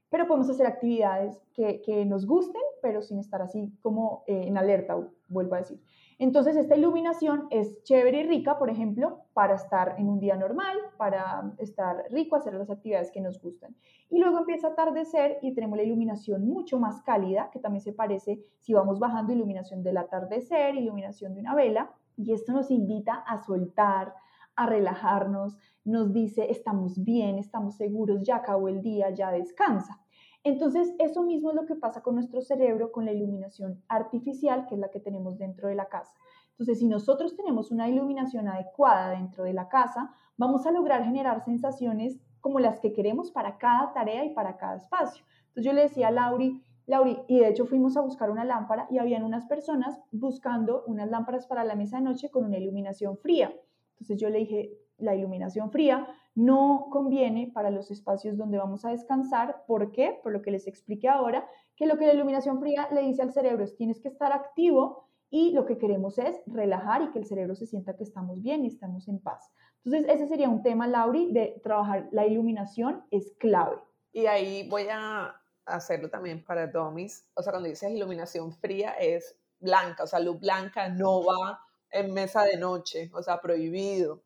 pero 0.08 0.26
podemos 0.26 0.48
hacer 0.48 0.66
actividades 0.66 1.42
que, 1.54 2.04
nos 2.06 2.26
gusten, 2.26 2.62
pero 2.80 3.02
sin 3.02 3.18
estar 3.18 3.42
así 3.42 3.72
como 3.82 4.24
eh, 4.26 4.44
en 4.46 4.56
alerta, 4.56 4.96
vuelvo 5.28 5.54
a 5.54 5.58
decir. 5.58 5.80
Entonces, 6.22 6.54
esta 6.54 6.76
iluminación 6.76 7.48
es 7.50 7.82
chévere 7.82 8.20
y 8.20 8.22
rica, 8.22 8.56
por 8.56 8.70
ejemplo, 8.70 9.24
para 9.32 9.56
estar 9.56 9.96
en 9.98 10.08
un 10.08 10.20
día 10.20 10.36
normal, 10.36 10.78
para 10.96 11.52
estar 11.58 12.04
rico, 12.12 12.36
hacer 12.36 12.54
las 12.54 12.70
actividades 12.70 13.10
que 13.10 13.20
nos 13.20 13.42
gustan. 13.42 13.74
Y 14.08 14.20
luego 14.20 14.38
empieza 14.38 14.68
a 14.68 14.70
atardecer 14.70 15.40
y 15.42 15.52
tenemos 15.52 15.76
la 15.76 15.82
iluminación 15.82 16.46
mucho 16.46 16.78
más 16.78 17.02
cálida, 17.02 17.50
que 17.50 17.58
también 17.58 17.80
se 17.80 17.92
parece 17.92 18.40
si 18.60 18.72
vamos 18.72 19.00
bajando 19.00 19.32
iluminación 19.32 19.82
del 19.82 19.96
atardecer, 19.96 20.76
iluminación 20.76 21.34
de 21.34 21.40
una 21.40 21.56
vela. 21.56 21.90
Y 22.16 22.32
esto 22.32 22.52
nos 22.52 22.70
invita 22.70 23.14
a 23.14 23.38
soltar, 23.38 24.14
a 24.54 24.66
relajarnos, 24.66 25.58
nos 25.84 26.12
dice, 26.12 26.52
estamos 26.52 27.02
bien, 27.02 27.40
estamos 27.40 27.74
seguros, 27.74 28.22
ya 28.22 28.36
acabó 28.36 28.68
el 28.68 28.80
día, 28.80 29.10
ya 29.10 29.32
descansa. 29.32 30.01
Entonces, 30.44 30.92
eso 30.98 31.22
mismo 31.22 31.50
es 31.50 31.56
lo 31.56 31.66
que 31.66 31.76
pasa 31.76 32.02
con 32.02 32.16
nuestro 32.16 32.40
cerebro 32.40 32.90
con 32.90 33.04
la 33.04 33.12
iluminación 33.12 33.82
artificial, 33.88 34.66
que 34.66 34.74
es 34.74 34.80
la 34.80 34.90
que 34.90 35.00
tenemos 35.00 35.38
dentro 35.38 35.68
de 35.68 35.76
la 35.76 35.86
casa. 35.86 36.12
Entonces, 36.50 36.80
si 36.80 36.88
nosotros 36.88 37.36
tenemos 37.36 37.70
una 37.70 37.88
iluminación 37.88 38.48
adecuada 38.48 39.10
dentro 39.10 39.44
de 39.44 39.52
la 39.52 39.68
casa, 39.68 40.12
vamos 40.36 40.66
a 40.66 40.72
lograr 40.72 41.04
generar 41.04 41.44
sensaciones 41.44 42.20
como 42.40 42.58
las 42.58 42.80
que 42.80 42.92
queremos 42.92 43.30
para 43.30 43.56
cada 43.56 43.92
tarea 43.92 44.24
y 44.24 44.34
para 44.34 44.56
cada 44.56 44.76
espacio. 44.76 45.24
Entonces, 45.48 45.64
yo 45.64 45.72
le 45.72 45.82
decía 45.82 46.08
a 46.08 46.10
Lauri, 46.10 46.60
Lauri, 46.86 47.20
y 47.28 47.38
de 47.38 47.48
hecho 47.48 47.66
fuimos 47.66 47.96
a 47.96 48.00
buscar 48.00 48.30
una 48.30 48.44
lámpara 48.44 48.88
y 48.90 48.98
habían 48.98 49.22
unas 49.22 49.46
personas 49.46 50.00
buscando 50.10 50.82
unas 50.86 51.08
lámparas 51.08 51.46
para 51.46 51.64
la 51.64 51.76
mesa 51.76 51.98
de 51.98 52.02
noche 52.02 52.30
con 52.30 52.44
una 52.44 52.58
iluminación 52.58 53.16
fría. 53.16 53.54
Entonces 53.92 54.20
yo 54.20 54.28
le 54.28 54.40
dije, 54.40 54.81
la 55.02 55.14
iluminación 55.14 55.70
fría 55.70 56.06
no 56.34 56.88
conviene 56.90 57.50
para 57.52 57.70
los 57.70 57.90
espacios 57.90 58.36
donde 58.36 58.58
vamos 58.58 58.84
a 58.84 58.90
descansar. 58.90 59.64
¿Por 59.66 59.92
qué? 59.92 60.18
Por 60.22 60.32
lo 60.32 60.40
que 60.40 60.50
les 60.50 60.66
expliqué 60.66 61.08
ahora, 61.08 61.46
que 61.76 61.86
lo 61.86 61.98
que 61.98 62.06
la 62.06 62.14
iluminación 62.14 62.60
fría 62.60 62.88
le 62.90 63.02
dice 63.02 63.22
al 63.22 63.32
cerebro 63.32 63.64
es 63.64 63.76
tienes 63.76 64.00
que 64.00 64.08
estar 64.08 64.32
activo 64.32 65.08
y 65.28 65.52
lo 65.52 65.66
que 65.66 65.78
queremos 65.78 66.18
es 66.18 66.40
relajar 66.46 67.02
y 67.02 67.10
que 67.10 67.18
el 67.18 67.26
cerebro 67.26 67.54
se 67.54 67.66
sienta 67.66 67.96
que 67.96 68.04
estamos 68.04 68.42
bien 68.42 68.64
y 68.64 68.68
estamos 68.68 69.08
en 69.08 69.18
paz. 69.18 69.50
Entonces, 69.84 70.14
ese 70.14 70.28
sería 70.28 70.48
un 70.48 70.62
tema, 70.62 70.86
Lauri, 70.86 71.32
de 71.32 71.60
trabajar 71.62 72.08
la 72.12 72.26
iluminación 72.26 73.04
es 73.10 73.32
clave. 73.38 73.76
Y 74.12 74.26
ahí 74.26 74.68
voy 74.68 74.86
a 74.90 75.34
hacerlo 75.64 76.08
también 76.10 76.44
para 76.44 76.66
Domis. 76.66 77.26
O 77.34 77.42
sea, 77.42 77.52
cuando 77.52 77.68
dices 77.68 77.90
iluminación 77.90 78.52
fría 78.52 78.92
es 78.92 79.36
blanca, 79.58 80.04
o 80.04 80.06
sea, 80.06 80.20
luz 80.20 80.38
blanca 80.38 80.88
no 80.88 81.24
va 81.24 81.60
en 81.92 82.12
mesa 82.12 82.42
de 82.42 82.56
noche, 82.56 83.10
o 83.14 83.22
sea, 83.22 83.40
prohibido. 83.40 84.22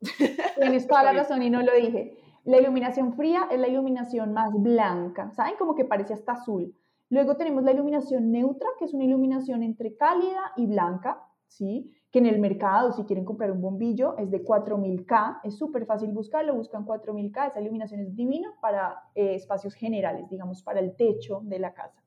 Tienes 0.59 0.87
toda 0.87 1.03
la 1.03 1.13
razón 1.13 1.43
y 1.43 1.49
no 1.49 1.61
lo 1.61 1.73
dije. 1.73 2.17
La 2.45 2.57
iluminación 2.57 3.13
fría 3.13 3.47
es 3.51 3.59
la 3.59 3.67
iluminación 3.67 4.31
más 4.33 4.53
blanca, 4.53 5.31
¿saben? 5.31 5.55
Como 5.59 5.75
que 5.75 5.83
parece 5.83 6.13
hasta 6.13 6.31
azul. 6.31 6.73
Luego 7.09 7.35
tenemos 7.35 7.63
la 7.63 7.73
iluminación 7.73 8.31
neutra, 8.31 8.69
que 8.79 8.85
es 8.85 8.93
una 8.93 9.03
iluminación 9.03 9.63
entre 9.63 9.95
cálida 9.95 10.53
y 10.55 10.65
blanca, 10.65 11.21
¿sí? 11.47 11.93
Que 12.09 12.19
en 12.19 12.25
el 12.25 12.39
mercado, 12.39 12.93
si 12.93 13.03
quieren 13.03 13.25
comprar 13.25 13.51
un 13.51 13.61
bombillo, 13.61 14.17
es 14.17 14.31
de 14.31 14.43
4000K, 14.43 15.41
es 15.43 15.57
súper 15.57 15.85
fácil 15.85 16.11
buscarlo, 16.13 16.55
buscan 16.55 16.85
4000K, 16.85 17.49
esa 17.49 17.61
iluminación 17.61 17.99
es 18.01 18.15
divina 18.15 18.53
para 18.61 19.03
eh, 19.13 19.35
espacios 19.35 19.73
generales, 19.73 20.29
digamos, 20.29 20.63
para 20.63 20.79
el 20.79 20.95
techo 20.95 21.41
de 21.43 21.59
la 21.59 21.73
casa. 21.73 22.01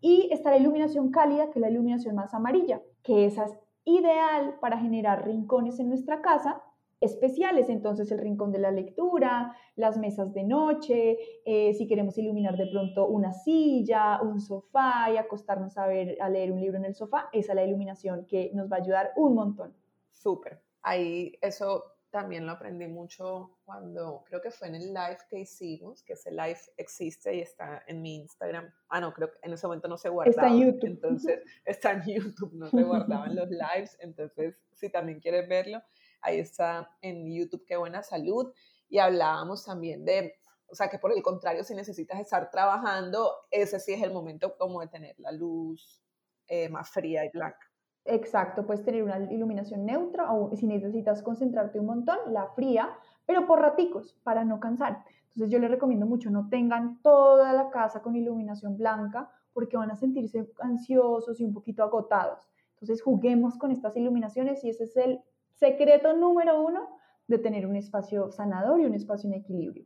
Y 0.00 0.28
está 0.32 0.50
la 0.50 0.58
iluminación 0.58 1.10
cálida, 1.10 1.50
que 1.50 1.58
es 1.58 1.60
la 1.60 1.70
iluminación 1.70 2.14
más 2.14 2.34
amarilla, 2.34 2.80
que 3.02 3.26
esa 3.26 3.44
es 3.44 3.58
ideal 3.88 4.58
para 4.60 4.78
generar 4.78 5.24
rincones 5.24 5.80
en 5.80 5.88
nuestra 5.88 6.20
casa 6.20 6.62
especiales, 7.00 7.68
entonces 7.68 8.10
el 8.10 8.18
rincón 8.18 8.50
de 8.50 8.58
la 8.58 8.70
lectura, 8.70 9.54
las 9.76 9.96
mesas 9.98 10.32
de 10.34 10.42
noche, 10.42 11.18
eh, 11.44 11.72
si 11.74 11.86
queremos 11.86 12.18
iluminar 12.18 12.56
de 12.56 12.66
pronto 12.66 13.06
una 13.06 13.32
silla, 13.32 14.20
un 14.20 14.40
sofá 14.40 15.10
y 15.12 15.16
acostarnos 15.16 15.78
a, 15.78 15.86
ver, 15.86 16.20
a 16.20 16.28
leer 16.28 16.52
un 16.52 16.60
libro 16.60 16.76
en 16.76 16.84
el 16.84 16.94
sofá, 16.94 17.28
esa 17.32 17.52
es 17.52 17.56
la 17.56 17.64
iluminación 17.64 18.26
que 18.26 18.50
nos 18.52 18.70
va 18.70 18.76
a 18.76 18.80
ayudar 18.80 19.12
un 19.16 19.34
montón. 19.34 19.74
Súper. 20.12 20.60
Ahí 20.82 21.32
eso 21.40 21.84
también 22.18 22.46
lo 22.46 22.52
aprendí 22.52 22.88
mucho 22.88 23.58
cuando, 23.64 24.24
creo 24.26 24.40
que 24.40 24.50
fue 24.50 24.66
en 24.66 24.74
el 24.74 24.88
live 24.88 25.18
que 25.30 25.38
hicimos, 25.38 26.02
que 26.02 26.14
ese 26.14 26.32
live 26.32 26.58
existe 26.76 27.32
y 27.36 27.40
está 27.42 27.84
en 27.86 28.02
mi 28.02 28.16
Instagram. 28.16 28.68
Ah, 28.88 29.00
no, 29.00 29.12
creo 29.12 29.30
que 29.30 29.38
en 29.42 29.52
ese 29.52 29.68
momento 29.68 29.86
no 29.86 29.96
se 29.96 30.08
guardaba. 30.08 30.48
Está 30.48 30.48
en 30.48 30.66
YouTube. 30.66 30.84
Entonces, 30.88 31.40
está 31.64 31.92
en 31.92 32.02
YouTube, 32.02 32.52
no 32.54 32.68
se 32.70 32.82
guardaban 32.82 33.36
los 33.36 33.48
lives. 33.48 33.96
Entonces, 34.00 34.56
si 34.72 34.90
también 34.90 35.20
quieres 35.20 35.48
verlo, 35.48 35.80
ahí 36.20 36.40
está 36.40 36.90
en 37.02 37.32
YouTube, 37.32 37.64
qué 37.64 37.76
buena 37.76 38.02
salud. 38.02 38.52
Y 38.88 38.98
hablábamos 38.98 39.64
también 39.64 40.04
de, 40.04 40.34
o 40.66 40.74
sea, 40.74 40.88
que 40.88 40.98
por 40.98 41.12
el 41.12 41.22
contrario, 41.22 41.62
si 41.62 41.76
necesitas 41.76 42.18
estar 42.18 42.50
trabajando, 42.50 43.32
ese 43.52 43.78
sí 43.78 43.92
es 43.92 44.02
el 44.02 44.12
momento 44.12 44.56
como 44.56 44.80
de 44.80 44.88
tener 44.88 45.14
la 45.20 45.30
luz 45.30 46.02
eh, 46.48 46.68
más 46.68 46.90
fría 46.90 47.24
y 47.24 47.30
blanca. 47.30 47.67
Exacto, 48.10 48.64
puedes 48.64 48.82
tener 48.82 49.02
una 49.02 49.18
iluminación 49.18 49.84
neutra 49.84 50.32
o 50.32 50.56
si 50.56 50.66
necesitas 50.66 51.22
concentrarte 51.22 51.78
un 51.78 51.84
montón, 51.84 52.16
la 52.28 52.46
fría, 52.46 52.88
pero 53.26 53.46
por 53.46 53.60
raticos, 53.60 54.14
para 54.22 54.44
no 54.46 54.58
cansar. 54.60 55.04
Entonces 55.34 55.50
yo 55.52 55.58
les 55.58 55.70
recomiendo 55.70 56.06
mucho, 56.06 56.30
no 56.30 56.48
tengan 56.48 57.02
toda 57.02 57.52
la 57.52 57.68
casa 57.68 58.00
con 58.00 58.16
iluminación 58.16 58.78
blanca 58.78 59.30
porque 59.52 59.76
van 59.76 59.90
a 59.90 59.96
sentirse 59.96 60.50
ansiosos 60.58 61.38
y 61.38 61.44
un 61.44 61.52
poquito 61.52 61.82
agotados. 61.82 62.48
Entonces 62.76 63.02
juguemos 63.02 63.58
con 63.58 63.72
estas 63.72 63.94
iluminaciones 63.94 64.64
y 64.64 64.70
ese 64.70 64.84
es 64.84 64.96
el 64.96 65.20
secreto 65.52 66.16
número 66.16 66.62
uno 66.62 66.88
de 67.26 67.38
tener 67.38 67.66
un 67.66 67.76
espacio 67.76 68.30
sanador 68.30 68.80
y 68.80 68.86
un 68.86 68.94
espacio 68.94 69.28
en 69.28 69.34
equilibrio. 69.34 69.84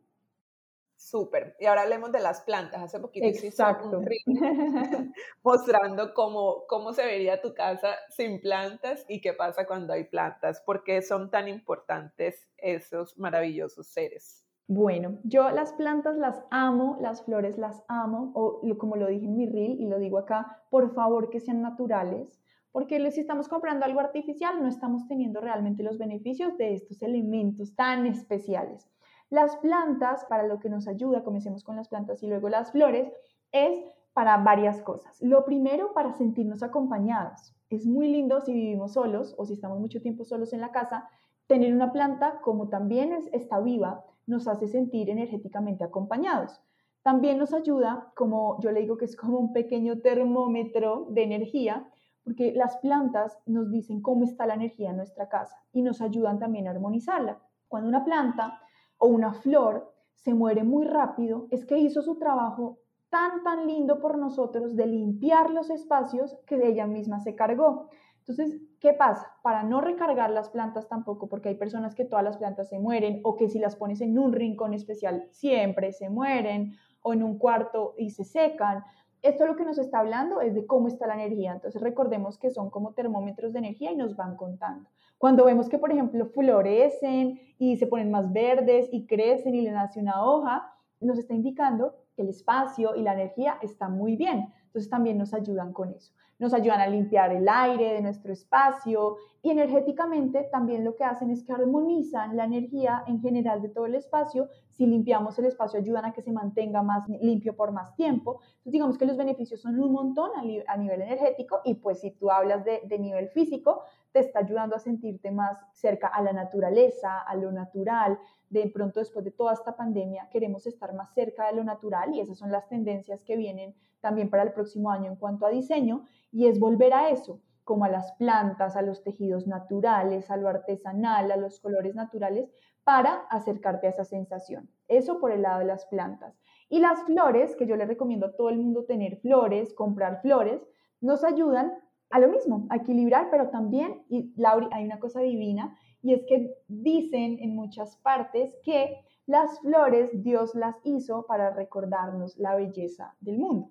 Súper. 1.02 1.56
Y 1.58 1.66
ahora 1.66 1.82
hablemos 1.82 2.12
de 2.12 2.20
las 2.20 2.42
plantas. 2.42 2.80
Hace 2.80 3.00
poquito 3.00 3.26
Exacto. 3.26 3.98
un 3.98 4.06
reel 4.06 4.22
mostrando 5.42 6.14
cómo, 6.14 6.64
cómo 6.68 6.92
se 6.92 7.04
vería 7.04 7.42
tu 7.42 7.54
casa 7.54 7.96
sin 8.08 8.40
plantas 8.40 9.04
y 9.08 9.20
qué 9.20 9.32
pasa 9.32 9.66
cuando 9.66 9.92
hay 9.92 10.04
plantas. 10.04 10.60
¿Por 10.60 10.84
qué 10.84 11.02
son 11.02 11.28
tan 11.28 11.48
importantes 11.48 12.48
esos 12.56 13.18
maravillosos 13.18 13.88
seres? 13.88 14.46
Bueno, 14.68 15.18
yo 15.24 15.50
las 15.50 15.72
plantas 15.72 16.16
las 16.16 16.40
amo, 16.50 16.96
las 17.00 17.24
flores 17.24 17.58
las 17.58 17.82
amo, 17.88 18.30
o 18.36 18.60
como 18.78 18.94
lo 18.94 19.08
dije 19.08 19.26
en 19.26 19.36
mi 19.36 19.46
reel 19.46 19.80
y 19.80 19.86
lo 19.86 19.98
digo 19.98 20.18
acá, 20.18 20.62
por 20.70 20.94
favor 20.94 21.30
que 21.30 21.40
sean 21.40 21.62
naturales, 21.62 22.40
porque 22.70 23.10
si 23.10 23.20
estamos 23.20 23.48
comprando 23.48 23.84
algo 23.84 23.98
artificial 23.98 24.62
no 24.62 24.68
estamos 24.68 25.08
teniendo 25.08 25.40
realmente 25.40 25.82
los 25.82 25.98
beneficios 25.98 26.56
de 26.58 26.74
estos 26.74 27.02
elementos 27.02 27.74
tan 27.74 28.06
especiales. 28.06 28.88
Las 29.32 29.56
plantas, 29.56 30.26
para 30.26 30.42
lo 30.42 30.58
que 30.58 30.68
nos 30.68 30.86
ayuda, 30.86 31.24
comencemos 31.24 31.64
con 31.64 31.74
las 31.74 31.88
plantas 31.88 32.22
y 32.22 32.26
luego 32.26 32.50
las 32.50 32.70
flores, 32.70 33.10
es 33.50 33.82
para 34.12 34.36
varias 34.36 34.82
cosas. 34.82 35.22
Lo 35.22 35.46
primero, 35.46 35.94
para 35.94 36.12
sentirnos 36.12 36.62
acompañados. 36.62 37.54
Es 37.70 37.86
muy 37.86 38.08
lindo 38.08 38.42
si 38.42 38.52
vivimos 38.52 38.92
solos 38.92 39.34
o 39.38 39.46
si 39.46 39.54
estamos 39.54 39.80
mucho 39.80 40.02
tiempo 40.02 40.26
solos 40.26 40.52
en 40.52 40.60
la 40.60 40.70
casa, 40.70 41.08
tener 41.46 41.74
una 41.74 41.92
planta 41.92 42.42
como 42.42 42.68
también 42.68 43.14
es, 43.14 43.26
está 43.32 43.58
viva, 43.58 44.04
nos 44.26 44.46
hace 44.48 44.68
sentir 44.68 45.08
energéticamente 45.08 45.82
acompañados. 45.82 46.60
También 47.00 47.38
nos 47.38 47.54
ayuda, 47.54 48.12
como 48.14 48.60
yo 48.60 48.70
le 48.70 48.80
digo 48.80 48.98
que 48.98 49.06
es 49.06 49.16
como 49.16 49.38
un 49.38 49.54
pequeño 49.54 50.00
termómetro 50.00 51.06
de 51.08 51.22
energía, 51.22 51.88
porque 52.22 52.52
las 52.52 52.76
plantas 52.76 53.38
nos 53.46 53.70
dicen 53.70 54.02
cómo 54.02 54.24
está 54.24 54.44
la 54.44 54.56
energía 54.56 54.90
en 54.90 54.98
nuestra 54.98 55.30
casa 55.30 55.56
y 55.72 55.80
nos 55.80 56.02
ayudan 56.02 56.38
también 56.38 56.68
a 56.68 56.72
armonizarla. 56.72 57.40
Cuando 57.68 57.88
una 57.88 58.04
planta 58.04 58.58
o 59.02 59.08
una 59.08 59.32
flor 59.32 59.92
se 60.14 60.32
muere 60.32 60.62
muy 60.62 60.86
rápido, 60.86 61.48
es 61.50 61.66
que 61.66 61.76
hizo 61.76 62.02
su 62.02 62.20
trabajo 62.20 62.78
tan, 63.10 63.42
tan 63.42 63.66
lindo 63.66 64.00
por 64.00 64.16
nosotros 64.16 64.76
de 64.76 64.86
limpiar 64.86 65.50
los 65.50 65.70
espacios 65.70 66.38
que 66.46 66.64
ella 66.64 66.86
misma 66.86 67.18
se 67.18 67.34
cargó. 67.34 67.88
Entonces, 68.20 68.60
¿qué 68.78 68.92
pasa? 68.92 69.26
Para 69.42 69.64
no 69.64 69.80
recargar 69.80 70.30
las 70.30 70.50
plantas 70.50 70.88
tampoco, 70.88 71.28
porque 71.28 71.48
hay 71.48 71.56
personas 71.56 71.96
que 71.96 72.04
todas 72.04 72.24
las 72.24 72.36
plantas 72.36 72.68
se 72.68 72.78
mueren 72.78 73.20
o 73.24 73.34
que 73.34 73.48
si 73.48 73.58
las 73.58 73.74
pones 73.74 74.00
en 74.00 74.16
un 74.16 74.32
rincón 74.32 74.72
especial 74.72 75.26
siempre 75.32 75.92
se 75.92 76.08
mueren 76.08 76.76
o 77.02 77.12
en 77.12 77.24
un 77.24 77.38
cuarto 77.38 77.94
y 77.98 78.10
se 78.10 78.22
secan. 78.22 78.84
Esto 79.22 79.46
lo 79.46 79.54
que 79.54 79.64
nos 79.64 79.78
está 79.78 80.00
hablando 80.00 80.40
es 80.40 80.52
de 80.54 80.66
cómo 80.66 80.88
está 80.88 81.06
la 81.06 81.14
energía. 81.14 81.52
Entonces 81.52 81.80
recordemos 81.80 82.38
que 82.38 82.50
son 82.50 82.70
como 82.70 82.92
termómetros 82.92 83.52
de 83.52 83.60
energía 83.60 83.92
y 83.92 83.96
nos 83.96 84.16
van 84.16 84.36
contando. 84.36 84.90
Cuando 85.16 85.44
vemos 85.44 85.68
que, 85.68 85.78
por 85.78 85.92
ejemplo, 85.92 86.26
florecen 86.26 87.38
y 87.56 87.76
se 87.76 87.86
ponen 87.86 88.10
más 88.10 88.32
verdes 88.32 88.88
y 88.90 89.06
crecen 89.06 89.54
y 89.54 89.60
le 89.60 89.70
nace 89.70 90.00
una 90.00 90.24
hoja, 90.24 90.74
nos 91.00 91.18
está 91.18 91.34
indicando 91.34 91.94
que 92.16 92.22
el 92.22 92.30
espacio 92.30 92.96
y 92.96 93.02
la 93.02 93.12
energía 93.12 93.58
están 93.62 93.96
muy 93.96 94.16
bien. 94.16 94.52
Entonces 94.66 94.90
también 94.90 95.18
nos 95.18 95.32
ayudan 95.34 95.72
con 95.72 95.90
eso. 95.90 96.12
Nos 96.38 96.54
ayudan 96.54 96.80
a 96.80 96.86
limpiar 96.86 97.32
el 97.32 97.48
aire 97.48 97.94
de 97.94 98.02
nuestro 98.02 98.32
espacio 98.32 99.16
y 99.42 99.50
energéticamente 99.50 100.48
también 100.50 100.84
lo 100.84 100.96
que 100.96 101.04
hacen 101.04 101.30
es 101.30 101.42
que 101.42 101.52
armonizan 101.52 102.36
la 102.36 102.44
energía 102.44 103.04
en 103.06 103.20
general 103.20 103.62
de 103.62 103.68
todo 103.68 103.86
el 103.86 103.94
espacio. 103.94 104.48
Si 104.70 104.86
limpiamos 104.86 105.38
el 105.38 105.46
espacio 105.46 105.80
ayudan 105.80 106.04
a 106.04 106.12
que 106.12 106.22
se 106.22 106.32
mantenga 106.32 106.82
más 106.82 107.08
limpio 107.08 107.54
por 107.54 107.72
más 107.72 107.94
tiempo. 107.96 108.40
Entonces 108.42 108.72
digamos 108.72 108.98
que 108.98 109.06
los 109.06 109.16
beneficios 109.16 109.60
son 109.60 109.78
un 109.80 109.92
montón 109.92 110.30
a, 110.36 110.76
nivel 110.76 111.02
energético 111.02 111.60
y 111.64 111.74
pues 111.74 112.00
si 112.00 112.12
tú 112.12 112.30
hablas 112.30 112.64
de, 112.64 112.80
de 112.84 112.98
nivel 112.98 113.28
físico, 113.28 113.82
te 114.12 114.20
está 114.20 114.40
ayudando 114.40 114.76
a 114.76 114.78
sentirte 114.78 115.30
más 115.30 115.58
cerca 115.72 116.06
a 116.06 116.22
la 116.22 116.32
naturaleza, 116.32 117.20
a 117.20 117.34
lo 117.34 117.50
natural. 117.50 118.18
De 118.50 118.68
pronto, 118.68 119.00
después 119.00 119.24
de 119.24 119.30
toda 119.30 119.54
esta 119.54 119.74
pandemia, 119.74 120.28
queremos 120.30 120.66
estar 120.66 120.94
más 120.94 121.12
cerca 121.14 121.46
de 121.46 121.54
lo 121.54 121.64
natural 121.64 122.14
y 122.14 122.20
esas 122.20 122.38
son 122.38 122.52
las 122.52 122.68
tendencias 122.68 123.22
que 123.22 123.36
vienen 123.36 123.74
también 124.02 124.28
para 124.28 124.42
el 124.42 124.52
próximo 124.52 124.90
año 124.90 125.10
en 125.10 125.16
cuanto 125.16 125.46
a 125.46 125.50
diseño 125.50 126.04
y 126.30 126.46
es 126.46 126.60
volver 126.60 126.92
a 126.92 127.08
eso, 127.08 127.40
como 127.64 127.86
a 127.86 127.88
las 127.88 128.12
plantas, 128.12 128.76
a 128.76 128.82
los 128.82 129.02
tejidos 129.02 129.46
naturales, 129.46 130.30
a 130.30 130.36
lo 130.36 130.48
artesanal, 130.48 131.30
a 131.30 131.36
los 131.36 131.60
colores 131.60 131.94
naturales, 131.94 132.50
para 132.84 133.14
acercarte 133.30 133.86
a 133.86 133.90
esa 133.90 134.04
sensación. 134.04 134.68
Eso 134.88 135.20
por 135.20 135.30
el 135.30 135.42
lado 135.42 135.60
de 135.60 135.66
las 135.66 135.86
plantas. 135.86 136.34
Y 136.68 136.80
las 136.80 137.02
flores, 137.04 137.54
que 137.54 137.66
yo 137.66 137.76
le 137.76 137.86
recomiendo 137.86 138.26
a 138.26 138.36
todo 138.36 138.48
el 138.50 138.58
mundo 138.58 138.84
tener 138.84 139.18
flores, 139.18 139.72
comprar 139.72 140.20
flores, 140.20 140.66
nos 141.00 141.22
ayudan 141.22 141.72
a 142.10 142.18
lo 142.18 142.28
mismo, 142.28 142.66
a 142.70 142.76
equilibrar, 142.76 143.28
pero 143.30 143.48
también, 143.50 144.02
y 144.08 144.32
Lauri, 144.36 144.68
hay 144.72 144.84
una 144.84 144.98
cosa 144.98 145.20
divina, 145.20 145.76
y 146.02 146.14
es 146.14 146.24
que 146.26 146.54
dicen 146.66 147.38
en 147.40 147.54
muchas 147.54 147.96
partes 147.98 148.54
que 148.64 148.96
las 149.26 149.60
flores 149.60 150.10
Dios 150.12 150.54
las 150.54 150.76
hizo 150.82 151.26
para 151.26 151.50
recordarnos 151.50 152.36
la 152.38 152.56
belleza 152.56 153.14
del 153.20 153.38
mundo. 153.38 153.70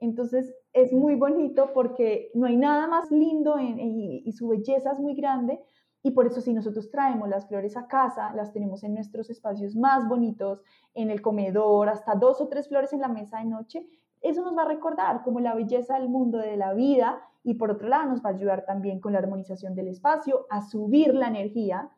Entonces 0.00 0.54
es 0.72 0.92
muy 0.92 1.14
bonito 1.14 1.72
porque 1.72 2.30
no 2.34 2.46
hay 2.46 2.56
nada 2.56 2.86
más 2.86 3.10
lindo 3.10 3.56
y 3.60 4.32
su 4.32 4.48
belleza 4.48 4.92
es 4.92 4.98
muy 4.98 5.14
grande 5.14 5.60
y 6.02 6.12
por 6.12 6.26
eso 6.26 6.40
si 6.40 6.52
nosotros 6.52 6.90
traemos 6.90 7.28
las 7.28 7.46
flores 7.46 7.76
a 7.76 7.86
casa, 7.86 8.32
las 8.34 8.52
tenemos 8.52 8.82
en 8.84 8.94
nuestros 8.94 9.28
espacios 9.28 9.76
más 9.76 10.08
bonitos, 10.08 10.62
en 10.94 11.10
el 11.10 11.20
comedor, 11.20 11.90
hasta 11.90 12.14
dos 12.14 12.40
o 12.40 12.48
tres 12.48 12.68
flores 12.68 12.92
en 12.92 13.00
la 13.00 13.08
mesa 13.08 13.38
de 13.38 13.44
noche, 13.44 13.86
eso 14.22 14.42
nos 14.42 14.56
va 14.56 14.62
a 14.62 14.68
recordar 14.68 15.22
como 15.22 15.40
la 15.40 15.54
belleza 15.54 15.98
del 15.98 16.08
mundo, 16.08 16.38
de 16.38 16.56
la 16.56 16.74
vida, 16.74 17.20
y 17.42 17.54
por 17.54 17.70
otro 17.70 17.88
lado 17.88 18.08
nos 18.08 18.22
va 18.22 18.30
a 18.30 18.34
ayudar 18.34 18.64
también 18.66 19.00
con 19.00 19.12
la 19.12 19.18
armonización 19.18 19.74
del 19.74 19.88
espacio, 19.88 20.46
a 20.50 20.60
subir 20.62 21.14
la 21.14 21.28
energía, 21.28 21.90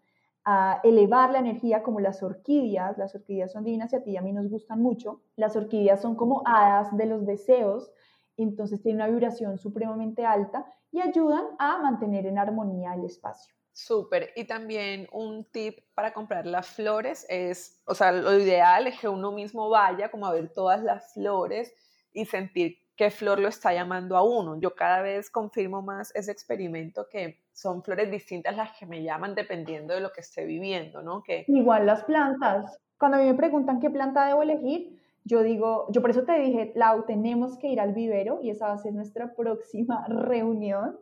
a 0.44 0.80
elevar 0.82 1.30
la 1.30 1.38
energía 1.38 1.82
como 1.82 2.00
las 2.00 2.22
orquídeas. 2.22 2.98
Las 2.98 3.14
orquídeas 3.14 3.52
son 3.52 3.64
divinas 3.64 3.92
y 3.92 3.96
a 3.96 4.02
ti 4.02 4.10
y 4.12 4.16
a 4.16 4.22
mí 4.22 4.32
nos 4.32 4.48
gustan 4.48 4.80
mucho. 4.80 5.22
Las 5.36 5.56
orquídeas 5.56 6.00
son 6.00 6.16
como 6.16 6.42
hadas 6.46 6.96
de 6.96 7.06
los 7.06 7.26
deseos, 7.26 7.92
entonces 8.36 8.82
tienen 8.82 9.02
una 9.02 9.10
vibración 9.10 9.58
supremamente 9.58 10.24
alta 10.24 10.66
y 10.90 11.00
ayudan 11.00 11.44
a 11.58 11.78
mantener 11.78 12.26
en 12.26 12.38
armonía 12.38 12.94
el 12.94 13.04
espacio. 13.04 13.54
Súper. 13.72 14.32
Y 14.36 14.44
también 14.44 15.08
un 15.12 15.44
tip 15.50 15.78
para 15.94 16.12
comprar 16.12 16.46
las 16.46 16.66
flores 16.66 17.24
es, 17.30 17.80
o 17.86 17.94
sea, 17.94 18.12
lo 18.12 18.38
ideal 18.38 18.86
es 18.86 19.00
que 19.00 19.08
uno 19.08 19.32
mismo 19.32 19.70
vaya 19.70 20.10
como 20.10 20.26
a 20.26 20.32
ver 20.32 20.52
todas 20.52 20.82
las 20.82 21.14
flores 21.14 21.74
y 22.12 22.26
sentir 22.26 22.76
qué 22.96 23.10
flor 23.10 23.38
lo 23.38 23.48
está 23.48 23.72
llamando 23.72 24.16
a 24.16 24.22
uno. 24.22 24.60
Yo 24.60 24.74
cada 24.74 25.00
vez 25.00 25.30
confirmo 25.30 25.80
más 25.80 26.14
ese 26.14 26.30
experimento 26.30 27.08
que 27.08 27.41
son 27.52 27.82
flores 27.82 28.10
distintas 28.10 28.56
las 28.56 28.72
que 28.78 28.86
me 28.86 29.02
llaman 29.02 29.34
dependiendo 29.34 29.94
de 29.94 30.00
lo 30.00 30.12
que 30.12 30.20
esté 30.20 30.44
viviendo, 30.44 31.02
¿no? 31.02 31.22
Que... 31.22 31.44
Igual 31.48 31.86
las 31.86 32.04
plantas. 32.04 32.78
Cuando 32.98 33.18
a 33.18 33.20
mí 33.20 33.26
me 33.26 33.34
preguntan 33.34 33.80
qué 33.80 33.90
planta 33.90 34.26
debo 34.26 34.42
elegir, 34.42 34.98
yo 35.24 35.42
digo, 35.42 35.86
yo 35.90 36.00
por 36.00 36.10
eso 36.10 36.24
te 36.24 36.38
dije, 36.38 36.72
Lau, 36.74 37.04
tenemos 37.04 37.58
que 37.58 37.68
ir 37.68 37.80
al 37.80 37.92
vivero 37.92 38.40
y 38.42 38.50
esa 38.50 38.68
va 38.68 38.74
a 38.74 38.78
ser 38.78 38.94
nuestra 38.94 39.34
próxima 39.36 40.06
reunión. 40.08 40.98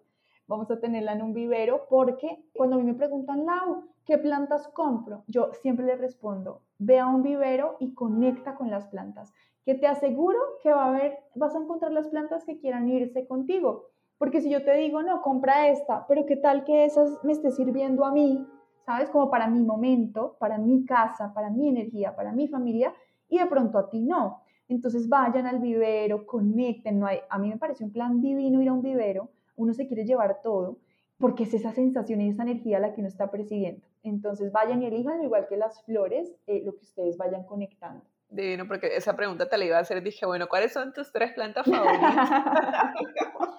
Vamos 0.46 0.70
a 0.70 0.80
tenerla 0.80 1.12
en 1.12 1.22
un 1.22 1.32
vivero 1.32 1.86
porque 1.88 2.44
cuando 2.52 2.76
a 2.76 2.78
mí 2.80 2.84
me 2.84 2.94
preguntan, 2.94 3.46
Lau, 3.46 3.88
¿qué 4.04 4.18
plantas 4.18 4.68
compro? 4.68 5.24
Yo 5.28 5.52
siempre 5.62 5.86
le 5.86 5.96
respondo, 5.96 6.62
ve 6.78 6.98
a 6.98 7.06
un 7.06 7.22
vivero 7.22 7.76
y 7.78 7.94
conecta 7.94 8.56
con 8.56 8.70
las 8.70 8.88
plantas 8.88 9.32
que 9.64 9.74
te 9.74 9.86
aseguro 9.86 10.38
que 10.62 10.72
va 10.72 10.84
a 10.84 10.88
haber, 10.88 11.18
vas 11.34 11.54
a 11.54 11.58
encontrar 11.58 11.92
las 11.92 12.08
plantas 12.08 12.44
que 12.44 12.58
quieran 12.58 12.88
irse 12.88 13.26
contigo. 13.26 13.90
Porque 14.20 14.42
si 14.42 14.50
yo 14.50 14.62
te 14.62 14.74
digo, 14.74 15.02
no, 15.02 15.22
compra 15.22 15.68
esta, 15.68 16.06
pero 16.06 16.26
qué 16.26 16.36
tal 16.36 16.62
que 16.64 16.84
esas 16.84 17.24
me 17.24 17.32
esté 17.32 17.50
sirviendo 17.52 18.04
a 18.04 18.12
mí, 18.12 18.46
¿sabes? 18.84 19.08
Como 19.08 19.30
para 19.30 19.46
mi 19.46 19.62
momento, 19.64 20.36
para 20.38 20.58
mi 20.58 20.84
casa, 20.84 21.32
para 21.32 21.48
mi 21.48 21.70
energía, 21.70 22.14
para 22.14 22.30
mi 22.30 22.46
familia, 22.46 22.92
y 23.30 23.38
de 23.38 23.46
pronto 23.46 23.78
a 23.78 23.88
ti 23.88 24.02
no. 24.02 24.42
Entonces 24.68 25.08
vayan 25.08 25.46
al 25.46 25.58
vivero, 25.58 26.26
conecten. 26.26 27.02
A 27.30 27.38
mí 27.38 27.48
me 27.48 27.56
parece 27.56 27.82
un 27.82 27.92
plan 27.92 28.20
divino 28.20 28.60
ir 28.60 28.68
a 28.68 28.74
un 28.74 28.82
vivero. 28.82 29.30
Uno 29.56 29.72
se 29.72 29.86
quiere 29.86 30.04
llevar 30.04 30.42
todo 30.42 30.76
porque 31.16 31.44
es 31.44 31.54
esa 31.54 31.72
sensación 31.72 32.20
y 32.20 32.28
esa 32.28 32.42
energía 32.42 32.78
la 32.78 32.92
que 32.92 33.00
uno 33.00 33.08
está 33.08 33.30
percibiendo. 33.30 33.86
Entonces 34.02 34.52
vayan 34.52 34.82
y 34.82 34.86
elijan, 34.86 35.22
igual 35.22 35.48
que 35.48 35.56
las 35.56 35.82
flores, 35.84 36.30
eh, 36.46 36.60
lo 36.62 36.76
que 36.76 36.82
ustedes 36.82 37.16
vayan 37.16 37.44
conectando. 37.44 38.04
Divino, 38.30 38.68
porque 38.68 38.96
esa 38.96 39.16
pregunta 39.16 39.48
te 39.48 39.58
la 39.58 39.64
iba 39.64 39.76
a 39.76 39.80
hacer. 39.80 40.00
Dije, 40.02 40.24
bueno, 40.24 40.46
¿cuáles 40.46 40.72
son 40.72 40.92
tus 40.92 41.10
tres 41.10 41.32
plantas 41.32 41.66
favoritas? 41.66 42.94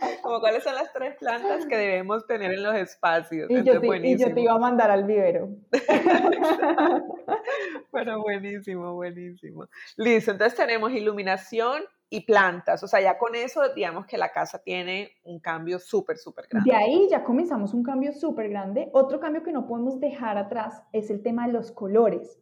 como 0.21 0.39
cuáles 0.39 0.63
son 0.63 0.75
las 0.75 0.93
tres 0.93 1.17
plantas 1.17 1.65
que 1.65 1.75
debemos 1.77 2.25
tener 2.25 2.53
en 2.53 2.63
los 2.63 2.75
espacios. 2.75 3.49
Y, 3.49 3.63
yo 3.63 3.81
te, 3.81 4.07
y 4.07 4.17
yo 4.17 4.33
te, 4.33 4.41
iba 4.41 4.53
a 4.53 4.59
mandar 4.59 4.89
al 4.89 5.03
vivero. 5.03 5.49
bueno, 7.91 8.21
buenísimo, 8.21 8.93
buenísimo. 8.93 9.65
Listo, 9.97 10.31
entonces 10.31 10.57
tenemos 10.57 10.93
iluminación 10.93 11.81
y 12.09 12.25
plantas. 12.25 12.81
O 12.83 12.87
sea, 12.87 13.01
ya 13.01 13.17
con 13.17 13.35
eso, 13.35 13.73
digamos 13.73 14.05
que 14.05 14.17
la 14.17 14.31
casa 14.31 14.59
tiene 14.59 15.11
un 15.23 15.39
cambio 15.39 15.79
súper, 15.79 16.17
súper 16.17 16.45
grande. 16.49 16.71
De 16.71 16.77
ahí 16.77 17.07
ya 17.09 17.23
comenzamos 17.23 17.73
un 17.73 17.83
cambio 17.83 18.13
súper 18.13 18.47
grande. 18.49 18.89
Otro 18.93 19.19
cambio 19.19 19.43
que 19.43 19.51
no 19.51 19.67
podemos 19.67 19.99
dejar 19.99 20.37
atrás 20.37 20.81
es 20.93 21.09
el 21.09 21.23
tema 21.23 21.47
de 21.47 21.53
los 21.53 21.73
colores 21.73 22.41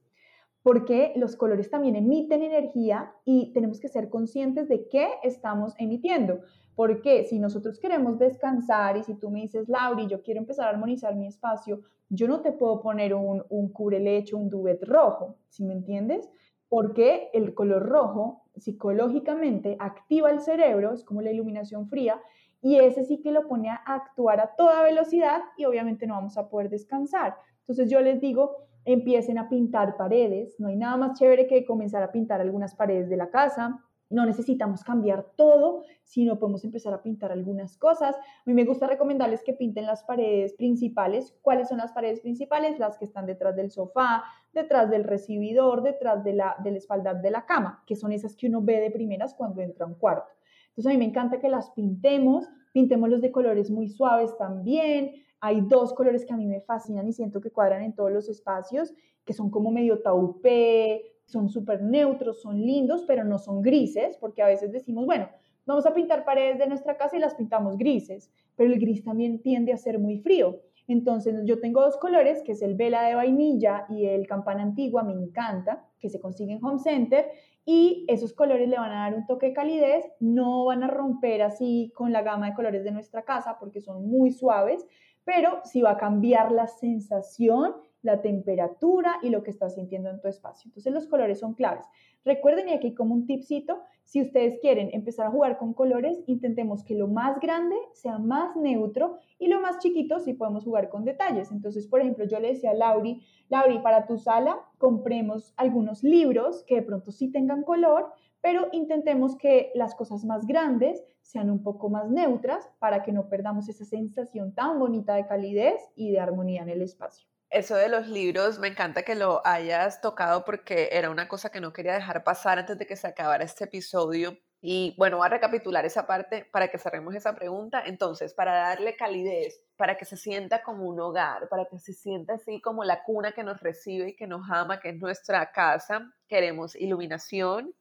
porque 0.64 1.14
los 1.16 1.36
colores 1.36 1.70
también 1.70 1.95
emiten 1.95 2.41
energía 2.41 3.14
y 3.26 3.51
tenemos 3.53 3.80
que 3.80 3.88
ser 3.88 4.10
conscientes 4.10 4.68
de 4.68 4.88
qué 4.88 5.07
estamos 5.24 5.74
emitiendo. 5.78 6.41
Porque 6.76 7.26
si 7.26 7.39
nosotros 7.39 7.80
queremos 7.80 8.20
descansar 8.20 8.97
y 8.97 9.03
si 9.03 9.16
tú 9.16 9.30
me 9.30 9.41
dices, 9.41 9.68
Lauri, 9.68 10.07
yo 10.07 10.22
quiero 10.22 10.39
empezar 10.39 10.68
a 10.68 10.70
armonizar 10.70 11.16
mi 11.16 11.28
espacio, 11.28 11.82
yo 12.10 12.28
no 12.28 12.41
te 12.41 12.51
puedo 12.51 12.82
poner 12.82 13.14
un, 13.14 13.43
un 13.49 13.70
cubrelecho, 13.70 14.38
un 14.38 14.49
duvet 14.49 14.84
rojo, 14.84 15.36
¿sí 15.49 15.64
me 15.64 15.74
entiendes? 15.74 16.30
porque 16.70 17.32
el 17.34 17.55
color 17.55 17.89
rojo 17.89 18.43
psicológicamente 18.55 19.76
activa 19.80 20.30
el 20.30 20.39
cerebro, 20.39 20.93
es 20.93 21.03
como 21.03 21.22
la 21.22 21.32
iluminación 21.32 21.88
fría, 21.88 22.22
y 22.62 22.78
ese 22.78 23.03
sí 23.03 23.22
que 23.22 23.32
lo 23.32 23.47
pone 23.47 23.70
a 23.70 23.82
actuar 23.86 24.39
a 24.39 24.55
toda 24.55 24.84
velocidad 24.84 25.41
y 25.57 25.66
obviamente 25.66 26.05
no 26.05 26.14
vamos 26.14 26.38
a 26.38 26.47
poder 26.47 26.70
descansar. 26.70 27.36
Entonces 27.62 27.89
yo 27.89 28.01
les 28.01 28.22
digo, 28.22 28.57
empiecen 28.94 29.38
a 29.38 29.50
pintar 29.50 29.98
paredes, 29.98 30.56
no 30.60 30.68
hay 30.68 30.76
nada 30.76 30.98
más 30.98 31.20
chévere 31.20 31.48
que 31.48 31.66
comenzar 31.66 32.04
a 32.04 32.12
pintar 32.12 32.42
algunas 32.42 32.76
paredes 32.76 33.10
de 33.10 33.18
la 33.18 33.30
casa, 33.30 33.84
no 34.10 34.26
necesitamos 34.26 34.84
cambiar 34.84 35.24
todo, 35.36 35.84
sino 36.04 36.40
podemos 36.40 36.64
empezar 36.66 36.94
a 36.94 37.04
pintar 37.04 37.32
algunas 37.32 37.78
cosas. 37.78 38.16
A 38.16 38.44
mí 38.46 38.54
me 38.54 38.66
gusta 38.66 38.88
recomendarles 38.88 39.44
que 39.44 39.54
pinten 39.54 39.86
las 39.86 40.04
paredes 40.04 40.54
principales. 40.54 41.38
¿Cuáles 41.44 41.70
son 41.70 41.78
las 41.78 41.92
paredes 41.92 42.20
principales? 42.22 42.80
Las 42.80 42.98
que 42.98 43.06
están 43.06 43.28
detrás 43.28 43.56
del 43.56 43.70
sofá, 43.70 44.24
detrás 44.52 44.90
del 44.90 45.04
recibidor, 45.04 45.84
detrás 45.84 46.24
de 46.24 46.34
la, 46.34 46.56
del 46.64 46.76
espaldar 46.76 47.22
de 47.22 47.30
la 47.30 47.46
cama, 47.46 47.84
que 47.86 47.96
son 47.96 48.12
esas 48.12 48.36
que 48.36 48.48
uno 48.48 48.64
ve 48.64 48.80
de 48.80 48.90
primeras 48.90 49.36
cuando 49.36 49.62
entra 49.62 49.86
a 49.86 49.90
un 49.90 49.96
cuarto. 49.96 50.32
Entonces 50.70 50.88
a 50.88 50.94
mí 50.94 50.98
me 50.98 51.06
encanta 51.06 51.40
que 51.40 51.50
las 51.50 51.70
pintemos, 51.72 52.50
pintémoslos 52.74 53.22
de 53.22 53.32
colores 53.32 53.70
muy 53.70 53.90
suaves 53.90 54.36
también. 54.38 55.12
Hay 55.42 55.62
dos 55.62 55.94
colores 55.94 56.26
que 56.26 56.34
a 56.34 56.38
mí 56.38 56.46
me 56.46 56.62
fascinan 56.62 57.08
y 57.08 57.14
siento 57.14 57.40
que 57.42 57.52
cuadran 57.52 57.84
en 57.84 57.94
todos 57.94 58.12
los 58.12 58.30
espacios, 58.30 58.94
que 59.26 59.34
son 59.34 59.50
como 59.50 59.72
medio 59.72 60.02
taupé, 60.02 61.16
son 61.26 61.50
súper 61.50 61.82
neutros, 61.82 62.42
son 62.42 62.60
lindos, 62.60 63.04
pero 63.08 63.24
no 63.24 63.38
son 63.38 63.62
grises, 63.62 64.18
porque 64.18 64.42
a 64.42 64.48
veces 64.48 64.72
decimos, 64.72 65.06
bueno, 65.06 65.30
vamos 65.66 65.86
a 65.86 65.94
pintar 65.94 66.26
paredes 66.26 66.58
de 66.58 66.68
nuestra 66.68 66.98
casa 66.98 67.16
y 67.16 67.20
las 67.20 67.36
pintamos 67.36 67.78
grises, 67.78 68.32
pero 68.56 68.74
el 68.74 68.80
gris 68.80 69.04
también 69.04 69.42
tiende 69.42 69.72
a 69.72 69.78
ser 69.78 70.00
muy 70.00 70.18
frío. 70.18 70.60
Entonces 70.88 71.36
yo 71.46 71.60
tengo 71.60 71.82
dos 71.82 71.98
colores, 71.98 72.42
que 72.42 72.54
es 72.54 72.64
el 72.64 72.74
vela 72.74 73.04
de 73.04 73.14
vainilla 73.14 73.86
y 73.90 74.06
el 74.06 74.26
campana 74.26 74.64
antigua, 74.64 75.04
me 75.04 75.14
encanta, 75.14 75.86
que 76.00 76.10
se 76.10 76.20
consigue 76.20 76.54
en 76.54 76.66
Home 76.66 76.80
Center, 76.80 77.28
y 77.64 78.06
esos 78.08 78.34
colores 78.34 78.68
le 78.68 78.78
van 78.78 78.92
a 78.92 79.02
dar 79.02 79.14
un 79.14 79.28
toque 79.28 79.48
de 79.48 79.54
calidez, 79.54 80.04
no 80.20 80.66
van 80.66 80.82
a 80.82 80.88
romper 80.88 81.44
así 81.44 81.92
con 81.94 82.12
la 82.12 82.24
gama 82.24 82.48
de 82.48 82.56
colores 82.56 82.84
de 82.84 82.90
nuestra 82.90 83.22
casa 83.24 83.58
porque 83.60 83.80
son 83.82 84.10
muy 84.10 84.32
suaves, 84.32 84.88
pero 85.30 85.62
sí 85.64 85.84
va 85.84 85.92
a 85.92 85.98
cambiar 85.98 86.52
la 86.52 86.66
sensación 86.66 87.76
la 88.02 88.22
temperatura 88.22 89.18
y 89.22 89.30
lo 89.30 89.44
que 89.44 89.52
estás 89.52 89.76
sintiendo 89.76 90.10
en 90.10 90.22
tu 90.22 90.28
espacio. 90.28 90.70
Entonces 90.70 90.94
los 90.94 91.08
colores 91.08 91.40
son 91.40 91.54
claves. 91.54 91.86
Recuerden, 92.24 92.70
y 92.70 92.74
aquí 92.74 92.94
como 92.94 93.14
un 93.14 93.26
tipcito, 93.26 93.82
si 94.04 94.22
ustedes 94.22 94.60
quieren 94.62 94.90
empezar 94.94 95.28
a 95.28 95.32
jugar 95.32 95.58
con 95.58 95.74
colores, 95.74 96.22
intentemos 96.28 96.84
que 96.84 96.96
lo 96.96 97.08
más 97.08 97.40
grande 97.40 97.76
sea 97.94 98.18
más 98.18 98.56
neutro 98.56 99.18
y 99.38 99.48
lo 99.48 99.62
más 99.62 99.80
chiquito 99.80 100.20
si 100.20 100.34
podemos 100.34 100.64
jugar 100.64 100.90
con 100.90 101.06
detalles. 101.06 101.52
Entonces, 101.52 101.88
por 101.88 102.02
ejemplo, 102.02 102.26
yo 102.26 102.40
le 102.40 102.50
decía 102.50 102.72
a 102.72 102.76
Lauri, 102.76 103.22
Lauri, 103.50 103.80
para 103.80 104.06
tu 104.06 104.18
sala 104.18 104.60
compremos 104.78 105.54
algunos 105.58 106.04
libros 106.04 106.64
que 106.66 106.76
de 106.76 106.84
pronto 106.84 107.12
sí 107.12 107.32
tengan 107.32 107.64
color, 107.64 108.12
pero 108.42 108.68
intentemos 108.72 109.38
que 109.38 109.72
las 109.76 109.96
cosas 109.96 110.24
más 110.24 110.46
grandes 110.46 111.04
sean 111.22 111.50
un 111.50 111.62
poco 111.64 111.90
más 111.90 112.10
neutras 112.10 112.70
para 112.80 113.04
que 113.04 113.12
no 113.12 113.30
perdamos 113.30 113.70
esa 113.70 113.86
sensación 113.86 114.54
tan 114.54 114.80
bonita 114.80 115.16
de 115.16 115.28
calidez 115.28 115.82
y 115.96 116.12
de 116.12 116.20
armonía 116.20 116.62
en 116.62 116.70
el 116.70 116.82
espacio. 116.82 117.28
Eso 117.52 117.76
de 117.76 117.90
los 117.90 118.08
libros, 118.08 118.60
me 118.60 118.68
encanta 118.68 119.02
que 119.02 119.16
lo 119.16 119.42
hayas 119.44 120.02
tocado 120.02 120.46
porque 120.46 120.90
era 120.92 121.10
una 121.10 121.28
cosa 121.28 121.50
que 121.50 121.60
no 121.60 121.74
quería 121.74 121.94
dejar 121.94 122.24
pasar 122.24 122.60
antes 122.60 122.78
de 122.78 122.86
que 122.86 122.96
se 122.96 123.08
acabara 123.08 123.44
este 123.44 123.64
episodio. 123.64 124.38
Y 124.62 124.94
bueno, 125.00 125.18
voy 125.18 125.26
a 125.26 125.30
recapitular 125.30 125.84
esa 125.84 126.06
parte 126.06 126.46
para 126.52 126.68
que 126.68 126.78
cerremos 126.78 127.16
esa 127.16 127.34
pregunta. 127.34 127.82
Entonces, 127.84 128.36
para 128.36 128.54
darle 128.54 128.96
calidez, 128.96 129.64
para 129.78 129.98
que 129.98 130.06
se 130.06 130.16
sienta 130.16 130.62
como 130.62 130.86
un 130.86 131.00
hogar, 131.00 131.50
para 131.50 131.66
que 131.66 131.80
se 131.80 131.94
sienta 131.94 132.34
así 132.36 132.62
como 132.62 132.84
la 132.84 133.04
cuna 133.04 133.32
que 133.32 133.44
nos 133.44 133.60
recibe 133.62 134.10
y 134.10 134.16
que 134.16 134.28
nos 134.28 134.42
ama, 134.52 134.80
que 134.80 134.90
es 134.90 135.00
nuestra 135.00 135.52
casa, 135.52 136.14
queremos 136.28 136.76
iluminación, 136.76 137.74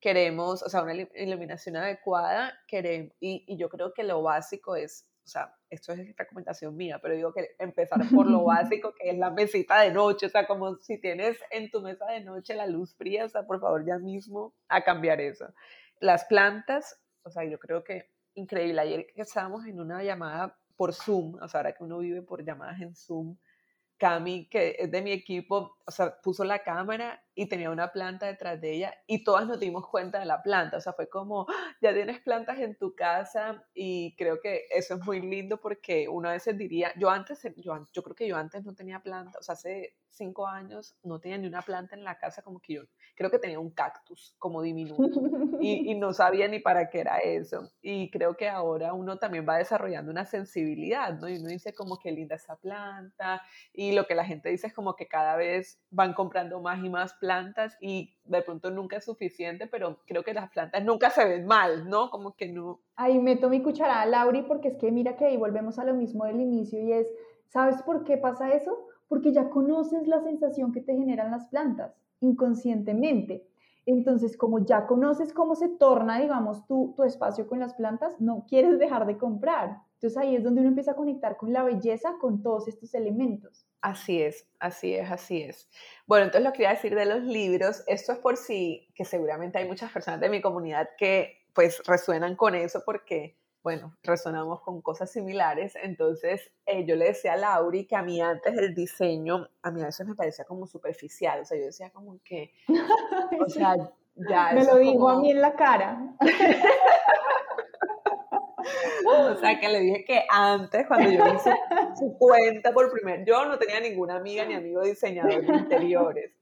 queremos, 0.00 0.62
o 0.62 0.68
sea, 0.68 0.82
una 0.82 0.94
iluminación 0.94 1.76
adecuada, 1.76 2.58
queremos, 2.66 3.12
y, 3.20 3.44
y 3.46 3.56
yo 3.56 3.68
creo 3.68 3.92
que 3.92 4.04
lo 4.04 4.22
básico 4.22 4.76
es 4.76 5.08
o 5.28 5.30
sea, 5.30 5.54
esto 5.68 5.92
es 5.92 6.16
recomendación 6.16 6.74
mía, 6.74 7.00
pero 7.02 7.14
digo 7.14 7.34
que 7.34 7.50
empezar 7.58 8.00
por 8.14 8.26
lo 8.26 8.44
básico, 8.44 8.94
que 8.94 9.10
es 9.10 9.18
la 9.18 9.30
mesita 9.30 9.82
de 9.82 9.90
noche, 9.90 10.24
o 10.24 10.28
sea, 10.30 10.46
como 10.46 10.76
si 10.76 10.98
tienes 10.98 11.36
en 11.50 11.70
tu 11.70 11.82
mesa 11.82 12.06
de 12.06 12.20
noche 12.20 12.54
la 12.54 12.66
luz 12.66 12.94
fría, 12.96 13.26
o 13.26 13.28
sea, 13.28 13.46
por 13.46 13.60
favor, 13.60 13.84
ya 13.84 13.98
mismo 13.98 14.54
a 14.68 14.82
cambiar 14.82 15.20
eso. 15.20 15.52
Las 16.00 16.24
plantas, 16.24 16.98
o 17.24 17.30
sea, 17.30 17.44
yo 17.44 17.58
creo 17.58 17.84
que 17.84 18.08
increíble. 18.38 18.80
Ayer 18.80 19.06
que 19.14 19.20
estábamos 19.20 19.66
en 19.66 19.80
una 19.80 20.02
llamada 20.02 20.58
por 20.76 20.94
Zoom, 20.94 21.34
o 21.42 21.46
sea, 21.46 21.60
ahora 21.60 21.74
que 21.74 21.84
uno 21.84 21.98
vive 21.98 22.22
por 22.22 22.42
llamadas 22.42 22.80
en 22.80 22.94
Zoom, 22.94 23.36
Cami, 23.98 24.48
que 24.48 24.76
es 24.78 24.90
de 24.90 25.02
mi 25.02 25.12
equipo, 25.12 25.76
o 25.88 25.90
sea, 25.90 26.20
puso 26.20 26.44
la 26.44 26.62
cámara 26.62 27.24
y 27.34 27.48
tenía 27.48 27.70
una 27.70 27.92
planta 27.92 28.26
detrás 28.26 28.60
de 28.60 28.74
ella 28.74 28.94
y 29.06 29.24
todas 29.24 29.46
nos 29.46 29.58
dimos 29.58 29.88
cuenta 29.88 30.18
de 30.18 30.26
la 30.26 30.42
planta, 30.42 30.76
o 30.76 30.80
sea, 30.82 30.92
fue 30.92 31.08
como, 31.08 31.46
¡Ah! 31.48 31.76
ya 31.80 31.94
tienes 31.94 32.20
plantas 32.20 32.58
en 32.58 32.76
tu 32.76 32.94
casa 32.94 33.64
y 33.72 34.14
creo 34.16 34.38
que 34.38 34.66
eso 34.70 34.96
es 34.96 35.06
muy 35.06 35.22
lindo 35.22 35.58
porque 35.58 36.06
uno 36.06 36.28
a 36.28 36.32
veces 36.32 36.58
diría, 36.58 36.92
yo 36.98 37.08
antes, 37.08 37.42
yo, 37.56 37.86
yo 37.90 38.02
creo 38.02 38.14
que 38.14 38.28
yo 38.28 38.36
antes 38.36 38.66
no 38.66 38.74
tenía 38.74 39.00
planta, 39.00 39.38
o 39.38 39.42
sea, 39.42 39.54
hace 39.54 39.94
cinco 40.10 40.46
años 40.46 40.94
no 41.02 41.20
tenía 41.20 41.38
ni 41.38 41.46
una 41.46 41.62
planta 41.62 41.96
en 41.96 42.04
la 42.04 42.18
casa 42.18 42.42
como 42.42 42.60
que 42.60 42.74
yo, 42.74 42.82
creo 43.14 43.30
que 43.30 43.38
tenía 43.38 43.58
un 43.58 43.70
cactus 43.70 44.34
como 44.38 44.60
diminuto 44.60 45.22
y, 45.60 45.90
y 45.90 45.94
no 45.94 46.12
sabía 46.12 46.48
ni 46.48 46.58
para 46.58 46.90
qué 46.90 47.00
era 47.00 47.18
eso 47.18 47.70
y 47.80 48.10
creo 48.10 48.36
que 48.36 48.48
ahora 48.48 48.92
uno 48.92 49.18
también 49.18 49.46
va 49.48 49.56
desarrollando 49.56 50.10
una 50.10 50.26
sensibilidad, 50.26 51.18
¿no? 51.18 51.28
Y 51.28 51.38
uno 51.38 51.48
dice 51.48 51.72
como 51.72 51.98
que 51.98 52.12
linda 52.12 52.36
esa 52.36 52.56
planta 52.56 53.42
y 53.72 53.92
lo 53.92 54.06
que 54.06 54.14
la 54.14 54.24
gente 54.24 54.50
dice 54.50 54.66
es 54.66 54.74
como 54.74 54.94
que 54.96 55.06
cada 55.06 55.36
vez 55.36 55.77
van 55.90 56.12
comprando 56.12 56.60
más 56.60 56.84
y 56.84 56.90
más 56.90 57.14
plantas 57.14 57.76
y 57.80 58.14
de 58.24 58.42
pronto 58.42 58.70
nunca 58.70 58.96
es 58.96 59.04
suficiente, 59.04 59.66
pero 59.66 60.00
creo 60.06 60.22
que 60.22 60.34
las 60.34 60.50
plantas 60.50 60.84
nunca 60.84 61.10
se 61.10 61.24
ven 61.24 61.46
mal, 61.46 61.88
¿no? 61.88 62.10
Como 62.10 62.34
que 62.34 62.48
no. 62.48 62.80
Ahí 62.96 63.18
meto 63.18 63.48
mi 63.48 63.62
cucharada, 63.62 64.04
Lauri, 64.06 64.42
porque 64.42 64.68
es 64.68 64.76
que 64.76 64.92
mira 64.92 65.16
que 65.16 65.26
ahí 65.26 65.36
volvemos 65.36 65.78
a 65.78 65.84
lo 65.84 65.94
mismo 65.94 66.24
del 66.24 66.40
inicio 66.40 66.80
y 66.80 66.92
es, 66.92 67.08
¿sabes 67.48 67.82
por 67.82 68.04
qué 68.04 68.18
pasa 68.18 68.52
eso? 68.52 68.86
Porque 69.08 69.32
ya 69.32 69.48
conoces 69.48 70.06
la 70.06 70.20
sensación 70.20 70.72
que 70.72 70.82
te 70.82 70.94
generan 70.94 71.30
las 71.30 71.48
plantas 71.48 71.94
inconscientemente. 72.20 73.46
Entonces, 73.86 74.36
como 74.36 74.58
ya 74.58 74.86
conoces 74.86 75.32
cómo 75.32 75.54
se 75.54 75.68
torna, 75.68 76.20
digamos, 76.20 76.66
tu, 76.66 76.92
tu 76.94 77.04
espacio 77.04 77.46
con 77.46 77.58
las 77.58 77.74
plantas, 77.74 78.20
no 78.20 78.44
quieres 78.46 78.78
dejar 78.78 79.06
de 79.06 79.16
comprar. 79.16 79.78
Entonces 80.00 80.16
ahí 80.16 80.36
es 80.36 80.44
donde 80.44 80.60
uno 80.60 80.68
empieza 80.68 80.92
a 80.92 80.96
conectar 80.96 81.36
con 81.36 81.52
la 81.52 81.64
belleza, 81.64 82.14
con 82.20 82.40
todos 82.40 82.68
estos 82.68 82.94
elementos. 82.94 83.66
Así 83.80 84.22
es, 84.22 84.46
así 84.60 84.94
es, 84.94 85.10
así 85.10 85.42
es. 85.42 85.68
Bueno, 86.06 86.26
entonces 86.26 86.44
lo 86.44 86.52
que 86.52 86.58
quería 86.58 86.70
decir 86.70 86.94
de 86.94 87.04
los 87.04 87.24
libros, 87.24 87.82
esto 87.88 88.12
es 88.12 88.18
por 88.18 88.36
si, 88.36 88.88
que 88.94 89.04
seguramente 89.04 89.58
hay 89.58 89.66
muchas 89.66 89.90
personas 89.90 90.20
de 90.20 90.28
mi 90.28 90.40
comunidad 90.40 90.90
que 90.96 91.44
pues 91.52 91.82
resuenan 91.84 92.36
con 92.36 92.54
eso 92.54 92.84
porque, 92.86 93.36
bueno, 93.64 93.96
resonamos 94.04 94.60
con 94.60 94.82
cosas 94.82 95.10
similares. 95.10 95.74
Entonces 95.82 96.48
eh, 96.64 96.84
yo 96.86 96.94
le 96.94 97.06
decía 97.06 97.32
a 97.32 97.36
Lauri 97.36 97.84
que 97.84 97.96
a 97.96 98.02
mí 98.02 98.20
antes 98.20 98.56
el 98.56 98.76
diseño, 98.76 99.48
a 99.62 99.72
mí 99.72 99.82
a 99.82 99.86
veces 99.86 100.06
me 100.06 100.14
parecía 100.14 100.44
como 100.44 100.68
superficial, 100.68 101.40
o 101.40 101.44
sea, 101.44 101.58
yo 101.58 101.64
decía 101.64 101.90
como 101.90 102.20
que, 102.22 102.52
o 103.44 103.48
sea, 103.48 103.74
ya... 104.14 104.52
me 104.52 104.64
lo 104.64 104.76
dijo 104.76 105.08
a 105.08 105.20
mí 105.20 105.32
en 105.32 105.40
la 105.40 105.56
cara. 105.56 106.14
O 109.06 109.34
sea, 109.36 109.58
que 109.58 109.68
le 109.68 109.80
dije 109.80 110.04
que 110.04 110.24
antes, 110.28 110.86
cuando 110.86 111.10
yo 111.10 111.26
hice 111.34 111.52
su 111.98 112.16
cuenta 112.18 112.72
por 112.72 112.90
primera, 112.90 113.24
yo 113.24 113.44
no 113.46 113.58
tenía 113.58 113.80
ninguna 113.80 114.16
amiga 114.16 114.44
ni 114.44 114.54
amigo 114.54 114.82
diseñador 114.82 115.46
de 115.46 115.56
interiores. 115.56 116.32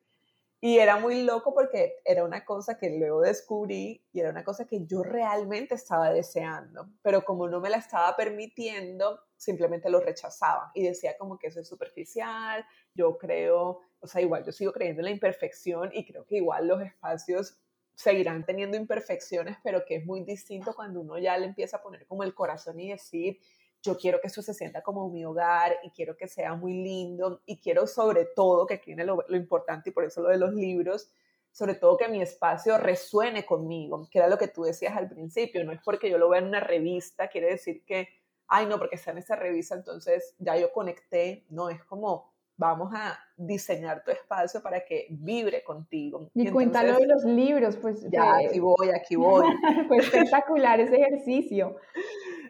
Y 0.61 0.79
era 0.79 0.99
muy 0.99 1.23
loco 1.23 1.55
porque 1.55 1.97
era 2.05 2.25
una 2.25 2.45
cosa 2.45 2.79
que 2.79 2.91
luego 2.91 3.21
descubrí 3.21 4.03
y 4.13 4.21
era 4.21 4.31
una 4.31 4.43
cosa 4.43 4.67
que 4.67 4.87
yo 4.87 5.03
realmente 5.03 5.75
estaba 5.75 6.11
deseando, 6.11 6.89
pero 7.03 7.25
como 7.25 7.47
no 7.47 7.61
me 7.61 7.69
la 7.69 7.77
estaba 7.77 8.17
permitiendo, 8.17 9.21
simplemente 9.37 9.91
lo 9.91 10.01
rechazaba 10.01 10.71
y 10.75 10.83
decía 10.83 11.17
como 11.19 11.39
que 11.39 11.49
eso 11.49 11.61
es 11.61 11.69
superficial, 11.69 12.65
yo 12.95 13.19
creo, 13.19 13.81
o 14.01 14.07
sea, 14.07 14.23
igual 14.23 14.45
yo 14.45 14.53
sigo 14.53 14.73
creyendo 14.73 15.03
en 15.03 15.07
la 15.07 15.11
imperfección 15.11 15.91
y 15.93 16.07
creo 16.07 16.25
que 16.25 16.37
igual 16.37 16.67
los 16.67 16.83
espacios 16.83 17.61
seguirán 17.97 18.45
teniendo 18.45 18.77
imperfecciones, 18.77 19.57
pero 19.65 19.85
que 19.87 19.97
es 19.97 20.07
muy 20.07 20.21
distinto 20.21 20.75
cuando 20.75 21.01
uno 21.01 21.19
ya 21.19 21.37
le 21.39 21.47
empieza 21.47 21.79
a 21.79 21.83
poner 21.83 22.07
como 22.07 22.23
el 22.23 22.35
corazón 22.35 22.79
y 22.79 22.91
decir, 22.91 23.41
yo 23.83 23.97
quiero 23.97 24.21
que 24.21 24.27
eso 24.27 24.43
se 24.43 24.53
sienta 24.53 24.83
como 24.83 25.09
mi 25.09 25.25
hogar 25.25 25.79
y 25.83 25.91
quiero 25.91 26.15
que 26.15 26.29
sea 26.29 26.55
muy 26.55 26.75
lindo 26.75 27.41
y 27.47 27.59
quiero 27.59 27.87
sobre 27.87 28.27
todo, 28.27 28.67
que 28.67 28.75
aquí 28.75 28.91
viene 28.91 29.05
lo, 29.05 29.25
lo 29.27 29.37
importante 29.37 29.91
y 29.91 29.93
por 29.93 30.05
eso 30.05 30.21
lo 30.21 30.29
de 30.29 30.37
los 30.37 30.53
libros, 30.53 31.09
sobre 31.51 31.75
todo 31.75 31.97
que 31.97 32.09
mi 32.09 32.21
espacio 32.21 32.77
resuene 32.77 33.47
conmigo, 33.47 34.07
que 34.11 34.19
era 34.19 34.29
lo 34.29 34.37
que 34.37 34.49
tú 34.49 34.65
decías 34.65 34.95
al 34.95 35.09
principio, 35.09 35.65
no 35.65 35.73
es 35.73 35.81
porque 35.83 36.11
yo 36.11 36.19
lo 36.19 36.29
vea 36.29 36.41
en 36.41 36.49
una 36.49 36.61
revista, 36.61 37.29
quiere 37.29 37.49
decir 37.49 37.83
que, 37.87 38.09
ay 38.47 38.67
no, 38.67 38.79
porque 38.79 38.97
está 38.97 39.13
en 39.13 39.19
esa 39.19 39.37
revista, 39.37 39.75
entonces 39.75 40.35
ya 40.39 40.59
yo 40.59 40.71
conecté, 40.71 41.47
no, 41.49 41.71
es 41.71 41.83
como 41.85 42.36
vamos 42.57 42.93
a 42.95 43.19
diseñar 43.37 44.03
tu 44.03 44.11
espacio 44.11 44.63
para 44.63 44.85
que 44.85 45.07
vibre 45.11 45.63
contigo. 45.63 46.31
Y, 46.35 46.51
cuéntalo 46.51 46.97
de 46.97 47.07
los 47.07 47.25
libros, 47.25 47.77
pues. 47.77 48.09
Ya, 48.11 48.37
aquí 48.37 48.61
voy, 48.61 48.91
aquí 48.91 49.17
voy. 49.17 49.47
Fue 49.89 49.99
espectacular 49.99 50.81
ese 50.81 50.97
ejercicio. 50.97 51.77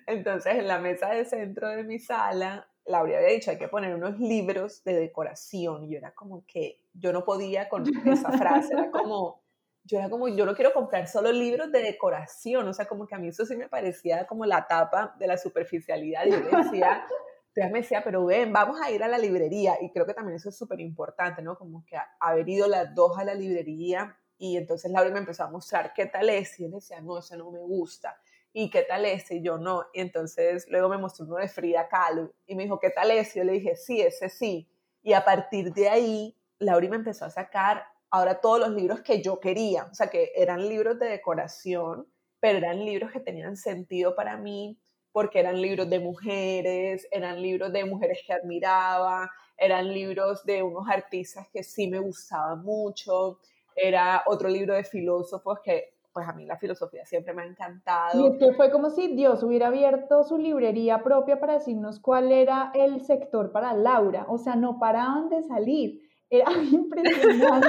Entonces, 0.07 0.57
en 0.57 0.69
la 0.69 0.79
mesa 0.79 1.11
de 1.11 1.25
centro 1.25 1.69
de 1.69 1.83
mi 1.83 1.99
sala, 1.99 2.69
Laura 2.87 3.17
había 3.19 3.29
dicho, 3.31 3.51
hay 3.51 3.59
que 3.59 3.69
poner 3.69 3.95
unos 3.95 4.19
libros 4.21 4.85
de 4.85 4.95
decoración. 4.95 5.85
Y 5.85 5.91
yo 5.91 5.99
era 5.99 6.13
como 6.13 6.45
que, 6.47 6.81
yo 6.95 7.13
no 7.13 7.25
podía 7.25 7.69
con 7.69 7.85
esa 8.07 8.31
frase, 8.33 8.75
era 8.75 8.91
como, 8.91 9.43
yo 9.85 9.99
era 9.99 10.09
como, 10.09 10.29
yo 10.29 10.47
no 10.47 10.55
quiero 10.55 10.73
comprar 10.73 11.09
solo 11.09 11.33
libros 11.33 11.73
de 11.73 11.83
decoración, 11.83 12.69
o 12.69 12.73
sea, 12.73 12.87
como 12.87 13.07
que 13.07 13.17
a 13.17 13.19
mí 13.19 13.29
eso 13.29 13.45
sí 13.45 13.57
me 13.57 13.69
parecía 13.69 14.27
como 14.27 14.47
la 14.47 14.67
tapa 14.69 15.17
de 15.19 15.27
la 15.27 15.37
superficialidad. 15.37 16.27
Y 16.27 16.31
yo 16.31 16.57
decía, 16.63 17.05
ella 17.57 17.71
me 17.71 17.81
decía, 17.81 18.03
pero 18.05 18.25
ven, 18.27 18.53
vamos 18.53 18.81
a 18.81 18.91
ir 18.91 19.03
a 19.03 19.09
la 19.09 19.19
librería. 19.19 19.79
Y 19.81 19.91
creo 19.91 20.07
que 20.07 20.15
también 20.15 20.37
eso 20.37 20.51
es 20.51 20.57
súper 20.57 20.81
importante, 20.81 21.43
¿no? 21.43 21.57
Como 21.57 21.85
que 21.87 21.97
haber 22.21 22.49
ido 22.49 22.69
las 22.69 22.95
dos 22.95 23.19
a 23.19 23.25
la 23.25 23.35
librería 23.35 24.17
y 24.39 24.57
entonces 24.57 24.91
Laura 24.91 25.11
me 25.11 25.19
empezó 25.19 25.45
a 25.45 25.51
mostrar 25.51 25.93
qué 25.95 26.07
tal 26.07 26.29
es. 26.29 26.59
Y 26.61 26.65
él 26.65 26.73
decía, 26.73 27.01
no, 27.01 27.19
ese 27.19 27.37
no 27.37 27.51
me 27.51 27.61
gusta. 27.61 28.21
¿Y 28.53 28.71
qué 28.71 28.83
tal 28.83 29.05
ese? 29.05 29.37
Y 29.37 29.43
yo 29.43 29.59
no. 29.59 29.87
Y 29.93 30.01
entonces 30.01 30.67
luego 30.69 30.89
me 30.89 30.99
mostró 30.99 31.25
uno 31.27 31.37
de 31.37 31.49
Frida 31.49 31.89
Kahlo 31.89 32.33
y 32.47 32.55
me 32.55 32.65
dijo, 32.65 32.79
¿qué 32.79 32.91
tal 32.91 33.11
ese? 33.11 33.39
Y 33.39 33.43
yo 33.43 33.45
le 33.45 33.53
dije, 33.53 33.77
sí, 33.77 34.01
ese 34.01 34.29
sí. 34.29 34.69
Y 35.03 35.13
a 35.13 35.25
partir 35.25 35.73
de 35.73 35.89
ahí, 35.89 36.37
Laura 36.59 36.89
me 36.89 36.97
empezó 36.97 37.25
a 37.25 37.31
sacar 37.31 37.85
ahora 38.11 38.41
todos 38.41 38.61
los 38.61 38.71
libros 38.71 39.03
que 39.03 39.23
yo 39.23 39.41
quería. 39.41 39.85
O 39.91 39.95
sea, 39.95 40.09
que 40.09 40.33
eran 40.35 40.69
libros 40.69 40.99
de 40.99 41.07
decoración, 41.07 42.07
pero 42.41 42.59
eran 42.59 42.85
libros 42.85 43.13
que 43.13 43.21
tenían 43.21 43.57
sentido 43.57 44.15
para 44.15 44.37
mí 44.37 44.79
porque 45.17 45.41
eran 45.41 45.62
libros 45.62 45.89
de 45.89 45.99
mujeres, 45.99 47.09
eran 47.11 47.41
libros 47.41 47.73
de 47.73 47.87
mujeres 47.87 48.19
que 48.27 48.35
admiraba, 48.35 49.31
eran 49.57 49.91
libros 49.91 50.45
de 50.45 50.62
unos 50.62 50.87
artistas 50.91 51.49
que 51.51 51.62
sí 51.62 51.89
me 51.89 51.99
gustaban 51.99 52.62
mucho, 52.62 53.39
era 53.75 54.25
otro 54.27 54.51
libro 54.51 54.75
de 54.75 54.85
filósofos 54.85 55.61
que 55.64 55.95
pues 56.12 56.29
a 56.29 56.35
mí 56.35 56.45
la 56.45 56.59
filosofía 56.59 57.07
siempre 57.07 57.33
me 57.33 57.41
ha 57.41 57.47
encantado. 57.47 58.21
Y 58.21 58.27
es 58.27 58.39
que 58.39 58.53
fue 58.57 58.71
como 58.71 58.91
si 58.91 59.14
Dios 59.14 59.43
hubiera 59.43 59.69
abierto 59.69 60.23
su 60.23 60.37
librería 60.37 61.03
propia 61.03 61.41
para 61.41 61.55
decirnos 61.55 61.99
cuál 61.99 62.31
era 62.31 62.71
el 62.75 63.01
sector 63.01 63.53
para 63.53 63.73
Laura, 63.73 64.27
o 64.29 64.37
sea, 64.37 64.55
no 64.55 64.79
paraban 64.79 65.31
de 65.31 65.43
salir, 65.45 66.11
era 66.29 66.45
impresionante, 66.71 67.69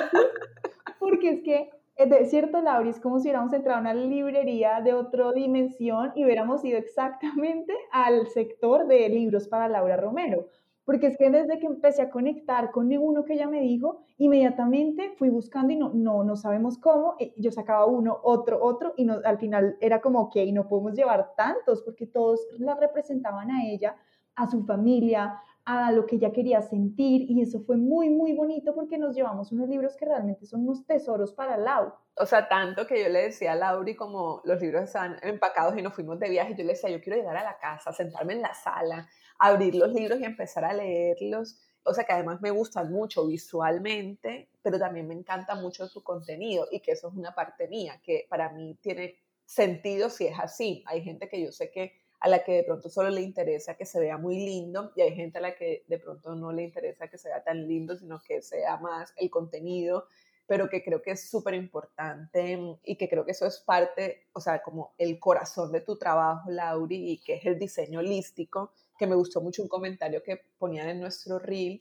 porque 1.00 1.30
es 1.30 1.43
que 1.43 1.76
es 1.98 2.30
cierto, 2.30 2.62
Laura, 2.62 2.89
es 2.89 3.00
como 3.00 3.20
si 3.20 3.24
hubiéramos 3.28 3.52
entrado 3.54 3.80
a 3.80 3.82
una 3.82 3.93
librería 3.93 4.82
de 4.82 4.93
otra 4.93 5.32
dimensión 5.32 6.12
y 6.16 6.26
hubiéramos 6.26 6.64
ido 6.64 6.78
exactamente 6.78 7.74
al 7.91 8.28
sector 8.28 8.88
de 8.88 9.10
libros 9.10 9.48
para 9.48 9.68
Laura 9.68 9.98
Romero. 9.98 10.48
Porque 10.86 11.08
es 11.08 11.18
que 11.18 11.30
desde 11.30 11.60
que 11.60 11.66
empecé 11.66 12.02
a 12.02 12.10
conectar 12.10 12.72
con 12.72 12.95
uno 12.95 13.26
que 13.26 13.34
ella 13.34 13.48
me 13.48 13.60
dijo, 13.60 14.04
inmediatamente 14.18 15.16
fui 15.18 15.28
buscando 15.30 15.74
y 15.74 15.76
no, 15.76 15.91
no, 15.93 16.24
no 16.24 16.38
sabemos 16.38 16.78
cómo, 16.78 17.16
yo 17.36 17.52
sacaba 17.52 17.86
uno, 17.86 18.18
otro, 18.24 18.64
otro, 18.64 18.93
y 18.95 19.04
no, 19.04 19.20
al 19.26 19.38
final 19.38 19.76
era 19.82 20.00
como, 20.00 20.22
ok, 20.22 20.38
no 20.54 20.68
podemos 20.70 20.93
llevar 20.93 21.34
tantos, 21.36 21.82
porque 21.82 22.08
todos 22.08 22.48
la 22.60 22.76
representaban 22.76 23.52
a 23.52 23.66
ella, 23.66 23.98
a 24.36 24.48
su 24.48 24.64
familia, 24.64 25.41
a 25.70 25.91
lo 25.91 26.05
que 26.05 26.15
ella 26.15 26.32
quería 26.32 26.61
sentir 26.61 27.30
y 27.30 27.41
eso 27.41 27.59
fue 27.59 27.76
muy, 27.76 28.09
muy 28.09 28.32
bonito 28.32 28.74
porque 28.74 28.97
nos 28.97 29.13
llevamos 29.13 29.51
unos 29.51 29.68
libros 29.68 29.97
que 29.97 30.05
realmente 30.05 30.45
son 30.45 30.61
unos 30.61 30.86
tesoros 30.86 31.34
para 31.34 31.57
Lau. 31.57 31.93
O 32.15 32.26
sea, 32.26 32.47
tanto 32.47 32.88
que 32.88 33.03
yo 33.03 33.09
le 33.09 33.24
decía 33.24 33.51
a 33.51 33.55
Lauri 33.57 33.93
como 33.93 34.41
los 34.45 34.61
libros 34.61 34.86
estaban 34.86 35.18
empacados 35.22 35.78
y 35.78 35.82
nos 35.82 35.93
fuimos 35.93 36.20
de 36.20 36.30
viaje, 36.30 36.55
yo 36.57 36.63
le 36.63 36.72
decía, 36.72 36.89
yo 36.89 37.01
quiero 37.01 37.18
llegar 37.18 37.36
a 37.36 37.43
la 37.43 37.57
casa, 37.57 37.91
sentarme 37.91 38.32
en 38.32 38.43
la 38.43 38.53
sala, 38.53 39.09
abrir 39.39 39.76
los 39.76 39.91
libros 39.91 40.22
y 40.22 40.24
empezar 40.24 40.63
a 40.63 40.72
leerlos. 40.72 41.59
O 41.84 41.93
sea, 41.93 42.05
que 42.05 42.13
además 42.13 42.39
me 42.39 42.51
gustan 42.51 42.89
mucho 42.89 43.28
visualmente, 43.28 44.49
pero 44.61 44.80
también 44.80 45.05
me 45.05 45.15
encanta 45.15 45.55
mucho 45.55 45.86
su 45.89 46.01
contenido 46.01 46.65
y 46.72 46.80
que 46.80 46.93
eso 46.93 47.09
es 47.09 47.13
una 47.13 47.36
parte 47.36 47.68
mía, 47.68 47.99
que 48.01 48.26
para 48.30 48.53
mí 48.53 48.78
tiene 48.82 49.15
sentido 49.43 50.09
si 50.09 50.28
es 50.28 50.39
así. 50.39 50.82
Hay 50.88 51.03
gente 51.03 51.28
que 51.28 51.43
yo 51.43 51.51
sé 51.51 51.72
que 51.72 52.07
a 52.20 52.30
la 52.30 52.43
que 52.43 52.53
de 52.53 52.63
pronto 52.63 52.89
solo 52.89 53.09
le 53.09 53.22
interesa 53.22 53.76
que 53.76 53.86
se 53.86 53.99
vea 53.99 54.18
muy 54.18 54.38
lindo 54.38 54.91
y 54.95 55.01
hay 55.01 55.15
gente 55.15 55.38
a 55.38 55.41
la 55.41 55.55
que 55.55 55.84
de 55.88 55.99
pronto 55.99 56.36
no 56.36 56.51
le 56.51 56.63
interesa 56.63 57.07
que 57.07 57.18
se 57.18 57.30
vea 57.30 57.43
tan 57.43 57.68
lindo, 57.68 57.95
sino 57.95 58.20
que 58.22 58.41
sea 58.41 58.78
más 58.78 59.13
el 59.18 59.30
contenido, 59.30 60.07
pero 60.47 60.70
que 60.70 60.84
creo 60.84 61.01
que 61.01 61.11
es 61.11 61.30
súper 61.30 61.53
importante 61.53 62.59
y 62.84 62.95
que 62.95 63.09
creo 63.09 63.26
que 63.26 63.32
eso 63.32 63.45
es 63.45 63.59
parte, 63.59 64.28
o 64.34 64.39
sea, 64.39 64.63
como 64.63 64.93
el 64.97 65.20
corazón 65.20 65.72
de 65.72 65.82
tu 65.82 65.97
trabajo, 65.97 66.49
Lauri, 66.49 67.11
y 67.11 67.18
que 67.20 67.36
es 67.36 67.45
el 67.45 67.59
diseño 67.59 67.99
holístico, 67.99 68.72
que 68.97 69.05
me 69.05 69.15
gustó 69.15 69.41
mucho 69.41 69.61
un 69.61 69.68
comentario 69.68 70.24
que 70.24 70.41
ponían 70.57 70.89
en 70.89 71.01
nuestro 71.01 71.38
reel, 71.38 71.80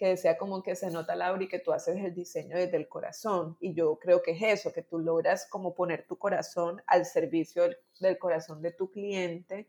que 0.00 0.06
decía 0.06 0.38
como 0.38 0.62
que 0.62 0.76
se 0.76 0.90
nota, 0.90 1.14
Lauri, 1.14 1.46
que 1.46 1.58
tú 1.58 1.72
haces 1.72 2.02
el 2.02 2.14
diseño 2.14 2.56
desde 2.56 2.78
el 2.78 2.88
corazón. 2.88 3.58
Y 3.60 3.74
yo 3.74 3.98
creo 3.98 4.22
que 4.22 4.30
es 4.30 4.40
eso, 4.40 4.72
que 4.72 4.80
tú 4.80 4.98
logras 4.98 5.46
como 5.50 5.74
poner 5.74 6.06
tu 6.06 6.16
corazón 6.16 6.82
al 6.86 7.04
servicio 7.04 7.64
del, 8.00 8.18
corazón 8.18 8.62
de 8.62 8.72
tu 8.72 8.90
cliente 8.90 9.68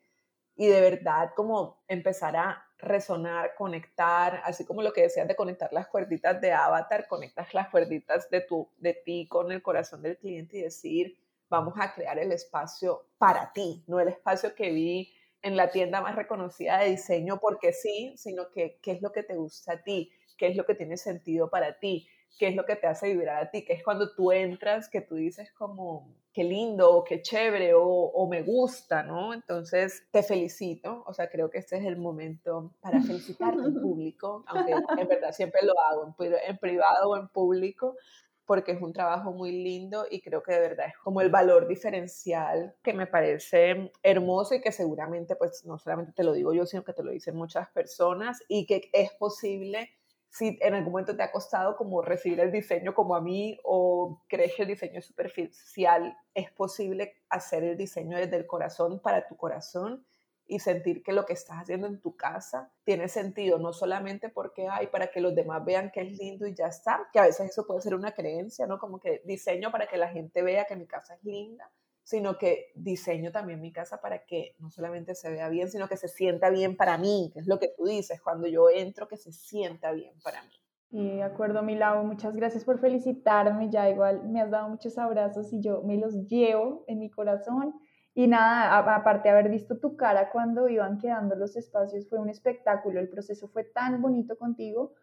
y 0.55 0.67
de 0.67 0.79
verdad 0.79 1.31
como 1.35 1.83
empezar 1.89 2.37
a 2.37 2.65
resonar, 2.77 3.55
conectar, 3.57 4.41
así 4.45 4.63
como 4.63 4.81
lo 4.81 4.93
que 4.93 5.01
decías 5.01 5.27
de 5.27 5.35
conectar 5.35 5.73
las 5.73 5.87
cuerditas 5.87 6.39
de 6.39 6.53
avatar, 6.53 7.09
conectas 7.09 7.53
las 7.53 7.67
cuerditas 7.67 8.29
de, 8.29 8.39
tu, 8.39 8.69
de 8.77 8.93
ti 8.93 9.27
con 9.27 9.51
el 9.51 9.61
corazón 9.61 10.01
del 10.01 10.17
cliente 10.17 10.59
y 10.59 10.61
decir, 10.61 11.19
vamos 11.49 11.73
a 11.77 11.93
crear 11.93 12.17
el 12.17 12.31
espacio 12.31 13.05
para 13.17 13.51
ti, 13.51 13.83
no 13.85 13.99
el 13.99 14.07
espacio 14.07 14.55
que 14.55 14.71
vi 14.71 15.13
en 15.41 15.57
la 15.57 15.71
tienda 15.71 15.99
más 15.99 16.15
reconocida 16.15 16.79
de 16.79 16.91
diseño 16.91 17.37
porque 17.41 17.73
sí, 17.73 18.13
sino 18.15 18.49
que 18.51 18.79
qué 18.81 18.93
es 18.93 19.01
lo 19.01 19.11
que 19.11 19.23
te 19.23 19.35
gusta 19.35 19.73
a 19.73 19.83
ti, 19.83 20.09
qué 20.41 20.47
es 20.47 20.57
lo 20.57 20.65
que 20.65 20.73
tiene 20.73 20.97
sentido 20.97 21.51
para 21.51 21.77
ti, 21.77 22.07
qué 22.39 22.47
es 22.47 22.55
lo 22.55 22.65
que 22.65 22.75
te 22.75 22.87
hace 22.87 23.09
vibrar 23.09 23.43
a 23.43 23.51
ti, 23.51 23.63
que 23.63 23.73
es 23.73 23.83
cuando 23.83 24.15
tú 24.15 24.31
entras, 24.31 24.89
que 24.89 24.99
tú 24.99 25.13
dices 25.13 25.53
como, 25.53 26.15
qué 26.33 26.43
lindo, 26.43 26.91
o 26.91 27.03
qué 27.03 27.21
chévere, 27.21 27.73
o, 27.75 28.27
me 28.27 28.41
gusta, 28.41 29.03
¿no? 29.03 29.35
Entonces, 29.35 30.07
te 30.09 30.23
felicito, 30.23 31.03
o 31.05 31.13
sea, 31.13 31.29
creo 31.29 31.51
que 31.51 31.59
este 31.59 31.77
es 31.77 31.85
el 31.85 31.95
momento 31.95 32.73
para 32.81 32.99
felicitarte 33.01 33.61
en 33.61 33.73
público, 33.83 34.43
aunque 34.47 34.71
en 34.71 35.07
verdad 35.07 35.31
siempre 35.31 35.61
lo 35.63 35.79
hago, 35.79 36.15
en 36.47 36.57
privado 36.57 37.11
o 37.11 37.17
en 37.17 37.27
público, 37.27 37.95
porque 38.43 38.71
es 38.71 38.81
un 38.81 38.93
trabajo 38.93 39.31
muy 39.31 39.51
lindo 39.51 40.07
y 40.09 40.21
creo 40.21 40.41
que 40.41 40.53
de 40.53 40.59
verdad 40.59 40.87
es 40.87 40.97
como 41.03 41.21
el 41.21 41.29
valor 41.29 41.67
diferencial 41.67 42.73
que 42.81 42.93
me 42.93 43.05
parece 43.05 43.91
hermoso 44.01 44.55
y 44.55 44.61
que 44.61 44.71
seguramente, 44.71 45.35
pues, 45.35 45.63
no 45.65 45.77
solamente 45.77 46.13
te 46.13 46.23
lo 46.23 46.33
digo 46.33 46.51
yo, 46.51 46.65
sino 46.65 46.83
que 46.83 46.93
te 46.93 47.03
lo 47.03 47.11
dicen 47.11 47.35
muchas 47.35 47.69
personas 47.69 48.41
y 48.47 48.65
que 48.65 48.89
es 48.91 49.11
posible 49.13 49.91
si 50.31 50.57
en 50.61 50.73
algún 50.73 50.93
momento 50.93 51.15
te 51.15 51.23
ha 51.23 51.31
costado 51.31 51.75
como 51.75 52.01
recibir 52.01 52.39
el 52.39 52.53
diseño 52.53 52.93
como 52.93 53.15
a 53.15 53.21
mí 53.21 53.59
o 53.63 54.21
crees 54.29 54.55
que 54.55 54.61
el 54.61 54.69
diseño 54.69 54.99
es 54.99 55.05
superficial, 55.05 56.17
es 56.33 56.49
posible 56.51 57.15
hacer 57.29 57.65
el 57.65 57.77
diseño 57.77 58.17
desde 58.17 58.37
el 58.37 58.47
corazón 58.47 59.01
para 59.01 59.27
tu 59.27 59.35
corazón 59.35 60.05
y 60.47 60.59
sentir 60.59 61.03
que 61.03 61.11
lo 61.11 61.25
que 61.25 61.33
estás 61.33 61.57
haciendo 61.57 61.87
en 61.87 61.99
tu 61.99 62.15
casa 62.15 62.71
tiene 62.85 63.09
sentido, 63.09 63.59
no 63.59 63.73
solamente 63.73 64.29
porque 64.29 64.69
hay 64.69 64.87
para 64.87 65.07
que 65.07 65.19
los 65.19 65.35
demás 65.35 65.65
vean 65.65 65.91
que 65.91 66.01
es 66.01 66.17
lindo 66.17 66.47
y 66.47 66.55
ya 66.55 66.67
está, 66.67 67.09
que 67.11 67.19
a 67.19 67.23
veces 67.23 67.49
eso 67.49 67.67
puede 67.67 67.81
ser 67.81 67.93
una 67.93 68.13
creencia, 68.13 68.65
¿no? 68.67 68.79
Como 68.79 69.01
que 69.01 69.21
diseño 69.25 69.69
para 69.69 69.87
que 69.87 69.97
la 69.97 70.09
gente 70.09 70.41
vea 70.41 70.65
que 70.65 70.77
mi 70.77 70.87
casa 70.87 71.15
es 71.15 71.23
linda, 71.25 71.69
sino 72.03 72.37
que 72.37 72.71
diseño 72.75 73.31
también 73.31 73.61
mi 73.61 73.71
casa 73.71 74.01
para 74.01 74.25
que 74.25 74.55
no 74.59 74.69
solamente 74.69 75.15
se 75.15 75.29
vea 75.31 75.49
bien, 75.49 75.69
sino 75.69 75.87
que 75.87 75.97
se 75.97 76.07
sienta 76.07 76.49
bien 76.49 76.75
para 76.75 76.97
mí, 76.97 77.31
que 77.33 77.39
es 77.39 77.47
lo 77.47 77.59
que 77.59 77.69
tú 77.77 77.85
dices, 77.85 78.21
cuando 78.21 78.47
yo 78.47 78.69
entro, 78.69 79.07
que 79.07 79.17
se 79.17 79.31
sienta 79.31 79.91
bien 79.91 80.13
para 80.23 80.41
mí. 80.43 80.49
Y 80.93 81.15
de 81.15 81.23
acuerdo, 81.23 81.63
Milao, 81.63 82.03
muchas 82.03 82.35
gracias 82.35 82.65
por 82.65 82.79
felicitarme, 82.79 83.69
ya 83.69 83.89
igual 83.89 84.27
me 84.27 84.41
has 84.41 84.51
dado 84.51 84.67
muchos 84.67 84.97
abrazos 84.97 85.53
y 85.53 85.61
yo 85.61 85.83
me 85.83 85.97
los 85.97 86.27
llevo 86.27 86.83
en 86.87 86.99
mi 86.99 87.09
corazón. 87.09 87.73
Y 88.13 88.27
nada, 88.27 88.77
aparte 88.77 89.29
de 89.29 89.33
haber 89.33 89.49
visto 89.49 89.79
tu 89.79 89.95
cara 89.95 90.31
cuando 90.31 90.67
iban 90.67 90.97
quedando 90.97 91.35
los 91.35 91.55
espacios, 91.55 92.09
fue 92.09 92.19
un 92.19 92.29
espectáculo, 92.29 92.99
el 92.99 93.07
proceso 93.07 93.47
fue 93.47 93.63
tan 93.63 94.01
bonito 94.01 94.37
contigo 94.37 94.93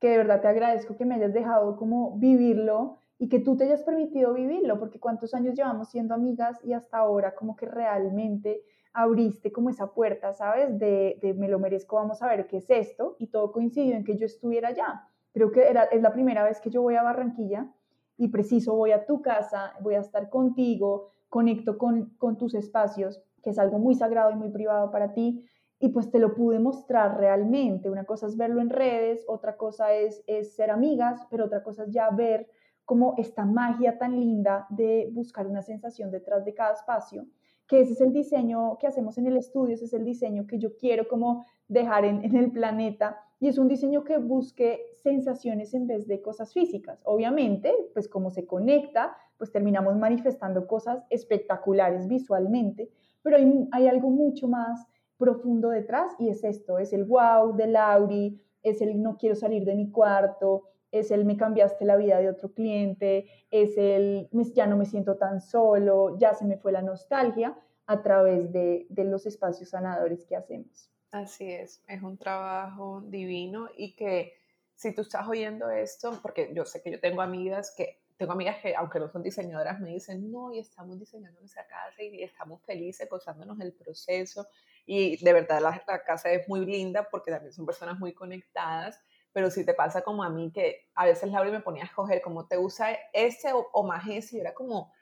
que 0.00 0.10
de 0.10 0.18
verdad 0.18 0.42
te 0.42 0.48
agradezco 0.48 0.96
que 0.96 1.06
me 1.06 1.14
hayas 1.14 1.32
dejado 1.32 1.76
como 1.76 2.18
vivirlo 2.18 2.98
y 3.18 3.28
que 3.28 3.40
tú 3.40 3.56
te 3.56 3.64
hayas 3.64 3.82
permitido 3.82 4.32
vivirlo, 4.32 4.78
porque 4.78 5.00
cuántos 5.00 5.34
años 5.34 5.54
llevamos 5.54 5.90
siendo 5.90 6.14
amigas 6.14 6.64
y 6.64 6.72
hasta 6.72 6.98
ahora 6.98 7.34
como 7.34 7.56
que 7.56 7.66
realmente 7.66 8.62
abriste 8.92 9.52
como 9.52 9.70
esa 9.70 9.92
puerta, 9.92 10.32
¿sabes? 10.32 10.78
De, 10.78 11.18
de, 11.20 11.34
me 11.34 11.48
lo 11.48 11.58
merezco, 11.58 11.96
vamos 11.96 12.22
a 12.22 12.28
ver 12.28 12.46
qué 12.46 12.58
es 12.58 12.70
esto, 12.70 13.16
y 13.18 13.28
todo 13.28 13.52
coincidió 13.52 13.94
en 13.94 14.04
que 14.04 14.16
yo 14.16 14.26
estuviera 14.26 14.68
allá. 14.68 15.08
Creo 15.32 15.50
que 15.50 15.68
era, 15.68 15.84
es 15.84 16.00
la 16.00 16.12
primera 16.12 16.44
vez 16.44 16.60
que 16.60 16.70
yo 16.70 16.82
voy 16.82 16.94
a 16.94 17.02
Barranquilla 17.02 17.72
y 18.16 18.28
preciso 18.28 18.74
voy 18.74 18.92
a 18.92 19.04
tu 19.04 19.20
casa, 19.20 19.74
voy 19.80 19.94
a 19.94 20.00
estar 20.00 20.30
contigo, 20.30 21.10
conecto 21.28 21.76
con, 21.76 22.10
con 22.18 22.38
tus 22.38 22.54
espacios, 22.54 23.22
que 23.42 23.50
es 23.50 23.58
algo 23.58 23.78
muy 23.78 23.94
sagrado 23.94 24.30
y 24.30 24.36
muy 24.36 24.50
privado 24.50 24.90
para 24.90 25.12
ti, 25.12 25.44
y 25.80 25.90
pues 25.90 26.10
te 26.10 26.18
lo 26.18 26.34
pude 26.34 26.58
mostrar 26.58 27.18
realmente. 27.18 27.90
Una 27.90 28.04
cosa 28.04 28.26
es 28.26 28.36
verlo 28.36 28.60
en 28.60 28.70
redes, 28.70 29.24
otra 29.28 29.56
cosa 29.56 29.92
es, 29.92 30.24
es 30.26 30.54
ser 30.54 30.70
amigas, 30.70 31.26
pero 31.30 31.44
otra 31.44 31.62
cosa 31.62 31.84
es 31.84 31.92
ya 31.92 32.10
ver 32.10 32.48
como 32.88 33.12
esta 33.18 33.44
magia 33.44 33.98
tan 33.98 34.18
linda 34.18 34.66
de 34.70 35.10
buscar 35.12 35.46
una 35.46 35.60
sensación 35.60 36.10
detrás 36.10 36.46
de 36.46 36.54
cada 36.54 36.72
espacio, 36.72 37.26
que 37.66 37.82
ese 37.82 37.92
es 37.92 38.00
el 38.00 38.14
diseño 38.14 38.78
que 38.78 38.86
hacemos 38.86 39.18
en 39.18 39.26
el 39.26 39.36
estudio, 39.36 39.74
ese 39.74 39.84
es 39.84 39.92
el 39.92 40.06
diseño 40.06 40.46
que 40.46 40.58
yo 40.58 40.74
quiero 40.74 41.06
como 41.06 41.44
dejar 41.68 42.06
en, 42.06 42.34
el 42.34 42.50
planeta 42.50 43.20
y 43.40 43.48
es 43.48 43.58
un 43.58 43.68
diseño 43.68 44.04
que 44.04 44.16
busque 44.16 44.86
sensaciones 45.02 45.74
en 45.74 45.86
vez 45.86 46.08
de 46.08 46.22
cosas 46.22 46.54
físicas. 46.54 46.98
Obviamente, 47.04 47.74
pues 47.92 48.08
como 48.08 48.30
se 48.30 48.46
conecta, 48.46 49.14
pues 49.36 49.52
terminamos 49.52 49.94
manifestando 49.98 50.66
cosas 50.66 51.04
espectaculares 51.10 52.08
visualmente, 52.08 52.88
pero 53.20 53.36
hay, 53.36 53.68
hay 53.70 53.86
algo 53.86 54.08
mucho 54.08 54.48
más 54.48 54.86
profundo 55.18 55.68
detrás 55.68 56.14
y 56.18 56.30
es 56.30 56.42
esto, 56.42 56.78
es 56.78 56.94
el 56.94 57.04
wow 57.04 57.54
de 57.54 57.66
Lauri, 57.66 58.40
es 58.62 58.80
el 58.80 59.02
no 59.02 59.18
quiero 59.18 59.34
salir 59.34 59.66
de 59.66 59.74
mi 59.74 59.90
cuarto, 59.90 60.62
es 60.90 61.10
el 61.10 61.24
me 61.24 61.36
cambiaste 61.36 61.84
la 61.84 61.96
vida 61.96 62.18
de 62.18 62.28
otro 62.28 62.52
cliente, 62.52 63.26
es 63.50 63.76
el 63.76 64.28
ya 64.54 64.66
no 64.66 64.76
me 64.76 64.86
siento 64.86 65.16
tan 65.16 65.40
solo, 65.40 66.18
ya 66.18 66.34
se 66.34 66.44
me 66.44 66.56
fue 66.56 66.72
la 66.72 66.82
nostalgia 66.82 67.58
a 67.86 68.02
través 68.02 68.52
de, 68.52 68.86
de 68.88 69.04
los 69.04 69.26
espacios 69.26 69.70
sanadores 69.70 70.24
que 70.26 70.36
hacemos. 70.36 70.90
Así 71.10 71.50
es, 71.50 71.82
es 71.86 72.02
un 72.02 72.18
trabajo 72.18 73.02
divino 73.06 73.68
y 73.76 73.96
que 73.96 74.34
si 74.74 74.94
tú 74.94 75.02
estás 75.02 75.26
oyendo 75.26 75.70
esto, 75.70 76.18
porque 76.22 76.52
yo 76.54 76.64
sé 76.64 76.82
que 76.82 76.92
yo 76.92 77.00
tengo 77.00 77.22
amigas 77.22 77.74
que 77.76 78.00
tengo 78.18 78.32
amigas 78.32 78.56
que, 78.60 78.74
aunque 78.74 78.98
no 78.98 79.08
son 79.08 79.22
diseñadoras, 79.22 79.80
me 79.80 79.90
dicen, 79.90 80.30
no, 80.30 80.52
y 80.52 80.58
estamos 80.58 80.98
diseñando 80.98 81.38
nuestra 81.40 81.66
casa 81.68 82.02
y 82.02 82.22
estamos 82.24 82.60
felices 82.64 83.08
gozándonos 83.08 83.60
el 83.60 83.72
proceso. 83.72 84.48
Y 84.84 85.22
de 85.24 85.32
verdad 85.32 85.60
la, 85.62 85.82
la, 85.86 86.02
casa 86.02 86.30
es 86.32 86.48
muy 86.48 86.66
linda 86.66 87.08
porque 87.08 87.30
también 87.30 87.52
son 87.52 87.64
personas 87.64 87.98
muy 87.98 88.12
conectadas. 88.12 89.00
Pero 89.32 89.50
si 89.50 89.64
te 89.64 89.74
pasa 89.74 90.02
como 90.02 90.22
a 90.22 90.30
mí, 90.30 90.50
que 90.52 90.88
a 90.94 91.06
veces 91.06 91.30
Laura 91.30 91.50
me 91.50 91.60
ponía 91.60 91.82
a 91.82 91.86
escoger 91.86 92.20
cómo 92.22 92.46
te 92.46 92.58
usa 92.58 92.96
ese 93.12 93.52
o, 93.52 93.68
o 93.72 93.88
y 94.10 94.40
era 94.40 94.54
como, 94.54 94.92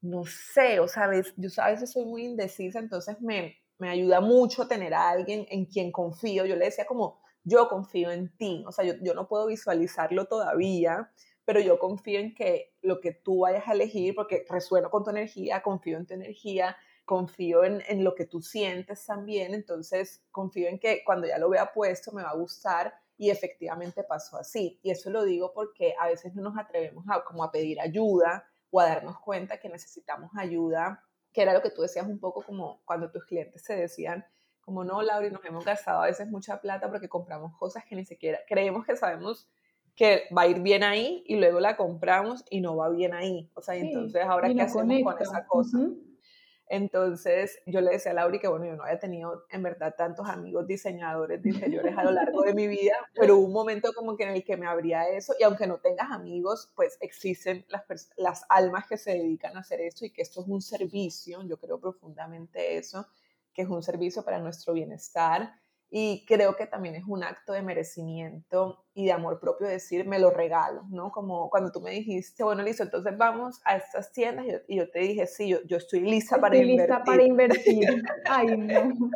no 0.00 0.24
sé, 0.24 0.80
o 0.80 0.88
sabes, 0.88 1.34
yo 1.36 1.50
a 1.58 1.70
veces 1.70 1.92
soy 1.92 2.04
muy 2.04 2.24
indecisa, 2.24 2.78
entonces 2.78 3.20
me, 3.20 3.56
me 3.78 3.90
ayuda 3.90 4.20
mucho 4.20 4.66
tener 4.66 4.94
a 4.94 5.10
alguien 5.10 5.46
en 5.50 5.66
quien 5.66 5.92
confío. 5.92 6.46
Yo 6.46 6.56
le 6.56 6.66
decía 6.66 6.86
como, 6.86 7.20
yo 7.44 7.68
confío 7.68 8.10
en 8.10 8.34
ti, 8.36 8.64
o 8.66 8.72
sea, 8.72 8.84
yo, 8.84 8.94
yo 9.02 9.14
no 9.14 9.28
puedo 9.28 9.46
visualizarlo 9.46 10.26
todavía, 10.26 11.12
pero 11.44 11.60
yo 11.60 11.78
confío 11.78 12.18
en 12.18 12.34
que 12.34 12.74
lo 12.82 13.00
que 13.00 13.12
tú 13.12 13.40
vayas 13.40 13.68
a 13.68 13.72
elegir, 13.72 14.14
porque 14.14 14.44
resueno 14.48 14.90
con 14.90 15.04
tu 15.04 15.10
energía, 15.10 15.62
confío 15.62 15.96
en 15.98 16.06
tu 16.06 16.14
energía, 16.14 16.76
confío 17.04 17.62
en, 17.62 17.82
en, 17.86 18.02
lo 18.02 18.16
que 18.16 18.26
tú 18.26 18.42
sientes 18.42 19.06
también, 19.06 19.54
entonces 19.54 20.24
confío 20.32 20.68
en 20.68 20.80
que 20.80 21.04
cuando 21.04 21.28
ya 21.28 21.38
lo 21.38 21.48
vea 21.48 21.72
puesto 21.72 22.10
me 22.10 22.24
va 22.24 22.30
a 22.30 22.36
gustar 22.36 22.92
y 23.18 23.30
efectivamente 23.30 24.04
pasó 24.04 24.36
así. 24.36 24.78
Y 24.82 24.90
eso 24.90 25.10
lo 25.10 25.24
digo 25.24 25.52
porque 25.54 25.94
a 25.98 26.06
veces 26.06 26.34
no 26.34 26.42
nos 26.42 26.58
atrevemos 26.58 27.04
a, 27.08 27.24
como 27.24 27.44
a 27.44 27.50
pedir 27.50 27.80
ayuda 27.80 28.46
o 28.70 28.80
a 28.80 28.86
darnos 28.86 29.18
cuenta 29.20 29.58
que 29.58 29.68
necesitamos 29.68 30.30
ayuda, 30.36 31.02
que 31.32 31.42
era 31.42 31.52
lo 31.52 31.62
que 31.62 31.70
tú 31.70 31.82
decías 31.82 32.06
un 32.06 32.18
poco 32.18 32.42
como 32.42 32.82
cuando 32.84 33.10
tus 33.10 33.24
clientes 33.24 33.62
se 33.62 33.76
decían, 33.76 34.24
como 34.60 34.82
no, 34.84 35.00
Laura, 35.00 35.30
nos 35.30 35.44
hemos 35.44 35.64
gastado 35.64 36.02
a 36.02 36.06
veces 36.06 36.28
mucha 36.28 36.60
plata 36.60 36.88
porque 36.88 37.08
compramos 37.08 37.56
cosas 37.56 37.84
que 37.84 37.94
ni 37.94 38.04
siquiera 38.04 38.40
creemos 38.48 38.84
que 38.84 38.96
sabemos 38.96 39.48
que 39.94 40.24
va 40.36 40.42
a 40.42 40.46
ir 40.48 40.60
bien 40.60 40.82
ahí 40.82 41.24
y 41.26 41.36
luego 41.36 41.58
la 41.58 41.76
compramos 41.76 42.44
y 42.50 42.60
no 42.60 42.76
va 42.76 42.90
bien 42.90 43.14
ahí. 43.14 43.50
O 43.54 43.62
sea, 43.62 43.74
sí, 43.74 43.80
entonces 43.80 44.22
ahora 44.24 44.48
qué 44.52 44.60
hacemos 44.60 44.82
conecta. 44.82 45.12
con 45.12 45.22
esa 45.22 45.46
cosa. 45.46 45.78
Uh 45.78 45.80
-huh. 45.82 46.05
Entonces 46.68 47.60
yo 47.66 47.80
le 47.80 47.92
decía 47.92 48.10
a 48.10 48.14
Lauri 48.14 48.40
que 48.40 48.48
bueno, 48.48 48.66
yo 48.66 48.74
no 48.74 48.82
había 48.82 48.98
tenido 48.98 49.44
en 49.50 49.62
verdad 49.62 49.94
tantos 49.96 50.28
amigos 50.28 50.66
diseñadores 50.66 51.40
de 51.40 51.50
interiores 51.50 51.96
a 51.96 52.02
lo 52.02 52.10
largo 52.10 52.42
de 52.42 52.54
mi 52.54 52.66
vida, 52.66 52.94
pero 53.14 53.36
hubo 53.36 53.46
un 53.46 53.52
momento 53.52 53.92
como 53.94 54.16
que 54.16 54.24
en 54.24 54.30
el 54.30 54.44
que 54.44 54.56
me 54.56 54.66
abría 54.66 55.08
eso 55.08 55.34
y 55.38 55.44
aunque 55.44 55.66
no 55.66 55.78
tengas 55.78 56.10
amigos, 56.10 56.72
pues 56.74 56.98
existen 57.00 57.64
las, 57.68 58.10
las 58.16 58.44
almas 58.48 58.86
que 58.88 58.98
se 58.98 59.12
dedican 59.12 59.56
a 59.56 59.60
hacer 59.60 59.80
esto 59.80 60.04
y 60.04 60.10
que 60.10 60.22
esto 60.22 60.40
es 60.40 60.48
un 60.48 60.60
servicio, 60.60 61.42
yo 61.42 61.56
creo 61.58 61.78
profundamente 61.78 62.76
eso, 62.76 63.06
que 63.54 63.62
es 63.62 63.68
un 63.68 63.82
servicio 63.82 64.24
para 64.24 64.40
nuestro 64.40 64.72
bienestar 64.72 65.54
y 65.90 66.24
creo 66.26 66.56
que 66.56 66.66
también 66.66 66.96
es 66.96 67.04
un 67.06 67.22
acto 67.22 67.52
de 67.52 67.62
merecimiento 67.62 68.84
y 68.92 69.06
de 69.06 69.12
amor 69.12 69.38
propio 69.38 69.68
decir, 69.68 70.06
me 70.06 70.18
lo 70.18 70.30
regalo, 70.30 70.84
¿no? 70.88 71.12
Como 71.12 71.48
cuando 71.48 71.70
tú 71.70 71.80
me 71.80 71.90
dijiste, 71.90 72.42
bueno, 72.42 72.62
listo, 72.62 72.82
entonces 72.82 73.16
vamos 73.16 73.60
a 73.64 73.76
estas 73.76 74.12
tiendas 74.12 74.46
y 74.46 74.52
yo, 74.52 74.58
y 74.68 74.76
yo 74.76 74.90
te 74.90 74.98
dije, 75.00 75.26
sí, 75.26 75.48
yo, 75.48 75.58
yo 75.64 75.76
estoy 75.76 76.00
lista 76.00 76.40
para 76.40 76.56
estoy 76.56 76.70
invertir. 76.70 76.88
lista 76.88 77.04
para 77.04 77.22
invertir. 77.22 78.02
Ay, 78.28 78.56
no, 78.56 79.10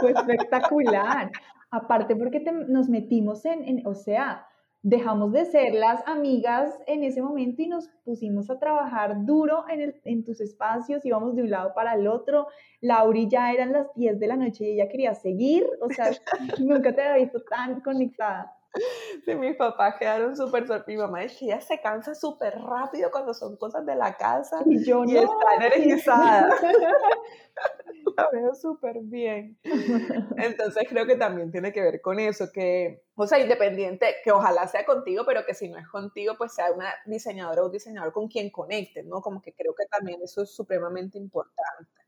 fue 0.00 0.12
espectacular. 0.12 1.30
Aparte 1.70 2.14
porque 2.14 2.40
te, 2.40 2.52
nos 2.52 2.88
metimos 2.88 3.44
en, 3.44 3.66
en, 3.66 3.86
o 3.86 3.94
sea, 3.94 4.46
dejamos 4.82 5.32
de 5.32 5.44
ser 5.44 5.74
las 5.74 6.06
amigas 6.08 6.76
en 6.86 7.04
ese 7.04 7.22
momento 7.22 7.62
y 7.62 7.68
nos 7.68 7.88
pusimos 8.04 8.50
a 8.50 8.58
trabajar 8.58 9.24
duro 9.24 9.64
en, 9.68 9.80
el, 9.80 10.00
en 10.04 10.24
tus 10.24 10.40
espacios, 10.40 11.04
íbamos 11.04 11.36
de 11.36 11.42
un 11.42 11.50
lado 11.50 11.72
para 11.74 11.94
el 11.94 12.08
otro. 12.08 12.48
Lauri 12.80 13.28
ya 13.28 13.52
eran 13.52 13.72
las 13.72 13.86
10 13.94 14.18
de 14.18 14.26
la 14.26 14.36
noche 14.36 14.64
y 14.64 14.72
ella 14.72 14.88
quería 14.88 15.14
seguir, 15.14 15.64
o 15.80 15.88
sea, 15.88 16.10
nunca 16.60 16.92
te 16.92 17.02
había 17.02 17.24
visto 17.24 17.42
tan 17.42 17.80
conectada. 17.80 18.56
Sí, 19.24 19.34
mis 19.34 19.56
papás 19.56 19.96
quedaron 19.98 20.36
súper 20.36 20.66
sorprendidos. 20.66 20.86
Mi 20.86 20.96
mamá 20.96 21.20
dice, 21.20 21.44
ella 21.44 21.60
se 21.60 21.80
cansa 21.80 22.14
súper 22.14 22.58
rápido 22.58 23.10
cuando 23.10 23.34
son 23.34 23.56
cosas 23.56 23.84
de 23.86 23.94
la 23.94 24.16
casa 24.16 24.62
y, 24.66 24.84
yo 24.84 25.04
y 25.04 25.12
no. 25.12 25.20
está 25.20 25.66
energizada. 25.66 26.48
la 28.16 28.28
veo 28.32 28.54
súper 28.54 29.00
bien. 29.00 29.58
Entonces 30.36 30.84
creo 30.88 31.06
que 31.06 31.16
también 31.16 31.52
tiene 31.52 31.72
que 31.72 31.82
ver 31.82 32.00
con 32.00 32.18
eso, 32.18 32.50
que, 32.52 33.04
o 33.14 33.26
sea, 33.26 33.38
independiente, 33.38 34.16
que 34.24 34.32
ojalá 34.32 34.66
sea 34.66 34.84
contigo, 34.84 35.24
pero 35.26 35.44
que 35.44 35.54
si 35.54 35.68
no 35.68 35.78
es 35.78 35.88
contigo, 35.88 36.34
pues 36.36 36.54
sea 36.54 36.72
una 36.72 36.92
diseñadora 37.06 37.62
o 37.62 37.66
un 37.66 37.72
diseñador 37.72 38.12
con 38.12 38.28
quien 38.28 38.50
conectes, 38.50 39.04
¿no? 39.04 39.20
Como 39.20 39.40
que 39.40 39.52
creo 39.52 39.74
que 39.74 39.86
también 39.86 40.20
eso 40.22 40.42
es 40.42 40.54
supremamente 40.54 41.18
importante. 41.18 42.02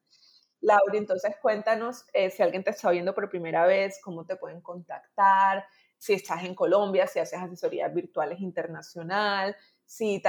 Laura, 0.61 0.97
entonces 0.97 1.37
cuéntanos 1.43 2.07
eh, 2.15 2.31
si 2.31 2.43
alguien 2.43 2.65
te 2.65 2.71
está 2.71 2.91
viendo 2.91 3.15
por 3.15 3.29
primera 3.29 3.67
vez, 3.67 4.01
cómo 4.03 4.25
te 4.25 4.37
pueden 4.37 4.63
contactar, 4.63 5.67
si 6.05 6.13
estás 6.13 6.45
en 6.45 6.55
Colombia, 6.55 7.07
si 7.07 7.19
haces 7.19 7.41
asesorías 7.41 7.93
virtuales 7.95 8.39
internacional, 8.41 9.57
si, 9.87 10.21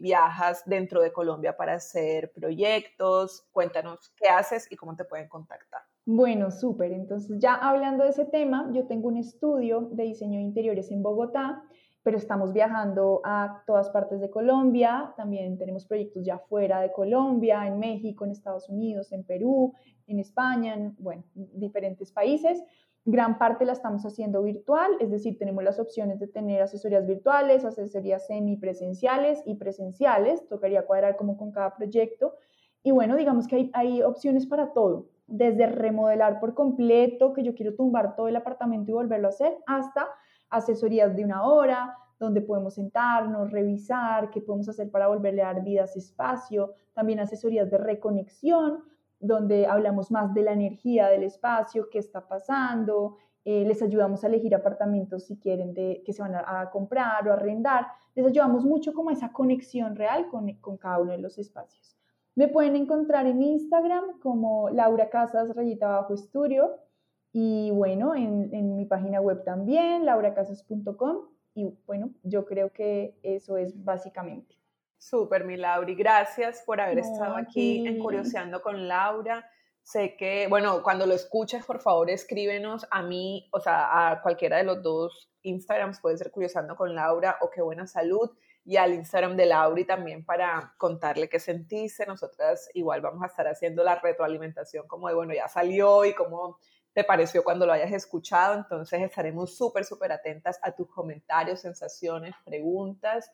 viajas 0.00 0.64
dentro 0.66 1.00
de 1.00 1.12
Colombia 1.12 1.56
para 1.56 1.74
hacer 1.74 2.32
proyectos. 2.32 3.46
Cuéntanos 3.52 4.12
qué 4.16 4.28
haces 4.28 4.66
y 4.68 4.74
cómo 4.74 4.96
te 4.96 5.04
pueden 5.04 5.28
contactar. 5.28 5.82
Bueno, 6.04 6.50
súper. 6.50 6.90
Entonces, 6.90 7.38
ya 7.38 7.54
hablando 7.54 8.02
de 8.02 8.10
ese 8.10 8.24
tema, 8.24 8.68
yo 8.72 8.88
tengo 8.88 9.06
un 9.06 9.16
estudio 9.16 9.82
de 9.92 10.02
diseño 10.02 10.38
de 10.38 10.44
interiores 10.44 10.90
en 10.90 11.04
Bogotá, 11.04 11.62
pero 12.02 12.18
estamos 12.18 12.52
viajando 12.52 13.20
a 13.22 13.62
todas 13.64 13.90
partes 13.90 14.20
de 14.20 14.28
Colombia. 14.28 15.14
También 15.16 15.56
tenemos 15.56 15.86
proyectos 15.86 16.24
ya 16.24 16.38
fuera 16.38 16.80
de 16.80 16.90
Colombia, 16.90 17.64
en 17.68 17.78
México, 17.78 18.24
en 18.24 18.32
Estados 18.32 18.68
Unidos, 18.68 19.12
en 19.12 19.22
Perú, 19.22 19.72
en 20.08 20.18
España, 20.18 20.74
en, 20.74 20.96
bueno, 20.98 21.22
diferentes 21.34 22.10
países. 22.10 22.60
Gran 23.04 23.36
parte 23.36 23.64
la 23.64 23.72
estamos 23.72 24.06
haciendo 24.06 24.42
virtual, 24.42 24.92
es 25.00 25.10
decir, 25.10 25.36
tenemos 25.36 25.64
las 25.64 25.80
opciones 25.80 26.20
de 26.20 26.28
tener 26.28 26.62
asesorías 26.62 27.04
virtuales, 27.04 27.64
asesorías 27.64 28.28
semipresenciales 28.28 29.42
y 29.44 29.56
presenciales, 29.56 30.46
tocaría 30.48 30.86
cuadrar 30.86 31.16
como 31.16 31.36
con 31.36 31.50
cada 31.50 31.74
proyecto. 31.74 32.34
Y 32.84 32.92
bueno, 32.92 33.16
digamos 33.16 33.48
que 33.48 33.56
hay, 33.56 33.70
hay 33.74 34.02
opciones 34.02 34.46
para 34.46 34.72
todo, 34.72 35.08
desde 35.26 35.66
remodelar 35.66 36.38
por 36.38 36.54
completo, 36.54 37.32
que 37.32 37.42
yo 37.42 37.54
quiero 37.54 37.74
tumbar 37.74 38.14
todo 38.14 38.28
el 38.28 38.36
apartamento 38.36 38.92
y 38.92 38.94
volverlo 38.94 39.26
a 39.26 39.30
hacer, 39.30 39.58
hasta 39.66 40.06
asesorías 40.48 41.16
de 41.16 41.24
una 41.24 41.42
hora, 41.42 41.96
donde 42.20 42.40
podemos 42.40 42.74
sentarnos, 42.74 43.50
revisar 43.50 44.30
qué 44.30 44.40
podemos 44.40 44.68
hacer 44.68 44.90
para 44.92 45.08
volverle 45.08 45.42
a 45.42 45.46
dar 45.46 45.64
vida 45.64 45.82
a 45.82 45.84
ese 45.86 45.98
espacio, 45.98 46.74
también 46.92 47.18
asesorías 47.18 47.68
de 47.68 47.78
reconexión, 47.78 48.84
donde 49.22 49.66
hablamos 49.66 50.10
más 50.10 50.34
de 50.34 50.42
la 50.42 50.52
energía 50.52 51.08
del 51.08 51.22
espacio, 51.22 51.88
qué 51.90 51.98
está 51.98 52.28
pasando, 52.28 53.16
eh, 53.44 53.64
les 53.64 53.80
ayudamos 53.82 54.22
a 54.22 54.26
elegir 54.26 54.54
apartamentos 54.54 55.24
si 55.24 55.38
quieren 55.38 55.74
que 55.74 56.12
se 56.12 56.22
van 56.22 56.34
a, 56.34 56.70
comprar 56.70 57.26
o 57.26 57.32
arrendar, 57.32 57.86
les 58.14 58.26
ayudamos 58.26 58.64
mucho 58.64 58.92
como 58.92 59.10
esa 59.10 59.32
conexión 59.32 59.96
real 59.96 60.28
con, 60.28 60.52
con 60.54 60.76
cada 60.76 60.98
uno 60.98 61.12
de 61.12 61.18
los 61.18 61.38
espacios. 61.38 61.96
Me 62.34 62.48
pueden 62.48 62.76
encontrar 62.76 63.26
en 63.26 63.42
Instagram 63.42 64.18
como 64.20 64.70
Laura 64.70 65.08
Casas 65.08 65.54
rayita 65.54 65.88
bajo 65.88 66.14
estudio 66.14 66.76
y 67.32 67.70
bueno, 67.70 68.14
en, 68.14 68.52
en 68.52 68.76
mi 68.76 68.84
página 68.86 69.20
web 69.20 69.44
también, 69.44 70.04
lauracasas.com 70.04 71.28
y 71.54 71.74
bueno, 71.86 72.10
yo 72.22 72.44
creo 72.44 72.72
que 72.72 73.18
eso 73.22 73.56
es 73.56 73.84
básicamente. 73.84 74.61
Súper, 75.02 75.44
mi 75.44 75.56
Lauri. 75.56 75.96
Gracias 75.96 76.62
por 76.64 76.80
haber 76.80 76.98
no, 76.98 77.02
estado 77.02 77.36
aquí 77.36 77.84
en 77.84 77.98
Curioseando 77.98 78.62
con 78.62 78.86
Laura. 78.86 79.50
Sé 79.82 80.14
que, 80.16 80.46
bueno, 80.48 80.80
cuando 80.84 81.06
lo 81.06 81.14
escuches, 81.14 81.66
por 81.66 81.80
favor, 81.80 82.08
escríbenos 82.08 82.86
a 82.88 83.02
mí, 83.02 83.48
o 83.52 83.58
sea, 83.58 84.10
a 84.10 84.22
cualquiera 84.22 84.58
de 84.58 84.62
los 84.62 84.80
dos 84.80 85.28
Instagrams, 85.42 85.98
puede 86.00 86.18
ser 86.18 86.30
Curioseando 86.30 86.76
con 86.76 86.94
Laura 86.94 87.36
o 87.40 87.50
Qué 87.50 87.60
Buena 87.60 87.88
Salud, 87.88 88.30
y 88.64 88.76
al 88.76 88.94
Instagram 88.94 89.36
de 89.36 89.46
Lauri 89.46 89.84
también 89.84 90.24
para 90.24 90.72
contarle 90.78 91.28
qué 91.28 91.40
sentiste. 91.40 92.06
Nosotras 92.06 92.70
igual 92.72 93.00
vamos 93.00 93.24
a 93.24 93.26
estar 93.26 93.48
haciendo 93.48 93.82
la 93.82 93.96
retroalimentación 93.96 94.86
como 94.86 95.08
de, 95.08 95.14
bueno, 95.14 95.34
ya 95.34 95.48
salió 95.48 96.04
y 96.04 96.14
cómo 96.14 96.58
te 96.92 97.02
pareció 97.02 97.42
cuando 97.42 97.66
lo 97.66 97.72
hayas 97.72 97.90
escuchado. 97.90 98.54
Entonces 98.54 99.02
estaremos 99.02 99.56
súper, 99.56 99.84
súper 99.84 100.12
atentas 100.12 100.60
a 100.62 100.70
tus 100.70 100.88
comentarios, 100.88 101.60
sensaciones, 101.60 102.36
preguntas. 102.44 103.32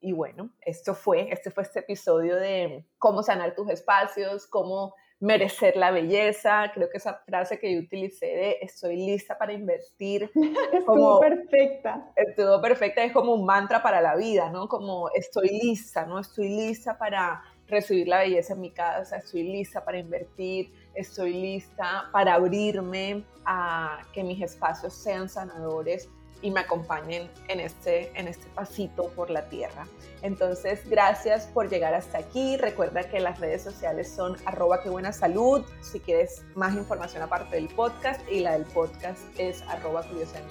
Y 0.00 0.12
bueno, 0.12 0.50
esto 0.60 0.94
fue, 0.94 1.28
este 1.32 1.50
fue 1.50 1.62
este 1.62 1.80
episodio 1.80 2.36
de 2.36 2.86
cómo 2.98 3.22
sanar 3.22 3.54
tus 3.54 3.70
espacios, 3.70 4.46
cómo 4.46 4.94
merecer 5.20 5.76
la 5.76 5.90
belleza. 5.90 6.70
Creo 6.74 6.90
que 6.90 6.98
esa 6.98 7.22
frase 7.26 7.58
que 7.58 7.72
yo 7.74 7.80
utilicé 7.80 8.26
de 8.26 8.58
estoy 8.60 8.96
lista 8.96 9.38
para 9.38 9.52
invertir. 9.52 10.30
Estuvo 10.72 11.20
perfecta. 11.20 12.12
Estuvo 12.14 12.60
perfecta, 12.60 13.02
es 13.02 13.12
como 13.12 13.34
un 13.34 13.46
mantra 13.46 13.82
para 13.82 14.00
la 14.00 14.16
vida, 14.16 14.50
¿no? 14.50 14.68
Como 14.68 15.10
estoy 15.14 15.48
lista, 15.48 16.04
¿no? 16.04 16.18
Estoy 16.18 16.48
lista 16.48 16.98
para 16.98 17.42
recibir 17.66 18.06
la 18.08 18.18
belleza 18.18 18.52
en 18.54 18.60
mi 18.60 18.70
casa, 18.70 19.16
estoy 19.16 19.42
lista 19.42 19.84
para 19.84 19.98
invertir, 19.98 20.72
estoy 20.94 21.32
lista 21.32 22.08
para 22.12 22.34
abrirme 22.34 23.24
a 23.44 24.02
que 24.12 24.22
mis 24.22 24.40
espacios 24.40 24.94
sean 24.94 25.28
sanadores 25.28 26.08
y 26.42 26.50
me 26.50 26.60
acompañen 26.60 27.30
en 27.48 27.60
este, 27.60 28.10
en 28.18 28.28
este 28.28 28.46
pasito 28.54 29.08
por 29.10 29.30
la 29.30 29.48
tierra. 29.48 29.86
Entonces, 30.22 30.88
gracias 30.88 31.46
por 31.46 31.68
llegar 31.68 31.94
hasta 31.94 32.18
aquí. 32.18 32.56
Recuerda 32.56 33.04
que 33.04 33.20
las 33.20 33.38
redes 33.40 33.62
sociales 33.62 34.08
son 34.08 34.36
arroba 34.44 34.82
que 34.82 34.88
buena 34.88 35.12
salud. 35.12 35.64
Si 35.80 36.00
quieres 36.00 36.44
más 36.54 36.74
información 36.74 37.22
aparte 37.22 37.56
del 37.56 37.68
podcast 37.68 38.20
y 38.30 38.40
la 38.40 38.52
del 38.52 38.64
podcast 38.64 39.20
es 39.38 39.62
arroba 39.62 40.04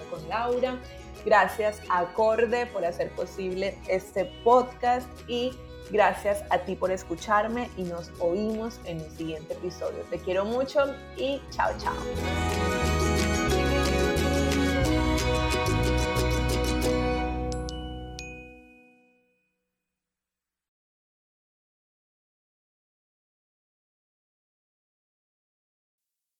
con 0.09 0.29
Laura. 0.29 0.79
Gracias 1.25 1.81
a 1.89 1.99
Acorde 1.99 2.67
por 2.67 2.85
hacer 2.85 3.09
posible 3.11 3.77
este 3.87 4.25
podcast 4.43 5.07
y 5.27 5.51
gracias 5.91 6.43
a 6.49 6.59
ti 6.59 6.75
por 6.75 6.91
escucharme 6.91 7.69
y 7.77 7.83
nos 7.83 8.11
oímos 8.19 8.79
en 8.85 8.99
el 8.99 9.11
siguiente 9.11 9.53
episodio. 9.53 10.03
Te 10.09 10.19
quiero 10.19 10.45
mucho 10.45 10.85
y 11.17 11.41
chao, 11.51 11.71
chao. 11.79 12.74